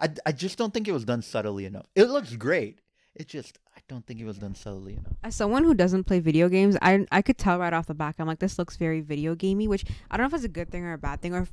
I, 0.00 0.08
I 0.26 0.32
just 0.32 0.58
don't 0.58 0.74
think 0.74 0.88
it 0.88 0.92
was 0.92 1.04
done 1.04 1.22
subtly 1.22 1.64
enough. 1.64 1.86
It 1.94 2.04
looks 2.04 2.34
great. 2.34 2.80
It 3.14 3.28
just 3.28 3.58
I 3.76 3.80
don't 3.88 4.04
think 4.06 4.20
it 4.20 4.24
was 4.24 4.38
done 4.38 4.54
subtly 4.54 4.94
enough. 4.94 5.12
As 5.22 5.34
someone 5.34 5.64
who 5.64 5.74
doesn't 5.74 6.04
play 6.04 6.18
video 6.18 6.48
games, 6.48 6.76
I 6.82 7.06
I 7.12 7.22
could 7.22 7.38
tell 7.38 7.58
right 7.58 7.72
off 7.72 7.86
the 7.86 7.94
back. 7.94 8.16
I'm 8.18 8.26
like, 8.26 8.38
this 8.40 8.58
looks 8.58 8.76
very 8.76 9.00
video 9.00 9.34
gamey, 9.34 9.68
which 9.68 9.84
I 10.10 10.16
don't 10.16 10.24
know 10.24 10.28
if 10.28 10.34
it's 10.34 10.44
a 10.44 10.48
good 10.48 10.70
thing 10.70 10.84
or 10.84 10.94
a 10.94 10.98
bad 10.98 11.20
thing, 11.20 11.34
or 11.34 11.42
if 11.42 11.52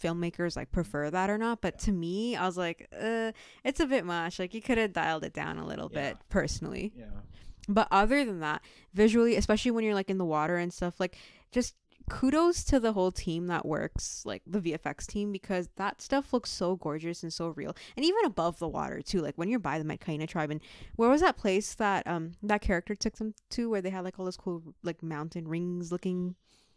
filmmakers 0.00 0.54
like 0.54 0.70
prefer 0.70 1.10
that 1.10 1.28
or 1.30 1.38
not. 1.38 1.60
But 1.60 1.78
to 1.80 1.92
me, 1.92 2.36
I 2.36 2.44
was 2.46 2.56
like, 2.58 2.86
uh, 2.92 3.32
it's 3.64 3.80
a 3.80 3.86
bit 3.86 4.04
much. 4.04 4.38
Like 4.38 4.54
you 4.54 4.60
could 4.62 4.78
have 4.78 4.92
dialed 4.92 5.24
it 5.24 5.32
down 5.32 5.58
a 5.58 5.66
little 5.66 5.90
Yeah. 5.92 6.10
bit, 6.10 6.18
personally. 6.28 6.92
Yeah. 6.96 7.06
But 7.68 7.88
other 7.90 8.24
than 8.24 8.40
that, 8.40 8.62
visually, 8.94 9.36
especially 9.36 9.70
when 9.70 9.84
you're 9.84 9.94
like 9.94 10.10
in 10.10 10.18
the 10.18 10.24
water 10.24 10.56
and 10.56 10.72
stuff, 10.72 10.98
like 10.98 11.16
just 11.52 11.74
kudos 12.08 12.64
to 12.64 12.80
the 12.80 12.92
whole 12.92 13.12
team 13.12 13.48
that 13.48 13.66
works, 13.66 14.22
like 14.24 14.42
the 14.46 14.60
VFX 14.60 15.06
team, 15.06 15.30
because 15.30 15.68
that 15.76 16.00
stuff 16.00 16.32
looks 16.32 16.50
so 16.50 16.76
gorgeous 16.76 17.22
and 17.22 17.32
so 17.32 17.48
real. 17.48 17.76
And 17.96 18.04
even 18.04 18.24
above 18.24 18.58
the 18.58 18.68
water 18.68 19.02
too, 19.02 19.20
like 19.20 19.36
when 19.36 19.48
you're 19.48 19.58
by 19.58 19.78
the 19.78 19.84
Metkayina 19.84 20.26
tribe 20.26 20.50
and 20.50 20.60
where 20.96 21.10
was 21.10 21.20
that 21.20 21.36
place 21.36 21.74
that 21.74 22.06
um 22.06 22.32
that 22.42 22.62
character 22.62 22.94
took 22.94 23.16
them 23.16 23.34
to 23.50 23.68
where 23.68 23.82
they 23.82 23.90
had 23.90 24.04
like 24.04 24.18
all 24.18 24.24
those 24.24 24.36
cool 24.36 24.62
like 24.82 25.02
mountain 25.02 25.46
rings 25.46 25.92
looking 25.92 26.34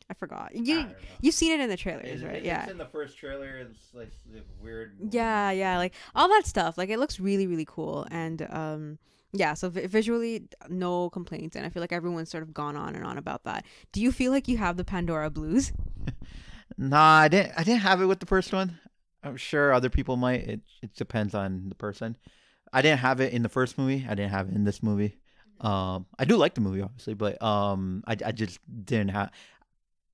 I 0.09 0.13
forgot. 0.13 0.53
You 0.53 0.87
you've 1.21 1.35
seen 1.35 1.53
it 1.53 1.61
in 1.61 1.69
the 1.69 1.77
trailers, 1.77 2.21
right? 2.21 2.43
yeah. 2.43 2.69
in 2.69 2.77
the 2.77 2.85
first 2.85 3.17
trailer. 3.17 3.55
It's 3.55 3.93
like 3.93 4.11
weird. 4.61 4.97
Yeah, 5.09 5.51
yeah, 5.51 5.77
like 5.77 5.93
all 6.13 6.27
that 6.27 6.45
stuff. 6.45 6.77
Like 6.77 6.89
it 6.89 6.99
looks 6.99 7.17
really, 7.17 7.47
really 7.47 7.65
cool, 7.65 8.05
and 8.11 8.41
um, 8.49 8.99
yeah. 9.33 9.53
So 9.53 9.69
vi- 9.69 9.87
visually, 9.87 10.47
no 10.69 11.09
complaints, 11.09 11.55
and 11.55 11.65
I 11.65 11.69
feel 11.69 11.81
like 11.81 11.91
everyone's 11.91 12.29
sort 12.29 12.43
of 12.43 12.53
gone 12.53 12.75
on 12.75 12.95
and 12.95 13.05
on 13.05 13.17
about 13.17 13.43
that. 13.43 13.65
Do 13.91 14.01
you 14.01 14.11
feel 14.11 14.31
like 14.31 14.47
you 14.47 14.57
have 14.57 14.77
the 14.77 14.85
Pandora 14.85 15.29
Blues? 15.29 15.71
Nah, 16.77 17.19
I 17.19 17.27
didn't. 17.27 17.53
I 17.57 17.63
didn't 17.63 17.81
have 17.81 18.01
it 18.01 18.05
with 18.05 18.21
the 18.21 18.25
first 18.25 18.53
one. 18.53 18.79
I'm 19.23 19.37
sure 19.37 19.73
other 19.73 19.89
people 19.89 20.17
might. 20.17 20.47
It 20.47 20.61
it 20.81 20.95
depends 20.95 21.35
on 21.35 21.69
the 21.69 21.75
person. 21.75 22.15
I 22.73 22.81
didn't 22.81 22.99
have 22.99 23.19
it 23.19 23.33
in 23.33 23.43
the 23.43 23.49
first 23.49 23.77
movie. 23.77 24.05
I 24.09 24.15
didn't 24.15 24.31
have 24.31 24.49
it 24.49 24.55
in 24.55 24.63
this 24.63 24.81
movie. 24.81 25.17
Um, 25.59 26.07
I 26.17 26.25
do 26.25 26.37
like 26.37 26.55
the 26.55 26.61
movie, 26.61 26.81
obviously, 26.81 27.13
but 27.13 27.41
um, 27.41 28.03
I, 28.07 28.17
I 28.25 28.31
just 28.31 28.59
didn't 28.85 29.09
have. 29.09 29.31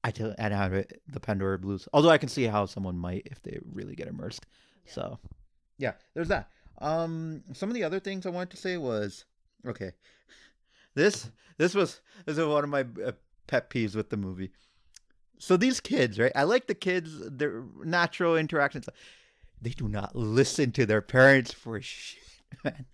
I 0.04 0.12
didn't, 0.12 0.40
have 0.40 0.74
it, 0.74 1.02
the 1.08 1.20
Pandora 1.20 1.58
Blues. 1.60 1.88
Although 1.92 2.10
I 2.10 2.18
can 2.18 2.30
see 2.30 2.44
how 2.44 2.66
someone 2.66 2.98
might 2.98 3.28
if 3.32 3.42
they 3.42 3.60
really 3.72 3.96
get 3.96 4.08
immersed. 4.08 4.46
So, 4.86 5.20
yeah, 5.78 5.94
there's 6.14 6.30
that. 6.30 6.50
Um, 6.80 7.44
some 7.54 7.70
of 7.70 7.76
the 7.76 7.84
other 7.84 8.00
things 8.00 8.26
I 8.26 8.30
wanted 8.30 8.52
to 8.52 8.58
say 8.58 8.78
was 8.78 9.26
okay. 9.66 9.92
This 10.94 11.30
this 11.58 11.74
was 11.74 12.02
this 12.26 12.38
is 12.38 12.46
one 12.46 12.64
of 12.64 12.70
my 12.70 12.86
uh, 13.04 13.12
pet 13.48 13.70
peeves 13.70 13.96
with 13.96 14.10
the 14.10 14.18
movie. 14.18 14.52
So 15.40 15.58
these 15.58 15.80
kids, 15.80 16.20
right? 16.20 16.32
I 16.36 16.44
like 16.44 16.68
the 16.68 16.76
kids, 16.76 17.12
their 17.30 17.64
natural 17.84 18.36
interactions. 18.36 18.90
They 19.62 19.72
do 19.72 19.88
not 19.88 20.16
listen 20.16 20.72
to 20.74 20.86
their 20.86 21.02
parents 21.02 21.52
for 21.54 21.80
shit, 21.82 22.22
man. 22.64 22.86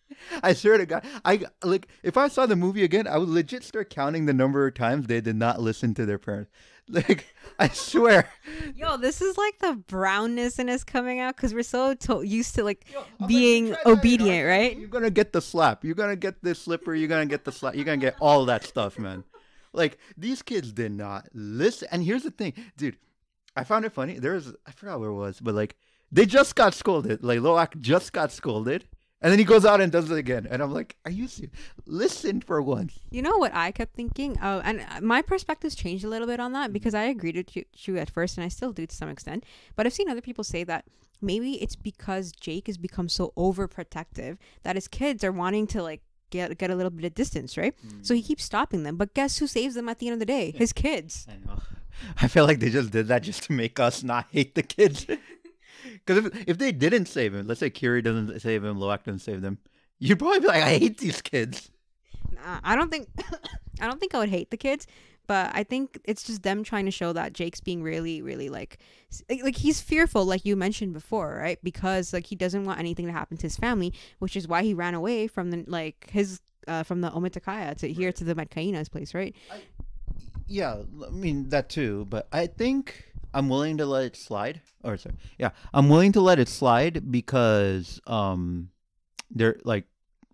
I 0.41 0.53
swear 0.53 0.77
to 0.77 0.85
God, 0.85 1.05
I 1.25 1.45
like 1.63 1.87
if 2.03 2.17
I 2.17 2.27
saw 2.27 2.45
the 2.45 2.55
movie 2.55 2.83
again, 2.83 3.07
I 3.07 3.17
would 3.17 3.29
legit 3.29 3.63
start 3.63 3.89
counting 3.89 4.25
the 4.25 4.33
number 4.33 4.67
of 4.67 4.73
times 4.75 5.07
they 5.07 5.21
did 5.21 5.35
not 5.35 5.61
listen 5.61 5.93
to 5.95 6.05
their 6.05 6.19
parents. 6.19 6.51
Like 6.89 7.25
I 7.59 7.69
swear, 7.69 8.27
Yo, 8.75 8.97
this 8.97 9.21
is 9.21 9.37
like 9.37 9.59
the 9.59 9.73
brownness 9.87 10.59
in 10.59 10.69
us 10.69 10.83
coming 10.83 11.19
out 11.19 11.35
because 11.35 11.53
we're 11.53 11.63
so 11.63 11.93
to- 11.93 12.23
used 12.23 12.55
to 12.55 12.63
like 12.63 12.85
I'm 12.93 13.03
like, 13.19 13.27
being 13.29 13.67
try 13.67 13.75
that, 13.75 13.85
you 13.85 13.93
know, 13.93 13.99
obedient, 13.99 14.47
right? 14.47 14.77
You're 14.77 14.89
gonna 14.89 15.09
get 15.09 15.31
the 15.33 15.41
slap. 15.41 15.83
You're 15.85 15.95
gonna 15.95 16.15
get 16.15 16.43
the 16.43 16.55
slipper. 16.55 16.93
You're 16.93 17.07
gonna 17.07 17.25
get 17.25 17.45
the 17.45 17.51
slap. 17.51 17.75
You're 17.75 17.85
gonna 17.85 17.97
get 17.97 18.15
all 18.19 18.45
that 18.45 18.63
stuff, 18.65 18.99
man. 18.99 19.23
Like 19.71 19.97
these 20.17 20.41
kids 20.41 20.71
did 20.73 20.91
not 20.91 21.29
listen. 21.33 21.87
And 21.91 22.03
here's 22.03 22.23
the 22.23 22.31
thing, 22.31 22.53
dude. 22.75 22.97
I 23.55 23.63
found 23.63 23.85
it 23.85 23.93
funny. 23.93 24.19
There 24.19 24.33
was 24.33 24.53
I 24.67 24.71
forgot 24.71 24.99
where 24.99 25.09
it 25.09 25.15
was, 25.15 25.39
but 25.39 25.55
like 25.55 25.75
they 26.11 26.25
just 26.25 26.55
got 26.55 26.73
scolded. 26.73 27.23
Like 27.23 27.39
Loak 27.39 27.79
just 27.79 28.13
got 28.13 28.31
scolded, 28.31 28.85
and 29.23 29.31
then 29.31 29.39
he 29.39 29.45
goes 29.45 29.65
out 29.65 29.79
and 29.79 29.89
does 29.89 30.11
it 30.11 30.17
again. 30.17 30.45
And 30.51 30.61
I'm 30.61 30.73
like, 30.73 30.97
are 31.05 31.11
you 31.11 31.29
serious? 31.29 31.55
Listen 31.85 32.41
for 32.41 32.61
once. 32.61 32.99
You 33.09 33.21
know 33.21 33.37
what 33.37 33.55
I 33.55 33.71
kept 33.71 33.95
thinking? 33.95 34.37
Oh, 34.43 34.59
and 34.59 34.81
uh, 34.81 34.99
my 35.01 35.21
perspective's 35.21 35.75
changed 35.75 36.03
a 36.03 36.09
little 36.09 36.27
bit 36.27 36.41
on 36.41 36.51
that 36.51 36.73
because 36.73 36.93
I 36.93 37.03
agreed 37.03 37.37
with 37.37 37.55
you, 37.55 37.63
you 37.77 37.97
at 37.97 38.09
first, 38.09 38.37
and 38.37 38.43
I 38.43 38.49
still 38.49 38.73
do 38.73 38.85
to 38.85 38.95
some 38.95 39.07
extent. 39.07 39.45
But 39.77 39.85
I've 39.85 39.93
seen 39.93 40.09
other 40.09 40.21
people 40.21 40.43
say 40.43 40.65
that 40.65 40.83
maybe 41.21 41.53
it's 41.63 41.77
because 41.77 42.33
Jake 42.33 42.67
has 42.67 42.77
become 42.77 43.07
so 43.07 43.31
overprotective 43.37 44.37
that 44.63 44.75
his 44.75 44.89
kids 44.89 45.23
are 45.23 45.31
wanting 45.31 45.67
to 45.67 45.81
like 45.81 46.01
get 46.29 46.57
get 46.57 46.69
a 46.69 46.75
little 46.75 46.91
bit 46.91 47.05
of 47.05 47.15
distance, 47.15 47.55
right? 47.55 47.73
So 48.01 48.13
he 48.13 48.21
keeps 48.21 48.43
stopping 48.43 48.83
them. 48.83 48.97
But 48.97 49.13
guess 49.13 49.37
who 49.37 49.47
saves 49.47 49.75
them 49.75 49.87
at 49.87 49.99
the 49.99 50.07
end 50.07 50.15
of 50.15 50.19
the 50.19 50.25
day? 50.25 50.51
His 50.51 50.73
kids. 50.73 51.25
I 51.29 51.37
know. 51.47 51.61
I 52.21 52.27
feel 52.27 52.45
like 52.45 52.59
they 52.59 52.69
just 52.69 52.91
did 52.91 53.07
that 53.07 53.23
just 53.23 53.43
to 53.43 53.53
make 53.53 53.79
us 53.79 54.03
not 54.03 54.27
hate 54.31 54.55
the 54.55 54.63
kids. 54.63 55.05
Because 56.05 56.25
if 56.25 56.47
if 56.47 56.57
they 56.57 56.71
didn't 56.71 57.05
save 57.05 57.33
him, 57.33 57.47
let's 57.47 57.59
say 57.59 57.69
Kiri 57.69 58.01
doesn't 58.01 58.39
save 58.39 58.63
him, 58.63 58.79
Loak 58.79 59.03
doesn't 59.03 59.19
save 59.19 59.41
them, 59.41 59.57
you'd 59.99 60.19
probably 60.19 60.39
be 60.39 60.47
like, 60.47 60.63
I 60.63 60.77
hate 60.77 60.97
these 60.97 61.21
kids. 61.21 61.69
Nah, 62.31 62.59
I 62.63 62.75
don't 62.75 62.91
think 62.91 63.07
I 63.81 63.87
don't 63.87 63.99
think 63.99 64.13
I 64.15 64.19
would 64.19 64.29
hate 64.29 64.51
the 64.51 64.57
kids, 64.57 64.87
but 65.27 65.51
I 65.53 65.63
think 65.63 65.99
it's 66.03 66.23
just 66.23 66.43
them 66.43 66.63
trying 66.63 66.85
to 66.85 66.91
show 66.91 67.13
that 67.13 67.33
Jake's 67.33 67.61
being 67.61 67.81
really, 67.81 68.21
really 68.21 68.49
like, 68.49 68.79
like 69.43 69.55
he's 69.55 69.79
fearful, 69.79 70.25
like 70.25 70.45
you 70.45 70.55
mentioned 70.55 70.93
before, 70.93 71.37
right? 71.41 71.59
Because 71.63 72.13
like 72.13 72.25
he 72.25 72.35
doesn't 72.35 72.65
want 72.65 72.79
anything 72.79 73.05
to 73.05 73.11
happen 73.11 73.37
to 73.37 73.43
his 73.43 73.55
family, 73.55 73.93
which 74.19 74.35
is 74.35 74.47
why 74.47 74.63
he 74.63 74.73
ran 74.73 74.93
away 74.93 75.27
from 75.27 75.51
the 75.51 75.63
like 75.67 76.09
his 76.11 76.41
uh, 76.67 76.83
from 76.83 77.01
the 77.01 77.09
Omaticaya 77.09 77.75
to 77.77 77.91
here 77.91 78.11
to 78.11 78.23
the 78.23 78.35
Metkayina's 78.35 78.89
place, 78.89 79.13
right? 79.13 79.35
Yeah, 80.47 80.81
I 81.05 81.09
mean 81.09 81.49
that 81.49 81.69
too, 81.69 82.05
but 82.09 82.27
I 82.31 82.47
think 82.47 83.05
I'm 83.33 83.49
willing 83.49 83.77
to 83.77 83.85
let 83.85 84.05
it 84.05 84.15
slide. 84.15 84.61
Or 84.83 84.97
sorry, 84.97 85.15
yeah, 85.37 85.49
I'm 85.73 85.89
willing 85.89 86.11
to 86.13 86.21
let 86.21 86.39
it 86.39 86.47
slide 86.47 87.11
because 87.11 87.99
um, 88.07 88.69
they're 89.31 89.59
like 89.63 89.85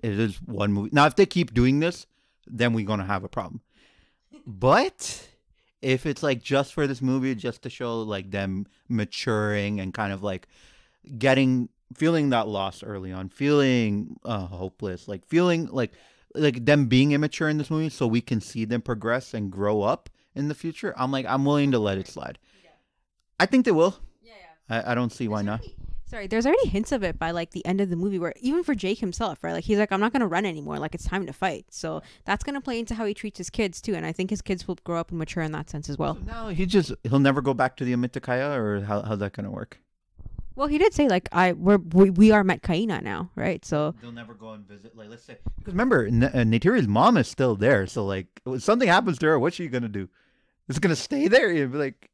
it 0.02 0.20
is 0.20 0.42
one 0.42 0.72
movie. 0.72 0.90
Now, 0.92 1.06
if 1.06 1.16
they 1.16 1.26
keep 1.26 1.54
doing 1.54 1.80
this, 1.80 2.08
then 2.48 2.74
we're 2.74 2.86
gonna 2.86 3.06
have 3.06 3.24
a 3.24 3.30
problem. 3.30 3.62
But 4.46 5.30
if 5.82 6.06
it's 6.06 6.24
like 6.24 6.42
just 6.42 6.74
for 6.74 6.88
this 6.88 7.02
movie, 7.02 7.36
just 7.36 7.62
to 7.64 7.70
show 7.70 8.02
like 8.02 8.32
them 8.32 8.68
maturing 8.88 9.80
and 9.80 9.94
kind 9.94 10.12
of 10.12 10.24
like 10.24 10.48
getting 11.18 11.70
feeling 11.96 12.30
that 12.30 12.48
loss 12.48 12.84
early 12.84 13.12
on, 13.12 13.30
feeling 13.30 14.18
uh, 14.26 14.48
hopeless, 14.48 15.08
like 15.08 15.26
feeling 15.26 15.68
like 15.68 15.94
like 16.36 16.66
them 16.66 16.86
being 16.86 17.12
immature 17.12 17.50
in 17.50 17.58
this 17.58 17.72
movie, 17.72 17.90
so 17.90 18.06
we 18.08 18.22
can 18.22 18.42
see 18.42 18.66
them 18.66 18.82
progress 18.82 19.34
and 19.34 19.52
grow 19.52 19.82
up 19.82 20.10
in 20.36 20.48
the 20.48 20.56
future. 20.56 20.94
I'm 20.98 21.12
like 21.12 21.26
I'm 21.26 21.46
willing 21.46 21.72
to 21.72 21.80
let 21.80 21.98
it 21.98 22.08
slide. 22.08 22.38
I 23.40 23.46
think 23.46 23.66
they 23.66 23.72
will. 23.72 23.98
Yeah, 24.22 24.34
yeah. 24.70 24.84
I, 24.86 24.92
I 24.92 24.96
don't 24.96 25.12
see 25.12 25.28
why 25.28 25.42
not. 25.42 25.62
Sorry, 26.06 26.26
there's 26.26 26.48
already 26.48 26.68
hints 26.70 26.92
of 26.92 27.04
it 27.04 27.20
by 27.20 27.30
like 27.30 27.52
the 27.52 27.64
end 27.68 27.80
of 27.82 27.92
the 27.92 27.96
movie 27.96 28.18
where 28.18 28.34
even 28.42 28.64
for 28.64 28.74
Jake 28.74 28.98
himself, 28.98 29.44
right? 29.44 29.54
Like 29.54 29.64
he's 29.64 29.78
like, 29.78 29.92
I'm 29.92 30.00
not 30.00 30.12
gonna 30.12 30.28
run 30.28 30.44
anymore. 30.44 30.80
Like 30.80 30.96
it's 30.96 31.06
time 31.06 31.28
to 31.28 31.34
fight. 31.34 31.68
So 31.70 32.02
that's 32.26 32.44
gonna 32.44 32.62
play 32.62 32.80
into 32.80 32.96
how 32.96 33.06
he 33.06 33.14
treats 33.14 33.38
his 33.38 33.52
kids 33.52 33.80
too, 33.80 33.94
and 33.94 34.06
I 34.06 34.12
think 34.12 34.32
his 34.32 34.42
kids 34.42 34.68
will 34.68 34.78
grow 34.84 35.00
up 35.00 35.10
and 35.12 35.20
mature 35.20 35.44
in 35.44 35.52
that 35.52 35.70
sense 35.70 35.88
as 35.88 36.00
well. 36.00 36.16
So 36.16 36.22
now 36.26 36.48
he 36.50 36.66
just 36.66 36.94
he'll 37.04 37.20
never 37.20 37.42
go 37.42 37.54
back 37.54 37.78
to 37.78 37.86
the 37.86 37.94
Omaticaya, 37.94 38.58
or 38.58 38.82
how 38.86 39.04
how's 39.04 39.20
that 39.20 39.34
gonna 39.34 39.52
work? 39.52 39.80
Well, 40.56 40.68
he 40.68 40.80
did 40.80 40.94
say 40.96 41.08
like 41.08 41.30
I 41.32 41.54
we're 41.54 41.78
we, 41.78 42.10
we 42.10 42.32
are 42.32 42.44
Metkayina 42.44 43.04
now, 43.04 43.30
right? 43.36 43.64
So 43.64 43.94
They'll 44.02 44.12
never 44.12 44.34
go 44.34 44.54
and 44.54 44.68
visit. 44.68 44.98
Like 44.98 45.10
let's 45.10 45.24
say 45.24 45.38
because 45.60 45.74
remember, 45.74 46.08
N- 46.08 46.24
uh, 46.24 46.30
Neytiri's 46.40 46.88
mom 46.88 47.18
is 47.18 47.28
still 47.28 47.56
there. 47.56 47.86
So 47.86 48.04
like, 48.04 48.26
if 48.48 48.64
something 48.64 48.88
happens 48.88 49.20
to 49.20 49.28
her, 49.28 49.38
what's 49.38 49.58
she 49.58 49.68
gonna 49.68 49.88
do? 49.88 50.10
Is 50.68 50.78
it 50.78 50.82
gonna 50.82 50.96
stay 50.96 51.28
there? 51.28 51.52
You'd 51.52 51.72
be 51.72 51.78
like, 51.78 52.09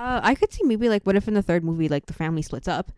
uh, 0.00 0.20
I 0.22 0.34
could 0.34 0.52
see 0.52 0.64
maybe 0.64 0.88
like 0.88 1.04
what 1.04 1.14
if 1.16 1.28
in 1.28 1.34
the 1.34 1.42
third 1.42 1.62
movie 1.62 1.88
like 1.88 2.06
the 2.06 2.14
family 2.14 2.42
splits 2.42 2.68
up. 2.68 2.90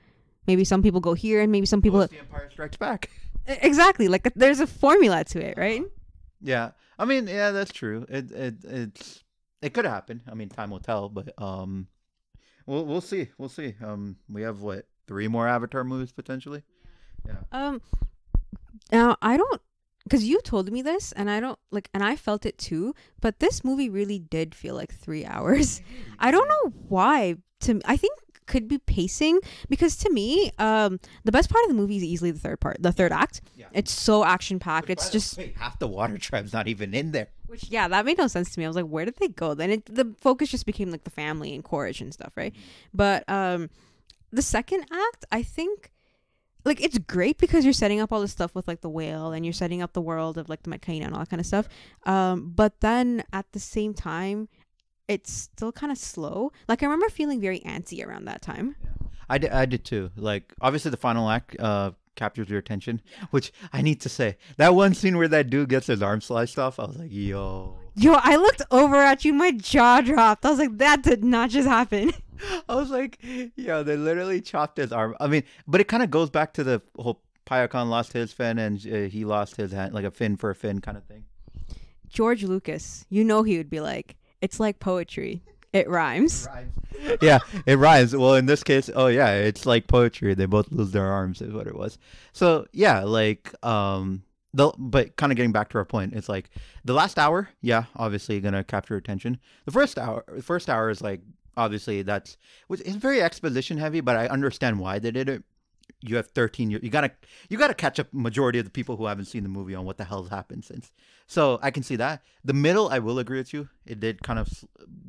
Maybe 0.46 0.64
some 0.64 0.82
people 0.82 1.00
go 1.00 1.14
here, 1.14 1.40
and 1.40 1.50
maybe 1.52 1.66
some 1.66 1.82
people 1.82 1.98
"What's 2.00 2.12
the 2.12 2.18
Empire 2.20 2.48
Strikes 2.50 2.76
Back. 2.76 3.10
Exactly 3.44 4.06
like 4.06 4.32
there's 4.36 4.60
a 4.60 4.68
formula 4.68 5.24
to 5.24 5.40
it, 5.44 5.58
right? 5.58 5.82
Yeah, 6.40 6.70
I 6.96 7.04
mean, 7.04 7.26
yeah, 7.26 7.50
that's 7.50 7.72
true. 7.72 8.06
It 8.08 8.30
it 8.30 8.54
it's 8.62 9.24
it 9.60 9.74
could 9.74 9.84
happen. 9.84 10.22
I 10.30 10.34
mean, 10.34 10.48
time 10.48 10.70
will 10.70 10.78
tell, 10.78 11.08
but 11.08 11.34
um, 11.42 11.88
we'll 12.66 12.86
we'll 12.86 13.00
see. 13.00 13.30
We'll 13.38 13.48
see. 13.48 13.74
Um, 13.84 14.14
we 14.28 14.42
have 14.42 14.60
what 14.60 14.86
three 15.08 15.26
more 15.26 15.48
Avatar 15.48 15.82
movies 15.82 16.12
potentially. 16.12 16.62
Yeah. 17.26 17.38
Um, 17.50 17.82
now 18.92 19.16
I 19.20 19.36
don't, 19.36 19.60
because 20.04 20.24
you 20.24 20.40
told 20.40 20.70
me 20.72 20.82
this, 20.82 21.12
and 21.12 21.30
I 21.30 21.40
don't 21.40 21.58
like, 21.70 21.88
and 21.94 22.02
I 22.02 22.16
felt 22.16 22.46
it 22.46 22.58
too. 22.58 22.94
But 23.20 23.38
this 23.38 23.64
movie 23.64 23.88
really 23.88 24.18
did 24.18 24.54
feel 24.54 24.74
like 24.74 24.92
three 24.94 25.24
hours. 25.24 25.80
I 26.18 26.30
don't 26.30 26.48
know 26.48 26.72
why. 26.88 27.36
To 27.60 27.80
I 27.84 27.96
think 27.96 28.18
could 28.46 28.66
be 28.66 28.78
pacing 28.78 29.38
because 29.68 29.96
to 29.96 30.10
me, 30.10 30.50
um, 30.58 30.98
the 31.24 31.30
best 31.32 31.48
part 31.48 31.64
of 31.64 31.68
the 31.68 31.76
movie 31.76 31.96
is 31.96 32.02
easily 32.02 32.32
the 32.32 32.40
third 32.40 32.60
part, 32.60 32.76
the 32.82 32.90
third 32.92 33.12
act. 33.12 33.40
Yeah. 33.56 33.66
It's 33.72 33.92
so 33.92 34.24
action 34.24 34.58
packed. 34.58 34.90
It's 34.90 35.10
just 35.10 35.38
way, 35.38 35.54
half 35.56 35.78
the 35.78 35.86
water 35.86 36.18
tribe's 36.18 36.52
not 36.52 36.66
even 36.66 36.92
in 36.92 37.12
there. 37.12 37.28
which 37.46 37.68
yeah, 37.70 37.86
that 37.88 38.04
made 38.04 38.18
no 38.18 38.26
sense 38.26 38.52
to 38.52 38.58
me. 38.58 38.64
I 38.64 38.68
was 38.68 38.76
like, 38.76 38.86
where 38.86 39.04
did 39.04 39.16
they 39.16 39.28
go? 39.28 39.54
Then 39.54 39.70
it 39.70 39.86
the 39.86 40.12
focus 40.20 40.50
just 40.50 40.66
became 40.66 40.90
like 40.90 41.04
the 41.04 41.10
family 41.10 41.54
and 41.54 41.62
Quaritch 41.62 42.00
and 42.00 42.12
stuff, 42.12 42.32
right? 42.36 42.54
But 42.92 43.22
um, 43.28 43.70
the 44.32 44.42
second 44.42 44.86
act, 44.92 45.24
I 45.30 45.42
think. 45.44 45.91
Like 46.64 46.80
it's 46.80 46.98
great 46.98 47.38
because 47.38 47.64
you're 47.64 47.72
setting 47.72 48.00
up 48.00 48.12
all 48.12 48.20
this 48.20 48.32
stuff 48.32 48.54
with 48.54 48.68
like 48.68 48.80
the 48.80 48.88
whale 48.88 49.32
and 49.32 49.44
you're 49.44 49.52
setting 49.52 49.82
up 49.82 49.92
the 49.92 50.00
world 50.00 50.38
of 50.38 50.48
like 50.48 50.62
the 50.62 50.70
Metkayina 50.70 51.04
and 51.04 51.14
all 51.14 51.20
that 51.20 51.30
kind 51.30 51.40
of 51.40 51.46
stuff. 51.46 51.68
Um, 52.04 52.52
but 52.54 52.80
then 52.80 53.24
at 53.32 53.50
the 53.52 53.60
same 53.60 53.94
time, 53.94 54.48
it's 55.08 55.32
still 55.32 55.72
kind 55.72 55.90
of 55.90 55.98
slow. 55.98 56.52
Like 56.68 56.82
I 56.82 56.86
remember 56.86 57.08
feeling 57.08 57.40
very 57.40 57.60
antsy 57.60 58.06
around 58.06 58.26
that 58.26 58.42
time. 58.42 58.76
I 59.28 59.38
did, 59.38 59.50
I 59.50 59.66
did 59.66 59.84
too. 59.84 60.10
Like 60.16 60.54
obviously 60.60 60.90
the 60.90 60.96
final 60.96 61.28
act 61.28 61.58
uh 61.58 61.92
captures 62.14 62.48
your 62.48 62.58
attention, 62.58 63.00
which 63.30 63.52
I 63.72 63.82
need 63.82 64.00
to 64.02 64.08
say 64.08 64.36
that 64.56 64.74
one 64.74 64.94
scene 64.94 65.16
where 65.16 65.28
that 65.28 65.50
dude 65.50 65.68
gets 65.68 65.86
his 65.86 66.02
arm 66.02 66.20
sliced 66.20 66.58
off. 66.58 66.78
I 66.78 66.84
was 66.84 66.98
like, 66.98 67.10
yo. 67.10 67.78
Yo, 67.94 68.14
I 68.14 68.36
looked 68.36 68.62
over 68.70 68.96
at 68.96 69.24
you, 69.24 69.32
my 69.32 69.50
jaw 69.52 70.00
dropped. 70.00 70.44
I 70.46 70.50
was 70.50 70.58
like, 70.58 70.78
that 70.78 71.02
did 71.02 71.24
not 71.24 71.50
just 71.50 71.68
happen. 71.68 72.12
I 72.68 72.74
was 72.74 72.90
like, 72.90 73.18
yo, 73.56 73.82
they 73.82 73.96
literally 73.96 74.40
chopped 74.40 74.78
his 74.78 74.92
arm. 74.92 75.16
I 75.20 75.26
mean, 75.26 75.42
but 75.66 75.80
it 75.80 75.88
kind 75.88 76.02
of 76.02 76.10
goes 76.10 76.30
back 76.30 76.52
to 76.54 76.64
the 76.64 76.82
whole 76.96 77.20
Payakan 77.46 77.88
lost 77.88 78.12
his 78.12 78.32
fin 78.32 78.58
and 78.58 78.78
uh, 78.86 79.10
he 79.10 79.24
lost 79.24 79.56
his 79.56 79.72
hand, 79.72 79.94
like 79.94 80.04
a 80.04 80.10
fin 80.10 80.36
for 80.36 80.50
a 80.50 80.54
fin 80.54 80.80
kind 80.80 80.96
of 80.96 81.04
thing. 81.04 81.24
George 82.08 82.44
Lucas, 82.44 83.06
you 83.08 83.24
know 83.24 83.42
he 83.42 83.56
would 83.56 83.70
be 83.70 83.80
like, 83.80 84.16
it's 84.40 84.60
like 84.60 84.78
poetry. 84.78 85.42
It 85.72 85.88
rhymes. 85.88 86.46
yeah, 87.22 87.38
it 87.64 87.76
rhymes. 87.76 88.14
Well, 88.14 88.34
in 88.34 88.44
this 88.44 88.62
case, 88.62 88.90
oh 88.94 89.06
yeah, 89.06 89.32
it's 89.32 89.64
like 89.64 89.86
poetry. 89.86 90.34
They 90.34 90.44
both 90.44 90.70
lose 90.70 90.90
their 90.92 91.06
arms, 91.06 91.40
is 91.40 91.52
what 91.52 91.66
it 91.66 91.74
was. 91.74 91.96
So 92.32 92.66
yeah, 92.72 93.00
like 93.04 93.54
um, 93.64 94.22
the 94.52 94.70
but 94.76 95.16
kind 95.16 95.32
of 95.32 95.36
getting 95.36 95.52
back 95.52 95.70
to 95.70 95.78
our 95.78 95.86
point, 95.86 96.12
it's 96.12 96.28
like 96.28 96.50
the 96.84 96.92
last 96.92 97.18
hour, 97.18 97.48
yeah, 97.62 97.84
obviously 97.96 98.38
gonna 98.40 98.62
capture 98.62 98.96
attention. 98.96 99.38
The 99.64 99.72
first 99.72 99.98
hour, 99.98 100.24
the 100.28 100.42
first 100.42 100.68
hour 100.68 100.90
is 100.90 101.00
like 101.00 101.22
obviously 101.56 102.02
that's 102.02 102.36
is 102.70 102.96
very 102.96 103.22
exposition 103.22 103.78
heavy, 103.78 104.00
but 104.00 104.16
I 104.16 104.26
understand 104.26 104.78
why 104.80 104.98
they 104.98 105.10
did 105.10 105.28
it. 105.28 105.42
You 106.00 106.16
have 106.16 106.28
13 106.28 106.70
years. 106.70 106.82
You 106.82 106.90
gotta 106.90 107.12
you 107.48 107.58
gotta 107.58 107.74
catch 107.74 107.98
up 108.00 108.12
majority 108.12 108.58
of 108.58 108.64
the 108.64 108.70
people 108.70 108.96
who 108.96 109.06
haven't 109.06 109.26
seen 109.26 109.42
the 109.42 109.48
movie 109.48 109.74
on 109.74 109.84
what 109.84 109.98
the 109.98 110.04
hell's 110.04 110.30
happened 110.30 110.64
since. 110.64 110.90
So 111.26 111.58
I 111.62 111.70
can 111.70 111.82
see 111.82 111.96
that. 111.96 112.22
The 112.44 112.52
middle, 112.52 112.88
I 112.88 112.98
will 112.98 113.18
agree 113.18 113.38
with 113.38 113.52
you. 113.52 113.68
It 113.86 114.00
did 114.00 114.22
kind 114.22 114.38
of 114.38 114.64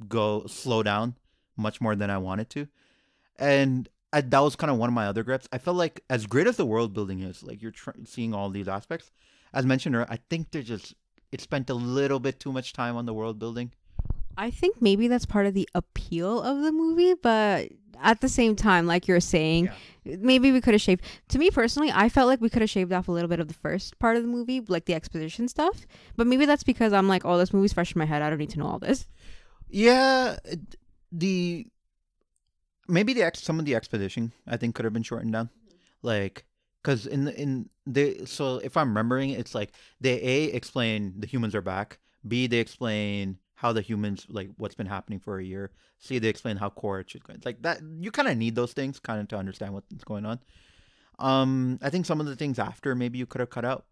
go 0.07 0.45
slow 0.47 0.83
down 0.83 1.15
much 1.55 1.81
more 1.81 1.95
than 1.95 2.09
I 2.09 2.17
wanted 2.17 2.49
to, 2.51 2.67
and 3.37 3.89
I, 4.11 4.21
that 4.21 4.39
was 4.39 4.55
kind 4.55 4.71
of 4.71 4.77
one 4.77 4.89
of 4.89 4.93
my 4.93 5.07
other 5.07 5.23
grips. 5.23 5.47
I 5.51 5.57
felt 5.57 5.77
like 5.77 6.03
as 6.09 6.27
great 6.27 6.47
as 6.47 6.57
the 6.57 6.65
world 6.65 6.93
building 6.93 7.21
is, 7.21 7.43
like 7.43 7.61
you're 7.61 7.71
tr- 7.71 7.91
seeing 8.05 8.33
all 8.33 8.49
these 8.49 8.67
aspects. 8.67 9.11
As 9.53 9.65
mentioned, 9.65 9.95
earlier, 9.95 10.07
I 10.09 10.19
think 10.29 10.51
they're 10.51 10.61
just 10.61 10.93
it 11.33 11.41
spent 11.41 11.71
a 11.71 11.73
little 11.73 12.19
bit 12.19 12.39
too 12.39 12.51
much 12.51 12.73
time 12.73 12.95
on 12.95 13.07
the 13.07 13.13
world 13.13 13.39
building. 13.39 13.71
I 14.38 14.51
think 14.51 14.81
maybe 14.81 15.07
that's 15.07 15.25
part 15.25 15.45
of 15.45 15.53
the 15.53 15.67
appeal 15.75 16.41
of 16.41 16.61
the 16.61 16.71
movie, 16.71 17.13
but 17.13 17.69
at 18.01 18.21
the 18.21 18.29
same 18.29 18.55
time, 18.55 18.86
like 18.86 19.07
you're 19.07 19.19
saying, 19.19 19.69
maybe 20.05 20.51
we 20.51 20.61
could 20.61 20.73
have 20.73 20.81
shaved. 20.81 21.03
To 21.29 21.39
me 21.39 21.49
personally, 21.51 21.91
I 21.93 22.09
felt 22.09 22.27
like 22.27 22.41
we 22.41 22.49
could 22.49 22.61
have 22.61 22.69
shaved 22.69 22.91
off 22.91 23.07
a 23.07 23.11
little 23.11 23.29
bit 23.29 23.39
of 23.39 23.47
the 23.47 23.53
first 23.53 23.97
part 23.99 24.17
of 24.17 24.23
the 24.23 24.29
movie, 24.29 24.61
like 24.61 24.86
the 24.86 24.93
exposition 24.93 25.47
stuff. 25.47 25.86
But 26.15 26.27
maybe 26.27 26.45
that's 26.45 26.63
because 26.63 26.93
I'm 26.93 27.07
like, 27.07 27.25
oh, 27.25 27.38
this 27.38 27.53
movie's 27.53 27.73
fresh 27.73 27.95
in 27.95 27.99
my 27.99 28.05
head. 28.05 28.21
I 28.21 28.29
don't 28.29 28.39
need 28.39 28.49
to 28.51 28.59
know 28.59 28.67
all 28.67 28.79
this. 28.79 29.07
Yeah, 29.69 30.38
the 31.11 31.67
maybe 32.88 33.13
the 33.13 33.23
ex 33.23 33.41
some 33.41 33.59
of 33.59 33.65
the 33.65 33.75
expedition 33.75 34.34
I 34.45 34.57
think 34.57 34.75
could 34.75 34.86
have 34.86 34.93
been 34.93 35.03
shortened 35.03 35.34
down, 35.34 35.49
like 36.01 36.45
because 36.81 37.07
in 37.07 37.25
the 37.25 37.39
in 37.39 37.69
the 37.86 38.25
so 38.25 38.57
if 38.57 38.77
I'm 38.77 38.89
remembering, 38.89 39.31
it's 39.31 39.55
like 39.55 39.73
they 40.01 40.21
a 40.21 40.43
explain 40.45 41.13
the 41.17 41.27
humans 41.27 41.55
are 41.55 41.61
back. 41.61 41.99
B 42.27 42.47
they 42.47 42.59
explain 42.59 43.38
how 43.56 43.72
the 43.72 43.82
humans 43.82 44.26
like 44.30 44.49
what's 44.58 44.76
been 44.76 44.88
happening 44.88 45.20
for 45.20 45.39
a 45.39 45.43
year. 45.43 45.72
See, 45.99 46.20
they 46.20 46.28
explain 46.28 46.58
how 46.58 46.70
Quaritch 46.70 47.16
is 47.16 47.22
going. 47.22 47.41
Like 47.45 47.62
that, 47.62 47.82
you 47.99 48.12
kind 48.12 48.28
of 48.28 48.38
need 48.38 48.56
those 48.56 48.74
things 48.74 48.99
kind 48.99 49.22
of 49.22 49.28
to 49.30 49.38
understand 49.38 49.74
what's 49.74 50.04
going 50.04 50.26
on. 50.26 50.39
Um, 51.20 51.80
I 51.82 51.89
think 51.89 52.06
some 52.06 52.20
of 52.20 52.26
the 52.26 52.36
things 52.36 52.60
after 52.60 52.95
maybe 52.95 53.18
you 53.18 53.26
could 53.26 53.39
have 53.39 53.49
cut 53.49 53.66
out. 53.66 53.86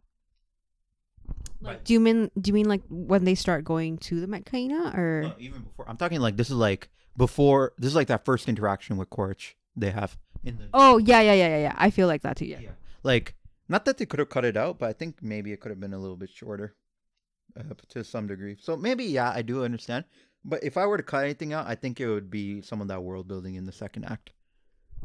Like, 1.62 1.84
do 1.84 1.93
you 1.93 1.99
mean 1.99 2.32
do 2.39 2.49
you 2.49 2.53
mean 2.53 2.68
like 2.68 2.82
when 2.89 3.24
they 3.24 3.36
start 3.36 3.64
going 3.64 3.97
to 3.99 4.20
the 4.20 4.28
Metkayina 4.28 4.97
or? 4.97 5.22
No, 5.24 5.34
even 5.38 5.62
before. 5.62 5.88
I'm 5.88 5.97
talking 5.97 6.20
like 6.20 6.38
this 6.38 6.49
is 6.49 6.55
like 6.55 6.89
before. 7.16 7.74
This 7.78 7.89
is 7.89 7.95
like 7.95 8.07
that 8.07 8.26
first 8.26 8.49
interaction 8.49 8.97
with 8.97 9.09
Quaritch 9.09 9.55
they 9.76 9.91
have 9.91 10.18
in 10.43 10.57
the. 10.57 10.66
Oh 10.74 10.97
yeah, 10.97 11.22
yeah, 11.22 11.34
yeah, 11.34 11.47
yeah, 11.49 11.59
yeah. 11.59 11.76
I 11.78 11.91
feel 11.91 12.07
like 12.07 12.24
that 12.24 12.38
too. 12.38 12.45
Yeah. 12.45 12.59
Yeah. 12.59 12.72
Like, 13.03 13.36
not 13.70 13.86
that 13.86 13.97
they 13.97 14.05
could 14.05 14.20
have 14.20 14.30
cut 14.30 14.43
it 14.43 14.57
out, 14.57 14.80
but 14.80 14.89
I 14.89 14.93
think 14.93 15.22
maybe 15.22 15.51
it 15.51 15.59
could 15.59 15.70
have 15.70 15.80
been 15.80 15.93
a 15.93 15.99
little 15.99 16.18
bit 16.18 16.30
shorter 16.30 16.76
uh, 17.59 17.73
to 17.89 18.03
some 18.03 18.27
degree. 18.27 18.57
So 18.59 18.75
maybe, 18.75 19.03
yeah, 19.03 19.31
I 19.33 19.41
do 19.41 19.63
understand. 19.63 20.05
But 20.43 20.63
if 20.63 20.77
I 20.77 20.85
were 20.85 20.97
to 20.97 21.03
cut 21.03 21.23
anything 21.23 21.53
out, 21.53 21.67
I 21.67 21.75
think 21.75 21.99
it 21.99 22.07
would 22.07 22.31
be 22.31 22.61
some 22.61 22.81
of 22.81 22.87
that 22.87 23.03
world 23.03 23.27
building 23.27 23.55
in 23.55 23.65
the 23.65 23.71
second 23.71 24.05
act. 24.05 24.31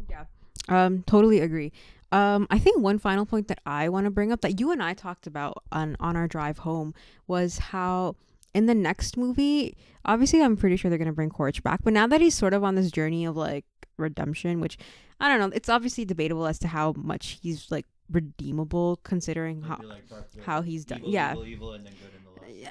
Yeah. 0.09 0.25
Um, 0.69 1.05
totally 1.07 1.41
agree. 1.41 1.73
Um, 2.13 2.47
I 2.51 2.59
think 2.59 2.79
one 2.79 2.99
final 2.99 3.27
point 3.27 3.49
that 3.49 3.61
I 3.67 3.89
want 3.89 4.05
to 4.05 4.11
bring 4.11 4.33
up 4.33 4.41
that 4.43 4.61
you 4.61 4.71
and 4.71 4.83
I 4.83 4.95
talked 4.95 5.27
about 5.27 5.65
on 5.73 5.97
on 5.99 6.17
our 6.17 6.29
drive 6.29 6.59
home 6.59 6.95
was 7.27 7.59
how 7.59 8.17
in 8.55 8.67
the 8.67 8.75
next 8.75 9.17
movie, 9.17 9.77
obviously 10.05 10.41
I'm 10.41 10.57
pretty 10.57 10.77
sure 10.77 10.89
they're 10.89 10.99
gonna 10.99 11.13
bring 11.13 11.31
Quaritch 11.31 11.63
back, 11.63 11.81
but 11.83 11.93
now 11.93 12.07
that 12.07 12.21
he's 12.21 12.35
sort 12.35 12.55
of 12.55 12.63
on 12.63 12.77
this 12.77 12.91
journey 12.91 13.27
of 13.27 13.37
like 13.37 13.65
redemption, 13.97 14.61
which 14.61 14.79
I 15.21 15.29
don't 15.29 15.41
know, 15.41 15.55
it's 15.55 15.69
obviously 15.69 16.05
debatable 16.05 16.47
as 16.47 16.59
to 16.61 16.69
how 16.69 16.95
much 16.97 17.39
he's 17.43 17.71
like 17.71 17.87
redeemable 18.11 19.01
considering 19.03 19.63
how 19.63 19.81
how 20.45 20.63
he's 20.63 20.85
done. 20.85 21.03
yeah. 21.05 21.35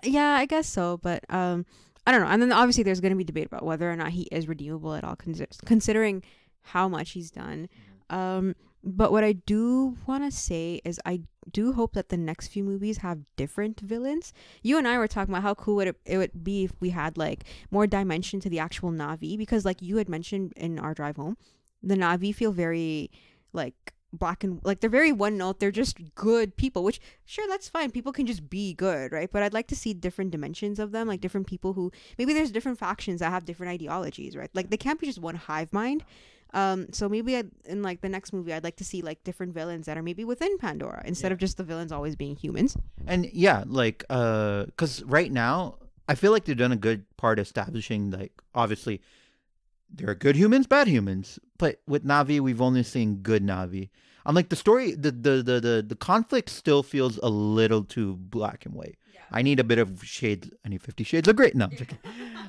Yeah, 0.04 0.36
I 0.36 0.46
guess 0.46 0.68
so, 0.68 0.98
but 0.98 1.24
um, 1.30 1.66
I 2.06 2.12
don't 2.12 2.22
know. 2.22 2.28
And 2.28 2.42
then 2.42 2.52
obviously 2.52 2.84
there's 2.84 3.02
going 3.02 3.12
to 3.12 3.18
be 3.18 3.24
debate 3.24 3.48
about 3.48 3.64
whether 3.64 3.90
or 3.90 3.96
not 3.96 4.12
he 4.12 4.24
is 4.32 4.48
redeemable 4.48 4.94
at 4.94 5.04
all, 5.04 5.16
consi- 5.16 5.48
considering 5.66 6.24
how 6.62 6.88
much 6.88 7.12
he's 7.12 7.32
done. 7.32 7.70
Um, 8.10 8.56
but 8.84 9.12
what 9.12 9.24
I 9.24 9.34
do 9.34 9.98
want 10.06 10.24
to 10.24 10.32
say 10.32 10.80
is 10.86 11.00
I 11.06 11.22
do 11.52 11.74
hope 11.74 11.94
that 11.94 12.10
the 12.10 12.18
next 12.18 12.50
few 12.50 12.64
movies 12.64 12.98
have 12.98 13.22
different 13.36 13.80
villains. 13.80 14.32
You 14.62 14.78
and 14.78 14.88
I 14.88 15.00
were 15.00 15.08
talking 15.08 15.34
about 15.34 15.42
how 15.42 15.56
cool 15.56 15.78
would 15.78 15.88
it, 15.88 15.96
it 16.06 16.18
would 16.20 16.44
be 16.44 16.66
if 16.66 16.74
we 16.80 16.92
had 16.92 17.18
like 17.18 17.46
more 17.72 17.88
dimension 17.88 18.40
to 18.42 18.50
the 18.50 18.60
actual 18.60 18.92
Navi 18.92 19.38
because 19.38 19.66
like 19.66 19.82
you 19.82 19.98
had 19.98 20.08
mentioned 20.08 20.54
in 20.56 20.78
our 20.78 20.94
drive 20.94 21.16
home, 21.16 21.38
the 21.82 21.96
Navi 21.96 22.34
feel 22.34 22.52
very 22.52 23.10
like 23.54 23.95
black 24.20 24.44
and 24.44 24.60
like 24.64 24.80
they're 24.80 24.90
very 24.90 25.12
one 25.12 25.38
note 25.38 25.60
they're 25.60 25.72
just 25.72 25.98
good 26.16 26.56
people 26.58 26.84
which 26.84 27.00
sure 27.26 27.48
that's 27.48 27.68
fine 27.70 27.92
people 27.92 28.12
can 28.12 28.26
just 28.26 28.50
be 28.50 28.74
good 28.74 29.12
right 29.12 29.32
but 29.32 29.44
i'd 29.44 29.54
like 29.54 29.68
to 29.68 29.76
see 29.76 29.94
different 29.94 30.32
dimensions 30.32 30.80
of 30.80 30.92
them 30.92 31.08
like 31.08 31.22
different 31.22 31.48
people 31.48 31.74
who 31.74 31.92
maybe 32.18 32.34
there's 32.34 32.52
different 32.52 32.78
factions 32.80 33.20
that 33.20 33.30
have 33.30 33.46
different 33.46 33.72
ideologies 33.72 34.36
right 34.36 34.50
like 34.54 34.70
they 34.70 34.78
can't 34.78 35.00
be 35.00 35.06
just 35.08 35.20
one 35.20 35.36
hive 35.36 35.72
mind 35.74 36.04
um 36.54 36.88
so 36.92 37.10
maybe 37.10 37.36
I'd, 37.36 37.50
in 37.66 37.82
like 37.82 38.02
the 38.02 38.10
next 38.10 38.32
movie 38.34 38.54
i'd 38.54 38.64
like 38.64 38.78
to 38.78 38.86
see 38.86 39.02
like 39.02 39.24
different 39.24 39.54
villains 39.54 39.86
that 39.88 39.98
are 39.98 40.04
maybe 40.04 40.24
within 40.24 40.58
pandora 40.58 41.02
instead 41.06 41.30
Yeah. 41.30 41.34
of 41.34 41.40
just 41.40 41.58
the 41.58 41.64
villains 41.64 41.92
always 41.92 42.16
being 42.16 42.36
humans 42.36 42.78
And 43.08 43.30
yeah, 43.34 43.64
like, 43.68 44.04
uh, 44.10 44.66
because 44.66 45.04
right 45.04 45.32
now, 45.32 45.78
I 46.08 46.16
feel 46.16 46.32
like 46.32 46.46
they've 46.46 46.58
done 46.58 46.72
a 46.72 46.76
good 46.88 47.06
part 47.18 47.38
establishing, 47.40 48.10
like, 48.12 48.32
obviously, 48.54 49.02
there 49.94 50.10
are 50.10 50.16
good 50.16 50.36
humans, 50.36 50.66
bad 50.68 50.88
humans. 50.88 51.38
But 51.58 51.82
with 51.88 52.04
Navi, 52.06 52.40
we've 52.40 52.62
only 52.62 52.84
seen 52.84 53.18
good 53.18 53.44
Navi. 53.44 53.90
I'm 54.26 54.36
like 54.36 54.50
the 54.50 54.56
story, 54.56 54.92
the 54.92 55.12
the 55.12 55.44
the 55.44 55.60
the, 55.60 55.86
the 55.88 55.96
conflict 55.96 56.50
still 56.50 56.84
feels 56.84 57.18
a 57.18 57.30
little 57.30 57.84
too 57.84 58.16
black 58.16 58.66
and 58.66 58.74
white. 58.74 58.98
I 59.32 59.42
need 59.42 59.60
a 59.60 59.64
bit 59.64 59.80
of 59.80 60.04
shades. 60.04 60.50
I 60.66 60.70
need 60.70 60.82
Fifty 60.82 61.04
Shades 61.04 61.28
of 61.28 61.36
Grey. 61.36 61.52
No, 61.54 61.66
I'm 61.66 61.72
just. 61.72 61.92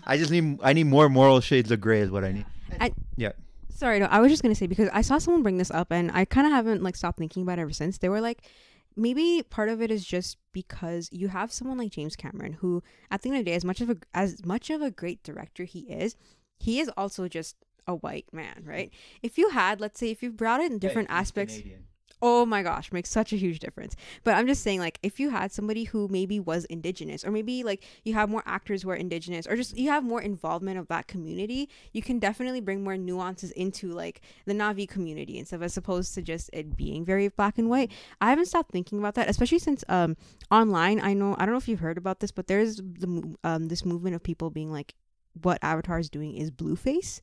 I 0.06 0.16
just 0.18 0.30
need 0.30 0.58
I 0.62 0.72
need 0.72 0.84
more 0.84 1.08
moral 1.08 1.40
shades 1.40 1.70
of 1.70 1.80
gray 1.80 2.00
is 2.00 2.10
what 2.10 2.24
I 2.24 2.32
need. 2.32 2.46
I- 2.80 2.92
yeah. 3.16 3.32
Sorry, 3.70 3.98
no, 3.98 4.06
I 4.06 4.20
was 4.20 4.30
just 4.30 4.42
gonna 4.42 4.54
say 4.54 4.66
because 4.66 4.88
I 4.92 5.02
saw 5.02 5.18
someone 5.18 5.42
bring 5.42 5.58
this 5.58 5.70
up 5.70 5.92
and 5.92 6.10
I 6.12 6.24
kind 6.24 6.46
of 6.46 6.52
haven't 6.52 6.82
like 6.82 6.96
stopped 6.96 7.18
thinking 7.18 7.42
about 7.42 7.58
it 7.58 7.62
ever 7.62 7.72
since. 7.72 7.98
They 7.98 8.08
were 8.08 8.20
like, 8.22 8.46
maybe 8.96 9.42
part 9.50 9.68
of 9.68 9.82
it 9.82 9.90
is 9.90 10.04
just 10.04 10.38
because 10.52 11.10
you 11.12 11.28
have 11.28 11.52
someone 11.52 11.76
like 11.76 11.90
James 11.90 12.16
Cameron 12.16 12.54
who, 12.54 12.82
at 13.10 13.20
the 13.22 13.28
end 13.30 13.38
of 13.38 13.44
the 13.44 13.50
day, 13.50 13.54
as 13.56 13.64
much 13.64 13.80
of 13.82 13.90
a 13.90 13.96
as 14.14 14.44
much 14.46 14.70
of 14.70 14.80
a 14.80 14.90
great 14.90 15.22
director 15.22 15.64
he 15.64 15.80
is, 15.80 16.16
he 16.58 16.80
is 16.80 16.90
also 16.96 17.28
just 17.28 17.56
a 17.86 17.94
white 17.94 18.26
man, 18.32 18.62
right? 18.64 18.90
If 19.22 19.38
you 19.38 19.50
had, 19.50 19.80
let's 19.80 19.98
say, 20.00 20.10
if 20.10 20.22
you 20.22 20.32
brought 20.32 20.60
it 20.60 20.70
in 20.70 20.78
different 20.78 21.08
aspects, 21.10 21.54
oh 22.22 22.46
my 22.46 22.62
gosh, 22.62 22.90
makes 22.92 23.10
such 23.10 23.32
a 23.32 23.36
huge 23.36 23.58
difference. 23.58 23.94
But 24.24 24.34
I'm 24.34 24.46
just 24.46 24.62
saying, 24.62 24.80
like, 24.80 24.98
if 25.02 25.20
you 25.20 25.28
had 25.30 25.52
somebody 25.52 25.84
who 25.84 26.08
maybe 26.08 26.40
was 26.40 26.64
indigenous, 26.64 27.24
or 27.24 27.30
maybe 27.30 27.62
like 27.62 27.84
you 28.04 28.14
have 28.14 28.30
more 28.30 28.42
actors 28.46 28.82
who 28.82 28.90
are 28.90 28.96
indigenous, 28.96 29.46
or 29.46 29.54
just 29.54 29.76
you 29.76 29.90
have 29.90 30.02
more 30.02 30.22
involvement 30.22 30.78
of 30.78 30.88
that 30.88 31.08
community, 31.08 31.68
you 31.92 32.00
can 32.02 32.18
definitely 32.18 32.60
bring 32.60 32.82
more 32.82 32.96
nuances 32.96 33.50
into 33.52 33.92
like 33.92 34.22
the 34.46 34.54
Navi 34.54 34.88
community 34.88 35.38
and 35.38 35.46
stuff, 35.46 35.60
as 35.60 35.76
opposed 35.76 36.14
to 36.14 36.22
just 36.22 36.48
it 36.54 36.74
being 36.74 37.04
very 37.04 37.28
black 37.28 37.58
and 37.58 37.68
white. 37.68 37.92
I 38.20 38.30
haven't 38.30 38.46
stopped 38.46 38.72
thinking 38.72 38.98
about 38.98 39.14
that, 39.16 39.28
especially 39.28 39.58
since 39.58 39.84
um 39.88 40.16
online. 40.50 41.00
I 41.00 41.12
know 41.12 41.36
I 41.38 41.44
don't 41.44 41.52
know 41.52 41.58
if 41.58 41.68
you've 41.68 41.80
heard 41.80 41.98
about 41.98 42.20
this, 42.20 42.32
but 42.32 42.46
there's 42.46 42.76
the 42.76 43.36
um 43.44 43.68
this 43.68 43.84
movement 43.84 44.16
of 44.16 44.22
people 44.22 44.48
being 44.48 44.72
like, 44.72 44.94
what 45.42 45.58
Avatar 45.62 45.98
is 45.98 46.08
doing 46.08 46.34
is 46.34 46.50
blueface. 46.50 47.20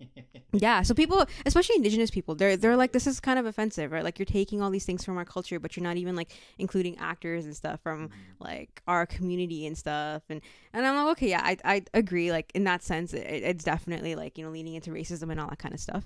Yeah, 0.52 0.82
so 0.82 0.94
people, 0.94 1.24
especially 1.46 1.76
indigenous 1.76 2.10
people, 2.10 2.34
they're 2.34 2.56
they're 2.56 2.76
like 2.76 2.90
this 2.90 3.06
is 3.06 3.20
kind 3.20 3.38
of 3.38 3.46
offensive, 3.46 3.92
right? 3.92 4.02
Like 4.02 4.18
you're 4.18 4.26
taking 4.26 4.60
all 4.60 4.70
these 4.70 4.84
things 4.84 5.04
from 5.04 5.16
our 5.16 5.24
culture, 5.24 5.60
but 5.60 5.76
you're 5.76 5.84
not 5.84 5.96
even 5.96 6.16
like 6.16 6.32
including 6.58 6.98
actors 6.98 7.44
and 7.44 7.54
stuff 7.54 7.80
from 7.82 8.10
like 8.40 8.82
our 8.88 9.06
community 9.06 9.66
and 9.66 9.78
stuff. 9.78 10.22
And 10.28 10.40
and 10.72 10.84
I'm 10.84 10.96
like, 10.96 11.12
okay, 11.12 11.30
yeah, 11.30 11.40
I 11.44 11.56
I 11.64 11.82
agree. 11.94 12.32
Like 12.32 12.50
in 12.52 12.64
that 12.64 12.82
sense, 12.82 13.14
it, 13.14 13.20
it's 13.20 13.62
definitely 13.62 14.16
like 14.16 14.36
you 14.36 14.44
know 14.44 14.50
leaning 14.50 14.74
into 14.74 14.90
racism 14.90 15.30
and 15.30 15.38
all 15.38 15.48
that 15.50 15.60
kind 15.60 15.72
of 15.72 15.78
stuff. 15.78 16.04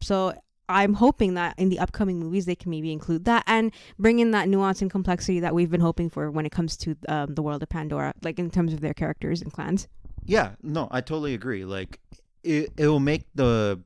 So 0.00 0.32
I'm 0.70 0.94
hoping 0.94 1.34
that 1.34 1.54
in 1.58 1.68
the 1.68 1.78
upcoming 1.78 2.18
movies 2.18 2.46
they 2.46 2.54
can 2.54 2.70
maybe 2.70 2.92
include 2.92 3.26
that 3.26 3.44
and 3.46 3.72
bring 3.98 4.20
in 4.20 4.30
that 4.30 4.48
nuance 4.48 4.80
and 4.80 4.90
complexity 4.90 5.40
that 5.40 5.54
we've 5.54 5.70
been 5.70 5.82
hoping 5.82 6.08
for 6.08 6.30
when 6.30 6.46
it 6.46 6.52
comes 6.52 6.78
to 6.78 6.96
um, 7.08 7.34
the 7.34 7.42
world 7.42 7.62
of 7.62 7.68
Pandora, 7.68 8.14
like 8.22 8.38
in 8.38 8.50
terms 8.50 8.72
of 8.72 8.80
their 8.80 8.94
characters 8.94 9.42
and 9.42 9.52
clans. 9.52 9.86
Yeah, 10.24 10.52
no, 10.62 10.88
I 10.90 11.00
totally 11.00 11.34
agree. 11.34 11.64
Like 11.64 12.00
it 12.42 12.72
it 12.76 12.88
will 12.88 13.00
make 13.00 13.26
the 13.34 13.80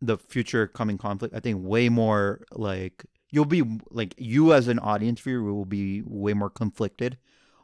the 0.00 0.18
future 0.18 0.66
coming 0.66 0.98
conflict 0.98 1.34
I 1.34 1.40
think 1.40 1.66
way 1.66 1.88
more 1.88 2.42
like 2.52 3.06
you'll 3.30 3.44
be 3.44 3.62
like 3.90 4.14
you 4.18 4.52
as 4.52 4.68
an 4.68 4.78
audience 4.78 5.20
viewer 5.20 5.52
will 5.52 5.64
be 5.64 6.02
way 6.02 6.32
more 6.32 6.50
conflicted 6.50 7.18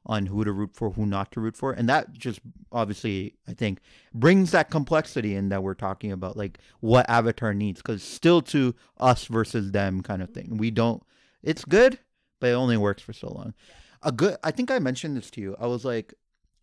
on 0.05 0.27
who 0.27 0.45
to 0.45 0.53
root 0.53 0.71
for, 0.75 0.91
who 0.91 1.07
not 1.07 1.31
to 1.33 1.41
root 1.41 1.57
for. 1.57 1.73
And 1.73 1.89
that 1.89 2.13
just 2.13 2.41
obviously 2.73 3.37
I 3.49 3.55
think 3.55 3.81
brings 4.13 4.51
that 4.51 4.71
complexity 4.71 5.37
in 5.37 5.49
that 5.51 5.63
we're 5.63 5.75
talking 5.75 6.11
about 6.11 6.37
like 6.37 6.59
what 6.81 7.09
Avatar 7.09 7.55
needs 7.55 7.83
cuz 7.83 8.03
still 8.03 8.43
to 8.43 8.75
us 8.99 9.27
versus 9.27 9.73
them 9.73 10.03
kind 10.03 10.23
of 10.23 10.31
thing. 10.31 10.57
We 10.57 10.71
don't 10.71 11.03
it's 11.43 11.65
good, 11.65 11.99
but 12.41 12.49
it 12.49 12.55
only 12.55 12.77
works 12.77 13.03
for 13.03 13.13
so 13.13 13.29
long. 13.29 13.55
A 14.03 14.11
good 14.11 14.37
I 14.43 14.51
think 14.51 14.71
I 14.71 14.79
mentioned 14.79 15.17
this 15.17 15.31
to 15.33 15.41
you. 15.41 15.57
I 15.61 15.67
was 15.67 15.85
like 15.85 16.15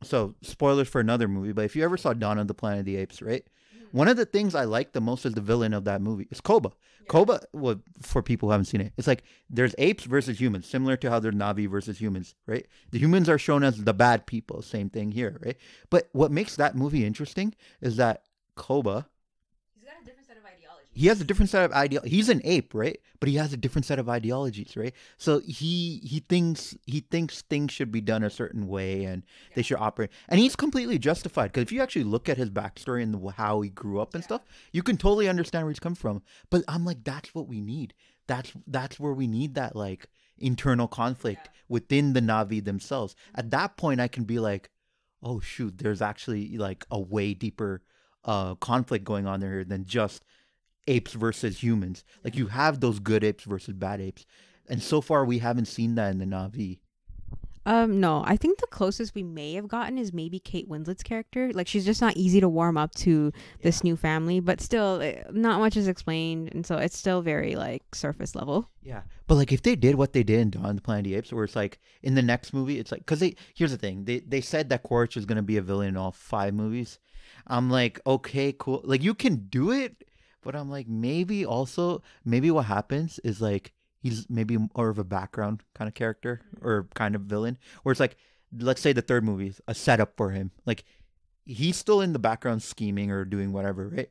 so 0.03 0.35
spoilers 0.41 0.87
for 0.87 1.01
another 1.01 1.27
movie, 1.27 1.51
but 1.51 1.65
if 1.65 1.75
you 1.75 1.83
ever 1.83 1.97
saw 1.97 2.13
Dawn 2.13 2.39
of 2.39 2.47
the 2.47 2.53
Planet 2.53 2.79
of 2.79 2.85
the 2.85 2.97
Apes, 2.97 3.21
right? 3.21 3.45
Mm-hmm. 3.75 3.97
One 3.97 4.07
of 4.07 4.17
the 4.17 4.25
things 4.25 4.55
I 4.55 4.63
like 4.63 4.93
the 4.93 5.01
most 5.01 5.25
is 5.25 5.33
the 5.33 5.41
villain 5.41 5.73
of 5.73 5.85
that 5.85 6.01
movie. 6.01 6.27
It's 6.31 6.41
Koba. 6.41 6.71
Koba, 7.09 7.41
well, 7.53 7.81
for 8.01 8.21
people 8.21 8.47
who 8.47 8.51
haven't 8.51 8.65
seen 8.65 8.81
it, 8.81 8.93
it's 8.95 9.07
like 9.07 9.23
there's 9.49 9.73
apes 9.79 10.03
versus 10.03 10.39
humans, 10.39 10.67
similar 10.67 10.95
to 10.97 11.09
how 11.09 11.19
there's 11.19 11.33
Navi 11.33 11.67
versus 11.67 11.99
humans, 11.99 12.35
right? 12.45 12.67
The 12.91 12.99
humans 12.99 13.27
are 13.27 13.39
shown 13.39 13.63
as 13.63 13.83
the 13.83 13.93
bad 13.95 14.27
people. 14.27 14.61
Same 14.61 14.89
thing 14.89 15.11
here, 15.11 15.39
right? 15.43 15.57
But 15.89 16.07
what 16.11 16.31
makes 16.31 16.55
that 16.57 16.75
movie 16.75 17.05
interesting 17.05 17.55
is 17.81 17.97
that 17.97 18.23
Koba, 18.55 19.07
He's 19.75 19.85
got 19.85 19.95
a 20.01 20.05
different 20.05 20.27
set 20.27 20.37
of 20.37 20.43
ideologies. 20.45 20.88
He 20.99 21.07
has 21.07 21.21
a 21.21 21.23
different 21.23 21.49
set 21.49 21.63
of 21.63 21.71
idea. 21.71 22.01
He's 22.03 22.27
an 22.27 22.41
ape, 22.43 22.73
right? 22.73 22.99
But 23.21 23.29
he 23.29 23.35
has 23.35 23.53
a 23.53 23.57
different 23.57 23.85
set 23.85 23.99
of 23.99 24.09
ideologies, 24.09 24.75
right? 24.75 24.93
So 25.17 25.39
he 25.39 26.01
he 26.03 26.19
thinks 26.19 26.75
he 26.85 26.99
thinks 26.99 27.41
things 27.41 27.71
should 27.71 27.89
be 27.89 28.01
done 28.01 28.21
a 28.21 28.29
certain 28.29 28.67
way 28.67 29.05
and 29.05 29.23
they 29.55 29.61
should 29.61 29.77
operate, 29.79 30.09
and 30.27 30.41
he's 30.41 30.57
completely 30.57 30.99
justified. 30.99 31.53
Because 31.53 31.61
if 31.61 31.71
you 31.71 31.81
actually 31.81 32.03
look 32.03 32.27
at 32.27 32.35
his 32.35 32.49
backstory 32.49 33.01
and 33.01 33.13
the, 33.13 33.29
how 33.29 33.61
he 33.61 33.69
grew 33.69 34.01
up 34.01 34.13
and 34.13 34.25
stuff, 34.25 34.41
you 34.73 34.83
can 34.83 34.97
totally 34.97 35.29
understand 35.29 35.63
where 35.63 35.71
he's 35.71 35.79
come 35.79 35.95
from. 35.95 36.21
But 36.49 36.65
I'm 36.67 36.83
like, 36.83 37.05
that's 37.05 37.33
what 37.33 37.47
we 37.47 37.61
need. 37.61 37.93
That's 38.27 38.51
that's 38.67 38.99
where 38.99 39.13
we 39.13 39.25
need 39.25 39.55
that 39.55 39.77
like 39.77 40.09
internal 40.37 40.89
conflict 40.89 41.47
within 41.69 42.11
the 42.11 42.19
Navi 42.19 42.61
themselves. 42.61 43.15
At 43.35 43.51
that 43.51 43.77
point, 43.77 44.01
I 44.01 44.09
can 44.09 44.25
be 44.25 44.39
like, 44.39 44.69
oh 45.23 45.39
shoot, 45.39 45.77
there's 45.77 46.01
actually 46.01 46.57
like 46.57 46.85
a 46.91 46.99
way 46.99 47.33
deeper 47.33 47.83
uh 48.25 48.55
conflict 48.55 49.05
going 49.05 49.25
on 49.25 49.39
there 49.39 49.63
than 49.63 49.85
just 49.85 50.25
apes 50.89 51.13
versus 51.13 51.61
humans. 51.61 52.03
Like 52.23 52.35
you 52.35 52.47
have 52.47 52.79
those 52.79 52.99
good 52.99 53.23
apes 53.23 53.43
versus 53.43 53.73
bad 53.75 54.01
apes. 54.01 54.25
And 54.67 54.81
so 54.81 55.01
far 55.01 55.25
we 55.25 55.39
haven't 55.39 55.65
seen 55.65 55.95
that 55.95 56.11
in 56.11 56.19
the 56.19 56.25
Navi. 56.25 56.79
Um, 57.65 57.99
no, 57.99 58.23
I 58.25 58.35
think 58.35 58.57
the 58.57 58.67
closest 58.67 59.13
we 59.13 59.21
may 59.21 59.53
have 59.53 59.67
gotten 59.67 59.99
is 59.99 60.11
maybe 60.11 60.39
Kate 60.39 60.67
Winslet's 60.67 61.03
character. 61.03 61.51
Like 61.53 61.67
she's 61.67 61.85
just 61.85 62.01
not 62.01 62.17
easy 62.17 62.39
to 62.39 62.49
warm 62.49 62.77
up 62.77 62.95
to 62.95 63.31
this 63.61 63.83
new 63.83 63.95
family, 63.95 64.39
but 64.39 64.59
still, 64.59 64.99
eh, 65.01 65.21
not 65.31 65.59
much 65.59 65.77
is 65.77 65.87
explained, 65.87 66.49
and 66.51 66.65
so 66.65 66.77
it's 66.77 66.97
still 66.97 67.21
very 67.21 67.55
like 67.55 67.83
surface 67.93 68.33
level. 68.33 68.69
Yeah. 68.81 69.01
But 69.27 69.35
like 69.35 69.51
if 69.51 69.61
they 69.61 69.75
did 69.75 69.95
what 69.95 70.13
they 70.13 70.23
did 70.23 70.39
in 70.39 70.49
Dawn 70.49 70.65
of 70.65 70.75
the 70.77 70.81
Planet 70.81 71.05
of 71.05 71.11
the 71.11 71.17
Apes, 71.17 71.33
where 71.33 71.43
it's 71.43 71.55
like 71.55 71.79
in 72.01 72.15
the 72.15 72.23
next 72.23 72.53
movie, 72.53 72.79
it's 72.79 72.91
like 72.91 73.01
because 73.01 73.19
they 73.19 73.35
here's 73.53 73.71
the 73.71 73.77
thing 73.77 74.05
they 74.05 74.19
they 74.21 74.41
said 74.41 74.69
that 74.69 74.81
Quaritch 74.81 75.15
is 75.15 75.25
gonna 75.25 75.43
be 75.43 75.57
a 75.57 75.61
villain 75.61 75.89
in 75.89 75.97
all 75.97 76.11
five 76.11 76.55
movies. 76.55 76.97
I'm 77.45 77.69
like 77.69 77.99
okay, 78.07 78.55
cool. 78.57 78.81
Like 78.83 79.03
you 79.03 79.13
can 79.13 79.47
do 79.47 79.71
it, 79.71 80.08
but 80.41 80.55
I'm 80.55 80.69
like 80.69 80.87
maybe 80.87 81.45
also 81.45 82.01
maybe 82.25 82.51
what 82.51 82.65
happens 82.65 83.19
is 83.23 83.41
like 83.41 83.73
he's 84.01 84.29
maybe 84.29 84.57
more 84.57 84.89
of 84.89 84.99
a 84.99 85.03
background 85.03 85.63
kind 85.75 85.87
of 85.87 85.93
character 85.93 86.41
mm-hmm. 86.55 86.67
or 86.67 86.87
kind 86.93 87.15
of 87.15 87.21
villain, 87.21 87.57
where 87.83 87.91
it's 87.91 87.99
like 87.99 88.17
let's 88.57 88.81
say 88.81 88.93
the 88.93 89.01
third 89.01 89.23
movie 89.23 89.47
is 89.47 89.61
a 89.67 89.75
setup 89.75 90.17
for 90.17 90.31
him, 90.31 90.51
like 90.65 90.83
he's 91.45 91.77
still 91.77 92.01
in 92.01 92.13
the 92.13 92.19
background 92.19 92.63
scheming 92.63 93.11
or 93.11 93.25
doing 93.25 93.51
whatever, 93.51 93.87
right? 93.89 94.09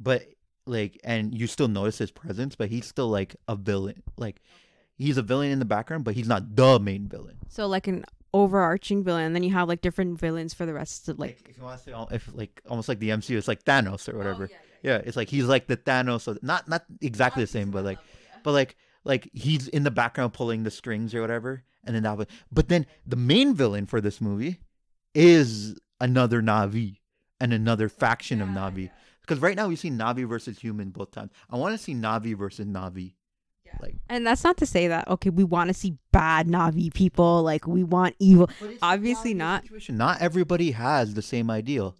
But 0.00 0.28
like 0.68 1.00
and 1.02 1.34
you 1.34 1.46
still 1.46 1.68
notice 1.68 1.98
his 1.98 2.10
presence 2.10 2.54
but 2.54 2.68
he's 2.68 2.86
still 2.86 3.08
like 3.08 3.34
a 3.48 3.56
villain 3.56 4.02
like 4.16 4.40
he's 4.96 5.16
a 5.16 5.22
villain 5.22 5.50
in 5.50 5.58
the 5.58 5.64
background 5.64 6.04
but 6.04 6.14
he's 6.14 6.28
not 6.28 6.54
the 6.54 6.78
main 6.78 7.08
villain 7.08 7.38
So 7.48 7.66
like 7.66 7.88
an 7.88 8.04
overarching 8.34 9.02
villain, 9.02 9.24
and 9.24 9.34
then 9.34 9.42
you 9.42 9.52
have 9.52 9.68
like 9.68 9.80
different 9.80 10.18
villains 10.20 10.52
for 10.52 10.66
the 10.66 10.74
rest 10.74 11.08
of 11.08 11.18
like. 11.18 11.30
like 11.30 11.48
if 11.48 11.56
you 11.56 11.62
want 11.64 11.78
to 11.78 11.84
say 11.84 12.14
if 12.14 12.28
like 12.34 12.60
almost 12.68 12.88
like 12.88 12.98
the 12.98 13.08
mcu 13.08 13.36
it's 13.36 13.48
like 13.48 13.64
thanos 13.64 14.08
or 14.08 14.14
oh, 14.14 14.18
whatever 14.18 14.48
yeah, 14.50 14.56
it's 14.82 15.16
like 15.16 15.28
he's 15.28 15.44
like 15.44 15.66
the 15.66 15.76
thanos 15.76 16.26
of, 16.26 16.42
not 16.42 16.68
not 16.68 16.84
exactly 17.00 17.42
the 17.42 17.46
same 17.46 17.70
but 17.70 17.84
like 17.84 17.98
but 18.42 18.52
like 18.52 18.76
like 19.04 19.30
he's 19.32 19.68
in 19.68 19.84
the 19.84 19.90
background 19.90 20.32
pulling 20.32 20.62
the 20.62 20.70
strings 20.70 21.14
or 21.14 21.20
whatever 21.20 21.64
and 21.84 21.94
then 21.94 22.02
that 22.02 22.16
would 22.16 22.28
but 22.52 22.68
then 22.68 22.86
the 23.06 23.16
main 23.16 23.54
villain 23.54 23.86
for 23.86 24.00
this 24.00 24.20
movie 24.20 24.58
is 25.14 25.78
another 26.00 26.42
navi 26.42 26.98
and 27.40 27.52
another 27.52 27.88
faction 27.88 28.40
of 28.40 28.48
navi 28.48 28.90
because 29.22 29.40
right 29.40 29.56
now 29.56 29.68
we 29.68 29.76
see 29.76 29.90
navi 29.90 30.26
versus 30.26 30.58
human 30.58 30.90
both 30.90 31.10
times 31.10 31.30
i 31.50 31.56
want 31.56 31.76
to 31.76 31.82
see 31.82 31.94
navi 31.94 32.36
versus 32.36 32.66
navi 32.66 33.14
like 33.80 33.96
And 34.08 34.26
that's 34.26 34.44
not 34.44 34.56
to 34.58 34.66
say 34.66 34.88
that 34.88 35.08
okay, 35.08 35.30
we 35.30 35.44
want 35.44 35.68
to 35.68 35.74
see 35.74 35.96
bad 36.12 36.46
Navi 36.46 36.92
people, 36.92 37.42
like 37.42 37.66
we 37.66 37.84
want 37.84 38.16
evil. 38.18 38.50
Obviously 38.82 39.34
not. 39.34 39.62
situation. 39.62 39.96
Not 39.96 40.20
everybody 40.20 40.72
has 40.72 41.14
the 41.14 41.22
same 41.22 41.50
ideal. 41.50 41.94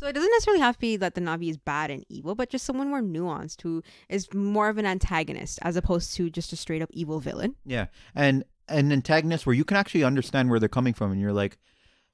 So 0.00 0.06
it 0.06 0.14
doesn't 0.14 0.30
necessarily 0.30 0.62
have 0.62 0.76
to 0.76 0.80
be 0.80 0.96
that 0.96 1.14
the 1.14 1.20
Navi 1.20 1.50
is 1.50 1.58
bad 1.58 1.90
and 1.90 2.06
evil, 2.08 2.34
but 2.34 2.48
just 2.48 2.64
someone 2.64 2.88
more 2.88 3.02
nuanced 3.02 3.60
who 3.60 3.82
is 4.08 4.32
more 4.32 4.70
of 4.70 4.78
an 4.78 4.86
antagonist 4.86 5.58
as 5.60 5.76
opposed 5.76 6.14
to 6.14 6.30
just 6.30 6.54
a 6.54 6.56
straight 6.56 6.80
up 6.80 6.88
evil 6.94 7.20
villain. 7.20 7.54
Yeah, 7.66 7.86
and 8.14 8.44
an 8.68 8.92
antagonist 8.92 9.44
where 9.44 9.54
you 9.54 9.62
can 9.64 9.76
actually 9.76 10.02
understand 10.02 10.48
where 10.48 10.58
they're 10.58 10.70
coming 10.70 10.94
from, 10.94 11.12
and 11.12 11.20
you're 11.20 11.34
like, 11.34 11.58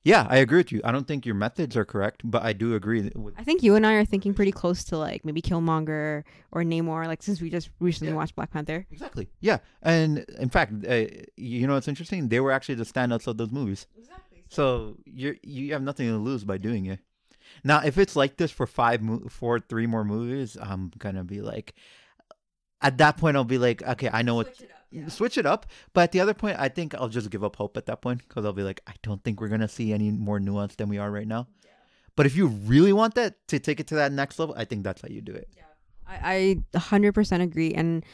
yeah, 0.02 0.26
I 0.28 0.38
agree 0.38 0.58
with 0.58 0.72
you. 0.72 0.80
I 0.82 0.90
don't 0.90 1.06
think 1.06 1.24
your 1.26 1.36
methods 1.36 1.76
are 1.76 1.84
correct, 1.84 2.22
but 2.24 2.42
I 2.42 2.52
do 2.52 2.74
agree 2.74 3.08
with. 3.14 3.34
I 3.38 3.44
think 3.44 3.62
you 3.62 3.76
and 3.76 3.86
I 3.86 3.92
are 3.94 4.04
thinking 4.04 4.34
pretty 4.34 4.52
close 4.52 4.82
to 4.84 4.98
like 4.98 5.24
maybe 5.24 5.40
Killmonger 5.40 6.24
or 6.50 6.62
Namor, 6.64 7.06
like 7.06 7.22
since 7.22 7.40
we 7.40 7.50
just 7.50 7.70
recently 7.78 8.10
Yeah. 8.12 8.16
watched 8.16 8.34
Black 8.34 8.50
Panther. 8.50 8.84
Exactly. 8.90 9.28
Yeah, 9.40 9.58
and 9.82 10.18
in 10.40 10.48
fact, 10.48 10.72
uh, 10.88 11.04
you 11.36 11.68
know 11.68 11.74
what's 11.74 11.86
interesting? 11.86 12.30
They 12.30 12.40
were 12.40 12.50
actually 12.50 12.76
the 12.76 12.84
standouts 12.84 13.28
of 13.28 13.36
those 13.36 13.52
movies. 13.52 13.86
Exactly. 13.96 14.44
So 14.48 14.96
you 15.04 15.36
you 15.44 15.72
have 15.72 15.82
nothing 15.82 16.08
to 16.08 16.16
lose 16.18 16.42
by 16.42 16.58
doing 16.58 16.86
it. 16.86 16.98
Now, 17.64 17.80
if 17.84 17.98
it's 17.98 18.16
like 18.16 18.36
this 18.36 18.50
for 18.50 18.66
five, 18.66 19.02
mo- 19.02 19.26
for 19.28 19.60
three 19.60 19.86
more 19.86 20.04
movies, 20.04 20.56
I'm 20.60 20.92
gonna 20.98 21.24
be 21.24 21.40
like, 21.40 21.74
at 22.82 22.98
that 22.98 23.16
point, 23.16 23.36
I'll 23.36 23.44
be 23.44 23.58
like, 23.58 23.82
okay, 23.82 24.10
I 24.12 24.22
know 24.22 24.36
what. 24.36 24.54
Switch 25.08 25.36
it 25.36 25.44
up, 25.44 25.66
but 25.92 26.02
at 26.02 26.12
the 26.12 26.20
other 26.20 26.32
point, 26.32 26.56
I 26.58 26.68
think 26.68 26.94
I'll 26.94 27.08
just 27.08 27.28
give 27.28 27.42
up 27.44 27.56
hope 27.56 27.76
at 27.76 27.86
that 27.86 28.00
point 28.00 28.22
because 28.26 28.44
I'll 28.46 28.52
be 28.52 28.62
like, 28.62 28.80
I 28.86 28.92
don't 29.02 29.22
think 29.24 29.40
we're 29.40 29.48
gonna 29.48 29.68
see 29.68 29.92
any 29.92 30.10
more 30.10 30.38
nuance 30.40 30.76
than 30.76 30.88
we 30.88 30.96
are 30.96 31.10
right 31.10 31.26
now. 31.26 31.48
But 32.14 32.24
if 32.24 32.34
you 32.34 32.46
really 32.46 32.92
want 32.94 33.14
that 33.16 33.46
to 33.48 33.58
take 33.58 33.78
it 33.78 33.88
to 33.88 33.96
that 33.96 34.10
next 34.12 34.38
level, 34.38 34.54
I 34.56 34.64
think 34.64 34.84
that's 34.84 35.02
how 35.02 35.08
you 35.08 35.20
do 35.20 35.32
it. 35.32 35.48
I, 36.06 36.56
I 36.72 36.78
100% 36.78 37.42
agree. 37.42 37.74
And 37.74 38.04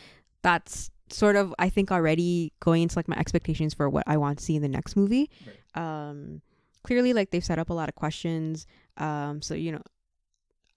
that's 0.42 0.90
sort 1.08 1.36
of, 1.36 1.54
I 1.58 1.68
think, 1.68 1.92
already 1.92 2.52
going 2.58 2.82
into 2.82 2.98
like 2.98 3.06
my 3.06 3.16
expectations 3.16 3.74
for 3.74 3.88
what 3.88 4.02
I 4.08 4.16
want 4.16 4.38
to 4.38 4.44
see 4.44 4.56
in 4.56 4.62
the 4.62 4.68
next 4.68 4.96
movie. 4.96 5.30
Um, 5.80 6.42
clearly, 6.82 7.12
like 7.12 7.30
they've 7.30 7.44
set 7.44 7.58
up 7.60 7.70
a 7.70 7.74
lot 7.74 7.88
of 7.88 7.94
questions. 7.94 8.66
Um, 8.96 9.42
so, 9.42 9.54
you 9.54 9.72
know, 9.72 9.82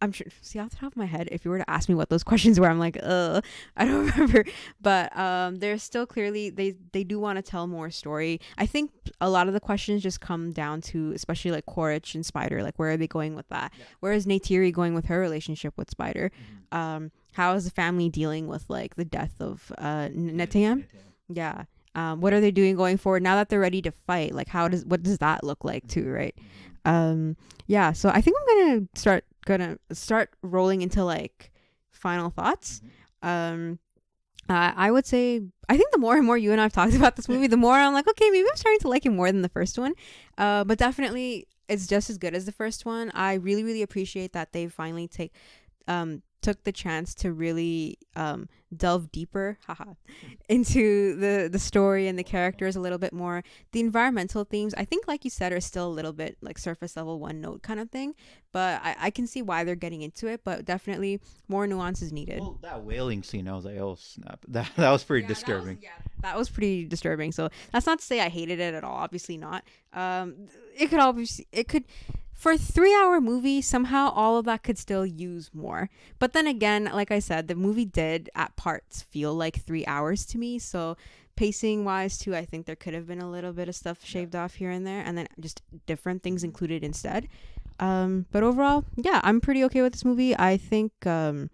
I'm 0.02 0.12
sure. 0.12 0.28
See 0.42 0.60
off 0.60 0.72
the 0.72 0.76
top 0.76 0.92
of 0.92 0.98
my 0.98 1.06
head, 1.06 1.30
if 1.32 1.46
you 1.46 1.52
were 1.52 1.58
to 1.58 1.70
ask 1.70 1.88
me 1.90 1.96
what 1.96 2.10
those 2.10 2.24
questions 2.32 2.60
were, 2.60 2.68
I'm 2.68 2.80
like, 2.80 2.98
uh, 3.02 3.42
I 3.78 3.86
don't 3.86 4.06
remember. 4.12 4.46
But 4.82 5.18
um, 5.18 5.58
there's 5.58 5.84
still 5.84 6.06
clearly 6.06 6.50
they 6.50 6.76
they 6.92 7.04
do 7.04 7.20
want 7.20 7.38
to 7.38 7.42
tell 7.42 7.66
more 7.66 7.90
story. 7.90 8.40
I 8.58 8.66
think 8.66 8.92
a 9.22 9.30
lot 9.30 9.48
of 9.48 9.54
the 9.54 9.60
questions 9.60 10.04
just 10.04 10.22
come 10.22 10.52
down 10.52 10.82
to, 10.82 11.12
especially 11.14 11.52
like 11.52 11.66
Quaritch 11.66 12.14
and 12.14 12.26
Spider, 12.26 12.62
like 12.62 12.78
where 12.78 12.92
are 12.92 12.98
they 12.98 13.08
going 13.08 13.36
with 13.36 13.48
that? 13.50 13.72
Yeah. 13.78 13.86
Where 14.02 14.14
is 14.14 14.26
Neytiri 14.26 14.72
going 14.74 14.94
with 14.94 15.06
her 15.06 15.20
relationship 15.20 15.74
with 15.78 15.90
Spider? 15.90 16.32
Um, 16.72 17.12
how 17.34 17.54
is 17.54 17.66
the 17.66 17.72
family 17.72 18.10
dealing 18.10 18.48
with 18.48 18.66
like 18.70 18.96
the 18.96 19.06
death 19.06 19.34
of 19.40 19.72
uh 19.78 20.10
N- 20.14 20.38
Neteyam? 20.38 20.86
Yeah. 21.30 21.64
Um, 21.96 22.20
what 22.20 22.34
are 22.34 22.42
they 22.42 22.52
doing 22.52 22.76
going 22.76 22.98
forward 22.98 23.24
now 23.24 23.36
that 23.36 23.48
they're 23.48 23.60
ready 23.62 23.82
to 23.84 23.92
fight? 23.92 24.36
Like, 24.36 24.50
how 24.50 24.68
does 24.68 24.86
what 24.86 25.02
does 25.02 25.20
that 25.20 25.44
look 25.46 25.64
like 25.64 25.88
too, 25.88 26.10
right? 26.12 26.36
Um, 26.86 27.36
yeah. 27.68 27.92
So 27.92 28.10
I 28.10 28.22
think 28.22 28.38
I'm 28.40 28.58
gonna 28.58 28.88
start 28.96 29.26
gonna 29.46 29.78
start 29.92 30.30
rolling 30.42 30.82
into 30.82 31.04
like 31.04 31.52
final 31.92 32.30
thoughts. 32.30 32.82
Um, 33.22 33.80
uh, 34.48 34.74
I 34.76 34.92
would 34.92 35.06
say 35.06 35.42
I 35.68 35.78
think 35.78 35.92
the 35.92 35.98
more 35.98 36.16
and 36.16 36.26
more 36.26 36.38
you 36.38 36.52
and 36.52 36.62
I've 36.62 36.74
talked 36.74 36.96
about 36.96 37.16
this 37.16 37.28
movie, 37.28 37.48
the 37.48 37.58
more 37.58 37.74
I'm 37.74 37.94
like, 37.94 38.08
okay, 38.08 38.30
maybe 38.30 38.48
I'm 38.48 38.56
starting 38.56 38.80
to 38.80 38.88
like 38.88 39.06
it 39.06 39.10
more 39.10 39.32
than 39.32 39.42
the 39.42 39.50
first 39.50 39.78
one. 39.80 39.94
Uh, 40.38 40.64
but 40.64 40.78
definitely 40.78 41.48
it's 41.68 41.88
just 41.88 42.10
as 42.10 42.18
good 42.18 42.36
as 42.36 42.46
the 42.46 42.52
first 42.52 42.86
one. 42.86 43.12
I 43.16 43.34
really, 43.36 43.64
really 43.64 43.82
appreciate 43.82 44.34
that 44.34 44.54
they 44.54 44.68
finally 44.68 45.08
take 45.08 45.34
um 45.88 46.22
took 46.46 46.64
the 46.64 46.72
chance 46.72 47.16
to 47.16 47.28
really 47.34 47.98
um 48.16 48.48
delve 48.76 49.12
deeper 49.12 49.58
haha 49.68 49.94
into 50.50 51.16
the 51.16 51.50
the 51.52 51.60
story 51.60 52.08
and 52.08 52.18
the 52.20 52.24
characters 52.24 52.76
a 52.76 52.80
little 52.80 52.98
bit 53.06 53.14
more 53.14 53.44
the 53.72 53.80
environmental 53.80 54.44
themes 54.44 54.74
i 54.78 54.86
think 54.86 55.08
like 55.08 55.24
you 55.24 55.30
said 55.30 55.52
are 55.54 55.60
still 55.62 55.88
a 55.88 55.96
little 56.00 56.14
bit 56.14 56.38
like 56.42 56.58
surface 56.58 56.96
level 56.96 57.20
one 57.20 57.40
note 57.42 57.62
kind 57.64 57.80
of 57.80 57.90
thing 57.90 58.14
but 58.52 58.82
i, 58.84 58.96
I 59.08 59.10
can 59.10 59.26
see 59.28 59.42
why 59.42 59.64
they're 59.64 59.76
getting 59.86 60.02
into 60.02 60.28
it 60.28 60.42
but 60.44 60.66
definitely 60.66 61.20
more 61.48 61.66
nuance 61.68 62.02
is 62.02 62.12
needed 62.12 62.40
Well, 62.42 62.60
that 62.62 62.84
whaling 62.84 63.24
scene, 63.24 63.48
I 63.48 63.56
was 63.56 63.66
like, 63.66 63.78
oh 63.78 63.96
snap, 63.96 64.40
that 64.50 64.70
that 64.78 64.92
was 64.92 65.04
pretty 65.04 65.22
Yeah, 65.24 65.28
that 65.28 65.30
was- 65.32 65.38
disturbing. 65.40 65.78
yeah, 65.82 65.90
that 66.22 66.38
was 66.38 66.50
pretty 66.50 66.86
disturbing. 66.86 67.32
So 67.32 67.50
that's 67.72 67.86
not 67.86 68.00
to 68.00 68.06
say 68.06 68.20
I 68.20 68.30
hated 68.30 68.60
it 68.60 68.74
at 68.74 68.84
all. 68.84 68.96
Obviously 68.98 69.38
not. 69.38 69.64
Um, 69.94 70.48
it 70.76 70.88
could 70.90 71.00
obviously 71.00 71.48
it 71.52 71.68
could 71.68 71.84
for 72.36 72.52
a 72.52 72.58
three 72.58 72.94
hour 72.94 73.20
movie 73.22 73.62
somehow 73.62 74.12
all 74.12 74.38
of 74.38 74.46
that 74.46 74.62
could 74.62 74.78
still 74.78 75.06
use 75.06 75.50
more. 75.54 75.90
But 76.20 76.34
then 76.34 76.46
again, 76.46 76.90
like 76.94 77.10
I 77.10 77.20
said, 77.20 77.48
the 77.48 77.56
movie 77.56 77.86
did 77.86 78.30
at 78.36 78.56
parts 78.56 79.02
feel 79.02 79.34
like 79.34 79.62
three 79.62 79.86
hours 79.86 80.26
to 80.28 80.38
me. 80.38 80.60
So 80.60 80.98
pacing 81.36 81.86
wise 81.86 82.18
too, 82.18 82.36
I 82.36 82.46
think 82.46 82.66
there 82.66 82.76
could 82.76 82.94
have 82.94 83.08
been 83.08 83.22
a 83.22 83.30
little 83.30 83.54
bit 83.54 83.70
of 83.70 83.76
stuff 83.76 84.04
shaved 84.04 84.36
off 84.36 84.56
here 84.56 84.70
and 84.70 84.86
there, 84.86 85.02
and 85.02 85.18
then 85.18 85.28
just 85.40 85.62
different 85.86 86.24
things 86.24 86.44
included 86.44 86.84
instead. 86.84 87.28
Um, 87.80 88.26
but 88.32 88.44
overall, 88.44 88.86
yeah, 88.96 89.22
I'm 89.24 89.42
pretty 89.42 89.64
okay 89.66 89.82
with 89.82 89.94
this 89.94 90.06
movie. 90.06 90.38
I 90.38 90.58
think 90.58 90.92
um, 91.06 91.50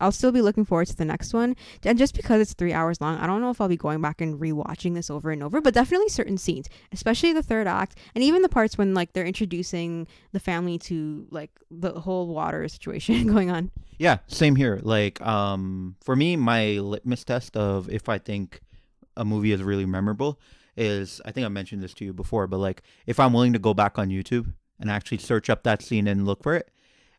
I'll 0.00 0.12
still 0.12 0.32
be 0.32 0.40
looking 0.40 0.64
forward 0.64 0.86
to 0.88 0.96
the 0.96 1.04
next 1.04 1.34
one. 1.34 1.56
And 1.84 1.98
just 1.98 2.14
because 2.14 2.40
it's 2.40 2.54
three 2.54 2.72
hours 2.72 3.00
long, 3.00 3.18
I 3.18 3.26
don't 3.26 3.40
know 3.40 3.50
if 3.50 3.60
I'll 3.60 3.68
be 3.68 3.76
going 3.76 4.00
back 4.00 4.20
and 4.20 4.40
rewatching 4.40 4.94
this 4.94 5.10
over 5.10 5.30
and 5.30 5.42
over, 5.42 5.60
but 5.60 5.74
definitely 5.74 6.08
certain 6.08 6.38
scenes, 6.38 6.68
especially 6.92 7.32
the 7.32 7.42
third 7.42 7.66
act, 7.66 7.98
and 8.14 8.24
even 8.24 8.42
the 8.42 8.48
parts 8.48 8.78
when 8.78 8.94
like 8.94 9.12
they're 9.12 9.26
introducing 9.26 10.06
the 10.32 10.40
family 10.40 10.78
to 10.78 11.26
like 11.30 11.50
the 11.70 11.92
whole 12.00 12.28
water 12.28 12.66
situation 12.68 13.26
going 13.32 13.50
on. 13.50 13.70
Yeah, 13.98 14.18
same 14.28 14.56
here. 14.56 14.80
Like, 14.82 15.20
um, 15.20 15.96
for 16.00 16.16
me, 16.16 16.36
my 16.36 16.78
litmus 16.78 17.24
test 17.24 17.56
of 17.56 17.90
if 17.90 18.08
I 18.08 18.18
think 18.18 18.60
a 19.16 19.24
movie 19.24 19.52
is 19.52 19.62
really 19.62 19.86
memorable 19.86 20.40
is 20.76 21.20
I 21.24 21.32
think 21.32 21.44
I 21.44 21.48
mentioned 21.48 21.82
this 21.82 21.92
to 21.94 22.04
you 22.04 22.12
before, 22.14 22.46
but 22.46 22.58
like 22.58 22.82
if 23.06 23.20
I'm 23.20 23.32
willing 23.32 23.52
to 23.52 23.58
go 23.58 23.74
back 23.74 23.98
on 23.98 24.08
YouTube 24.08 24.52
and 24.78 24.90
actually 24.90 25.18
search 25.18 25.50
up 25.50 25.64
that 25.64 25.82
scene 25.82 26.08
and 26.08 26.24
look 26.24 26.42
for 26.42 26.56
it, 26.56 26.70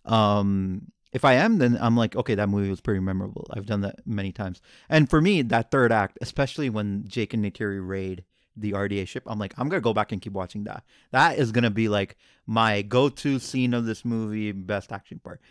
um, 0.06 0.92
if 1.12 1.26
I 1.26 1.34
am, 1.34 1.58
then 1.58 1.78
I'm 1.82 1.98
like, 1.98 2.16
okay, 2.16 2.36
that 2.36 2.50
movie 2.50 2.70
was 2.70 2.82
pretty 2.82 3.02
memorable. 3.02 3.48
I've 3.52 3.66
done 3.66 3.82
that 3.82 4.06
many 4.06 4.32
times. 4.32 4.62
And 4.90 5.10
for 5.10 5.22
me, 5.22 5.42
that 5.44 5.72
third 5.72 5.92
act, 5.92 6.18
especially 6.22 6.70
when 6.70 7.04
Jake 7.08 7.34
and 7.34 7.44
Neytiri 7.44 7.86
raid 7.86 8.24
the 8.56 8.72
RDA 8.74 9.08
ship, 9.08 9.24
I'm 9.28 9.40
like, 9.40 9.54
I'm 9.58 9.70
gonna 9.70 9.82
go 9.82 9.94
back 9.94 10.12
and 10.12 10.22
keep 10.22 10.34
watching 10.34 10.64
that. 10.66 10.84
That 11.12 11.38
is 11.38 11.52
gonna 11.52 11.70
be 11.70 11.90
like 11.90 12.18
my 12.46 12.82
go-to 12.82 13.40
scene 13.40 13.74
of 13.74 13.86
this 13.86 14.06
movie, 14.06 14.52
best 14.52 14.92
action 14.92 15.20
part. 15.20 15.42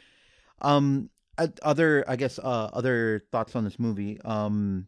Um, 0.62 1.10
other, 1.62 2.04
I 2.06 2.16
guess, 2.16 2.38
uh, 2.38 2.70
other 2.72 3.24
thoughts 3.32 3.56
on 3.56 3.64
this 3.64 3.78
movie. 3.78 4.20
Um, 4.22 4.86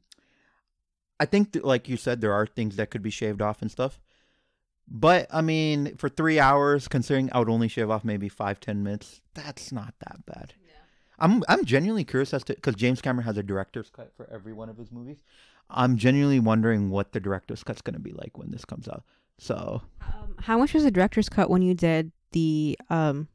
I 1.18 1.24
think, 1.24 1.56
like 1.62 1.88
you 1.88 1.96
said, 1.96 2.20
there 2.20 2.32
are 2.32 2.46
things 2.46 2.76
that 2.76 2.90
could 2.90 3.02
be 3.02 3.10
shaved 3.10 3.40
off 3.40 3.62
and 3.62 3.70
stuff. 3.70 4.00
But 4.88 5.28
I 5.30 5.40
mean, 5.40 5.96
for 5.96 6.08
three 6.08 6.38
hours, 6.38 6.88
considering 6.88 7.30
I 7.32 7.38
would 7.38 7.48
only 7.48 7.68
shave 7.68 7.90
off 7.90 8.04
maybe 8.04 8.28
five, 8.28 8.60
ten 8.60 8.82
minutes, 8.82 9.20
that's 9.34 9.72
not 9.72 9.94
that 10.00 10.26
bad. 10.26 10.54
I'm 11.22 11.42
I'm 11.48 11.64
genuinely 11.64 12.04
curious 12.04 12.34
as 12.34 12.44
to 12.44 12.54
because 12.54 12.74
James 12.74 13.00
Cameron 13.00 13.24
has 13.24 13.38
a 13.38 13.42
director's 13.42 13.88
cut 13.88 14.12
for 14.16 14.28
every 14.30 14.52
one 14.52 14.68
of 14.68 14.76
his 14.76 14.90
movies. 14.92 15.22
I'm 15.70 15.96
genuinely 15.96 16.40
wondering 16.40 16.90
what 16.90 17.12
the 17.12 17.20
director's 17.20 17.62
cut's 17.64 17.80
gonna 17.80 17.98
be 18.00 18.12
like 18.12 18.36
when 18.36 18.50
this 18.50 18.64
comes 18.66 18.88
out. 18.88 19.04
So 19.38 19.82
Um, 20.02 20.34
how 20.40 20.58
much 20.58 20.74
was 20.74 20.82
the 20.84 20.90
director's 20.90 21.28
cut 21.30 21.48
when 21.48 21.62
you 21.62 21.74
did 21.74 22.12
the 22.32 22.76
um 22.90 23.28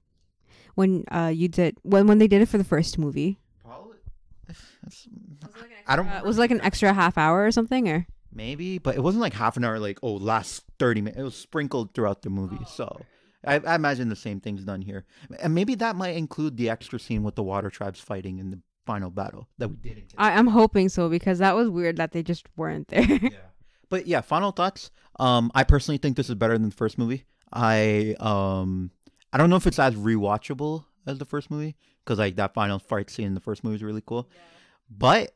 when 0.76 1.04
uh 1.12 1.32
you 1.34 1.48
did 1.48 1.78
when 1.84 2.06
when 2.08 2.18
they 2.20 2.28
did 2.28 2.42
it 2.42 2.50
for 2.50 2.58
the 2.60 2.64
first 2.64 2.98
movie? 3.00 3.40
probably 3.64 3.98
I 5.88 5.96
don't 5.96 6.08
Uh, 6.08 6.22
was 6.24 6.38
it 6.38 6.42
like 6.42 6.52
an 6.52 6.62
extra 6.62 6.94
half 6.94 7.18
hour 7.18 7.46
or 7.46 7.52
something 7.52 7.88
or? 7.90 8.06
maybe, 8.32 8.78
but 8.78 8.96
it 8.96 9.02
wasn't 9.02 9.22
like 9.22 9.34
half 9.34 9.58
an 9.58 9.64
hour. 9.64 9.80
Like 9.80 10.00
oh, 10.04 10.14
last 10.14 10.64
thirty 10.80 11.02
minutes. 11.02 11.20
It 11.20 11.24
was 11.24 11.36
sprinkled 11.36 11.94
throughout 11.94 12.22
the 12.22 12.30
movie. 12.30 12.60
so 12.68 13.02
I, 13.48 13.56
I 13.72 13.76
imagine 13.76 14.10
the 14.10 14.16
same 14.16 14.40
thing's 14.40 14.64
done 14.64 14.82
here, 14.82 15.06
and 15.40 15.56
maybe 15.56 15.76
that 15.76 15.96
might 15.96 16.16
include 16.16 16.58
the 16.58 16.70
extra 16.70 17.00
scene 17.00 17.24
with 17.24 17.36
the 17.36 17.44
water 17.44 17.70
tribes 17.70 18.00
fighting 18.00 18.40
in 18.40 18.52
the 18.52 18.60
final 18.86 19.10
battle 19.10 19.48
that 19.58 19.68
we 19.68 19.76
didn't. 19.76 20.14
I, 20.18 20.32
I'm 20.32 20.48
hoping 20.48 20.90
so 20.90 21.10
because 21.10 21.40
that 21.40 21.56
was 21.56 21.70
weird 21.70 21.98
that 21.98 22.12
they 22.12 22.24
just 22.24 22.48
weren't 22.56 22.88
there. 22.88 23.02
yeah. 23.04 23.30
But 23.90 24.06
yeah, 24.06 24.20
final 24.20 24.52
thoughts. 24.52 24.92
Um, 25.18 25.50
I 25.56 25.64
personally 25.64 25.98
think 25.98 26.18
this 26.18 26.28
is 26.28 26.36
better 26.36 26.58
than 26.58 26.68
the 26.68 26.76
first 26.76 26.98
movie. 26.98 27.24
I 27.54 28.18
um, 28.20 28.92
I 29.32 29.38
don't 29.38 29.50
know 29.50 29.56
if 29.56 29.66
it's 29.66 29.80
as 29.80 29.96
rewatchable 29.96 30.84
as 31.06 31.20
the 31.20 31.26
first 31.26 31.50
movie 31.50 31.78
because 32.04 32.20
like 32.20 32.36
that 32.36 32.54
final 32.54 32.80
fight 32.80 33.10
scene 33.10 33.28
in 33.28 33.34
the 33.34 33.40
first 33.40 33.64
movie 33.64 33.78
is 33.78 33.84
really 33.84 34.04
cool. 34.06 34.30
yeah. 34.34 34.42
But 34.90 35.36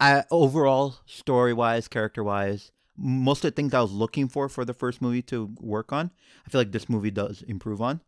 I 0.00 0.24
overall, 0.30 0.96
story 1.04 1.52
wise, 1.52 1.88
character 1.88 2.24
wise, 2.24 2.72
most 2.96 3.44
of 3.44 3.50
the 3.50 3.54
things 3.54 3.74
I 3.74 3.80
was 3.80 3.92
looking 3.92 4.28
for 4.28 4.48
for 4.48 4.64
the 4.64 4.74
first 4.74 5.02
movie 5.02 5.22
to 5.22 5.50
work 5.60 5.92
on, 5.92 6.10
I 6.46 6.50
feel 6.50 6.60
like 6.60 6.72
this 6.72 6.88
movie 6.88 7.10
does 7.10 7.42
improve 7.42 7.82
on. 7.82 8.00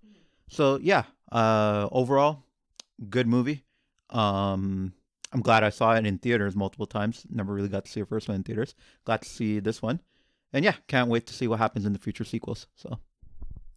So 0.49 0.79
yeah, 0.81 1.05
uh, 1.33 1.89
overall, 1.91 2.45
good 3.09 3.27
movie. 3.27 3.65
Um, 4.11 4.93
I'm 5.33 5.41
glad 5.41 5.65
I 5.65 5.71
saw 5.71 5.95
it 5.95 6.07
in 6.07 6.19
theaters 6.19 6.55
multiple 6.55 6.87
times. 6.87 7.27
Never 7.29 7.53
really 7.53 7.69
got 7.69 7.85
to 7.85 7.91
see 7.91 8.01
the 8.01 8.07
first 8.07 8.29
one 8.29 8.37
in 8.37 8.43
theaters. 8.43 8.75
Glad 9.05 9.23
to 9.23 9.29
see 9.29 9.59
this 9.59 9.83
one, 9.83 10.01
and 10.53 10.65
yeah, 10.65 10.75
can't 10.87 11.11
wait 11.11 11.27
to 11.27 11.35
see 11.35 11.49
what 11.49 11.59
happens 11.59 11.85
in 11.85 11.93
the 11.93 11.99
future 11.99 12.25
sequels. 12.25 12.69
So 12.77 12.99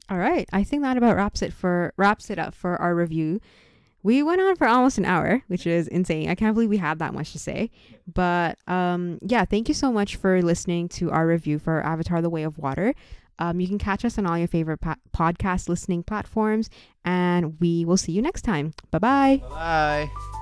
All 0.10 0.18
right, 0.18 0.48
I 0.54 0.64
think 0.64 0.84
that 0.84 0.98
about 0.98 1.16
wraps 1.16 1.42
it 1.42 1.54
for 1.54 1.94
wraps 1.98 2.30
it 2.30 2.38
up 2.38 2.54
for 2.54 2.80
our 2.80 2.94
review. 2.94 3.40
We 4.02 4.24
went 4.24 4.42
on 4.42 4.56
for 4.56 4.68
almost 4.68 4.98
an 4.98 5.06
hour, 5.06 5.44
which 5.48 5.68
is 5.68 5.88
insane. 5.88 6.30
I 6.30 6.36
can't 6.36 6.54
believe 6.54 6.70
we 6.70 6.78
had 6.78 7.00
that 7.00 7.14
much 7.14 7.32
to 7.34 7.40
say. 7.40 7.70
But 8.12 8.58
um, 8.68 9.20
yeah, 9.22 9.46
thank 9.46 9.68
you 9.68 9.74
so 9.74 9.92
much 9.92 10.16
for 10.16 10.42
listening 10.42 10.88
to 10.90 11.12
our 11.12 11.28
review 11.28 11.60
for 11.60 11.86
Avatar: 11.86 12.22
The 12.22 12.30
Way 12.30 12.44
of 12.44 12.58
Water. 12.58 12.94
Um, 13.40 13.60
you 13.60 13.68
can 13.68 13.78
catch 13.78 14.04
us 14.04 14.18
on 14.18 14.26
all 14.26 14.38
your 14.38 14.50
favorite 14.50 14.82
po- 14.82 14.96
podcast 15.16 15.70
listening 15.70 16.04
platforms, 16.04 16.70
and 17.06 17.60
we 17.60 17.86
will 17.86 17.98
see 17.98 18.12
you 18.12 18.22
next 18.22 18.42
time. 18.42 18.74
Bye 18.92 19.00
bye. 19.00 19.42
bye. 19.50 20.39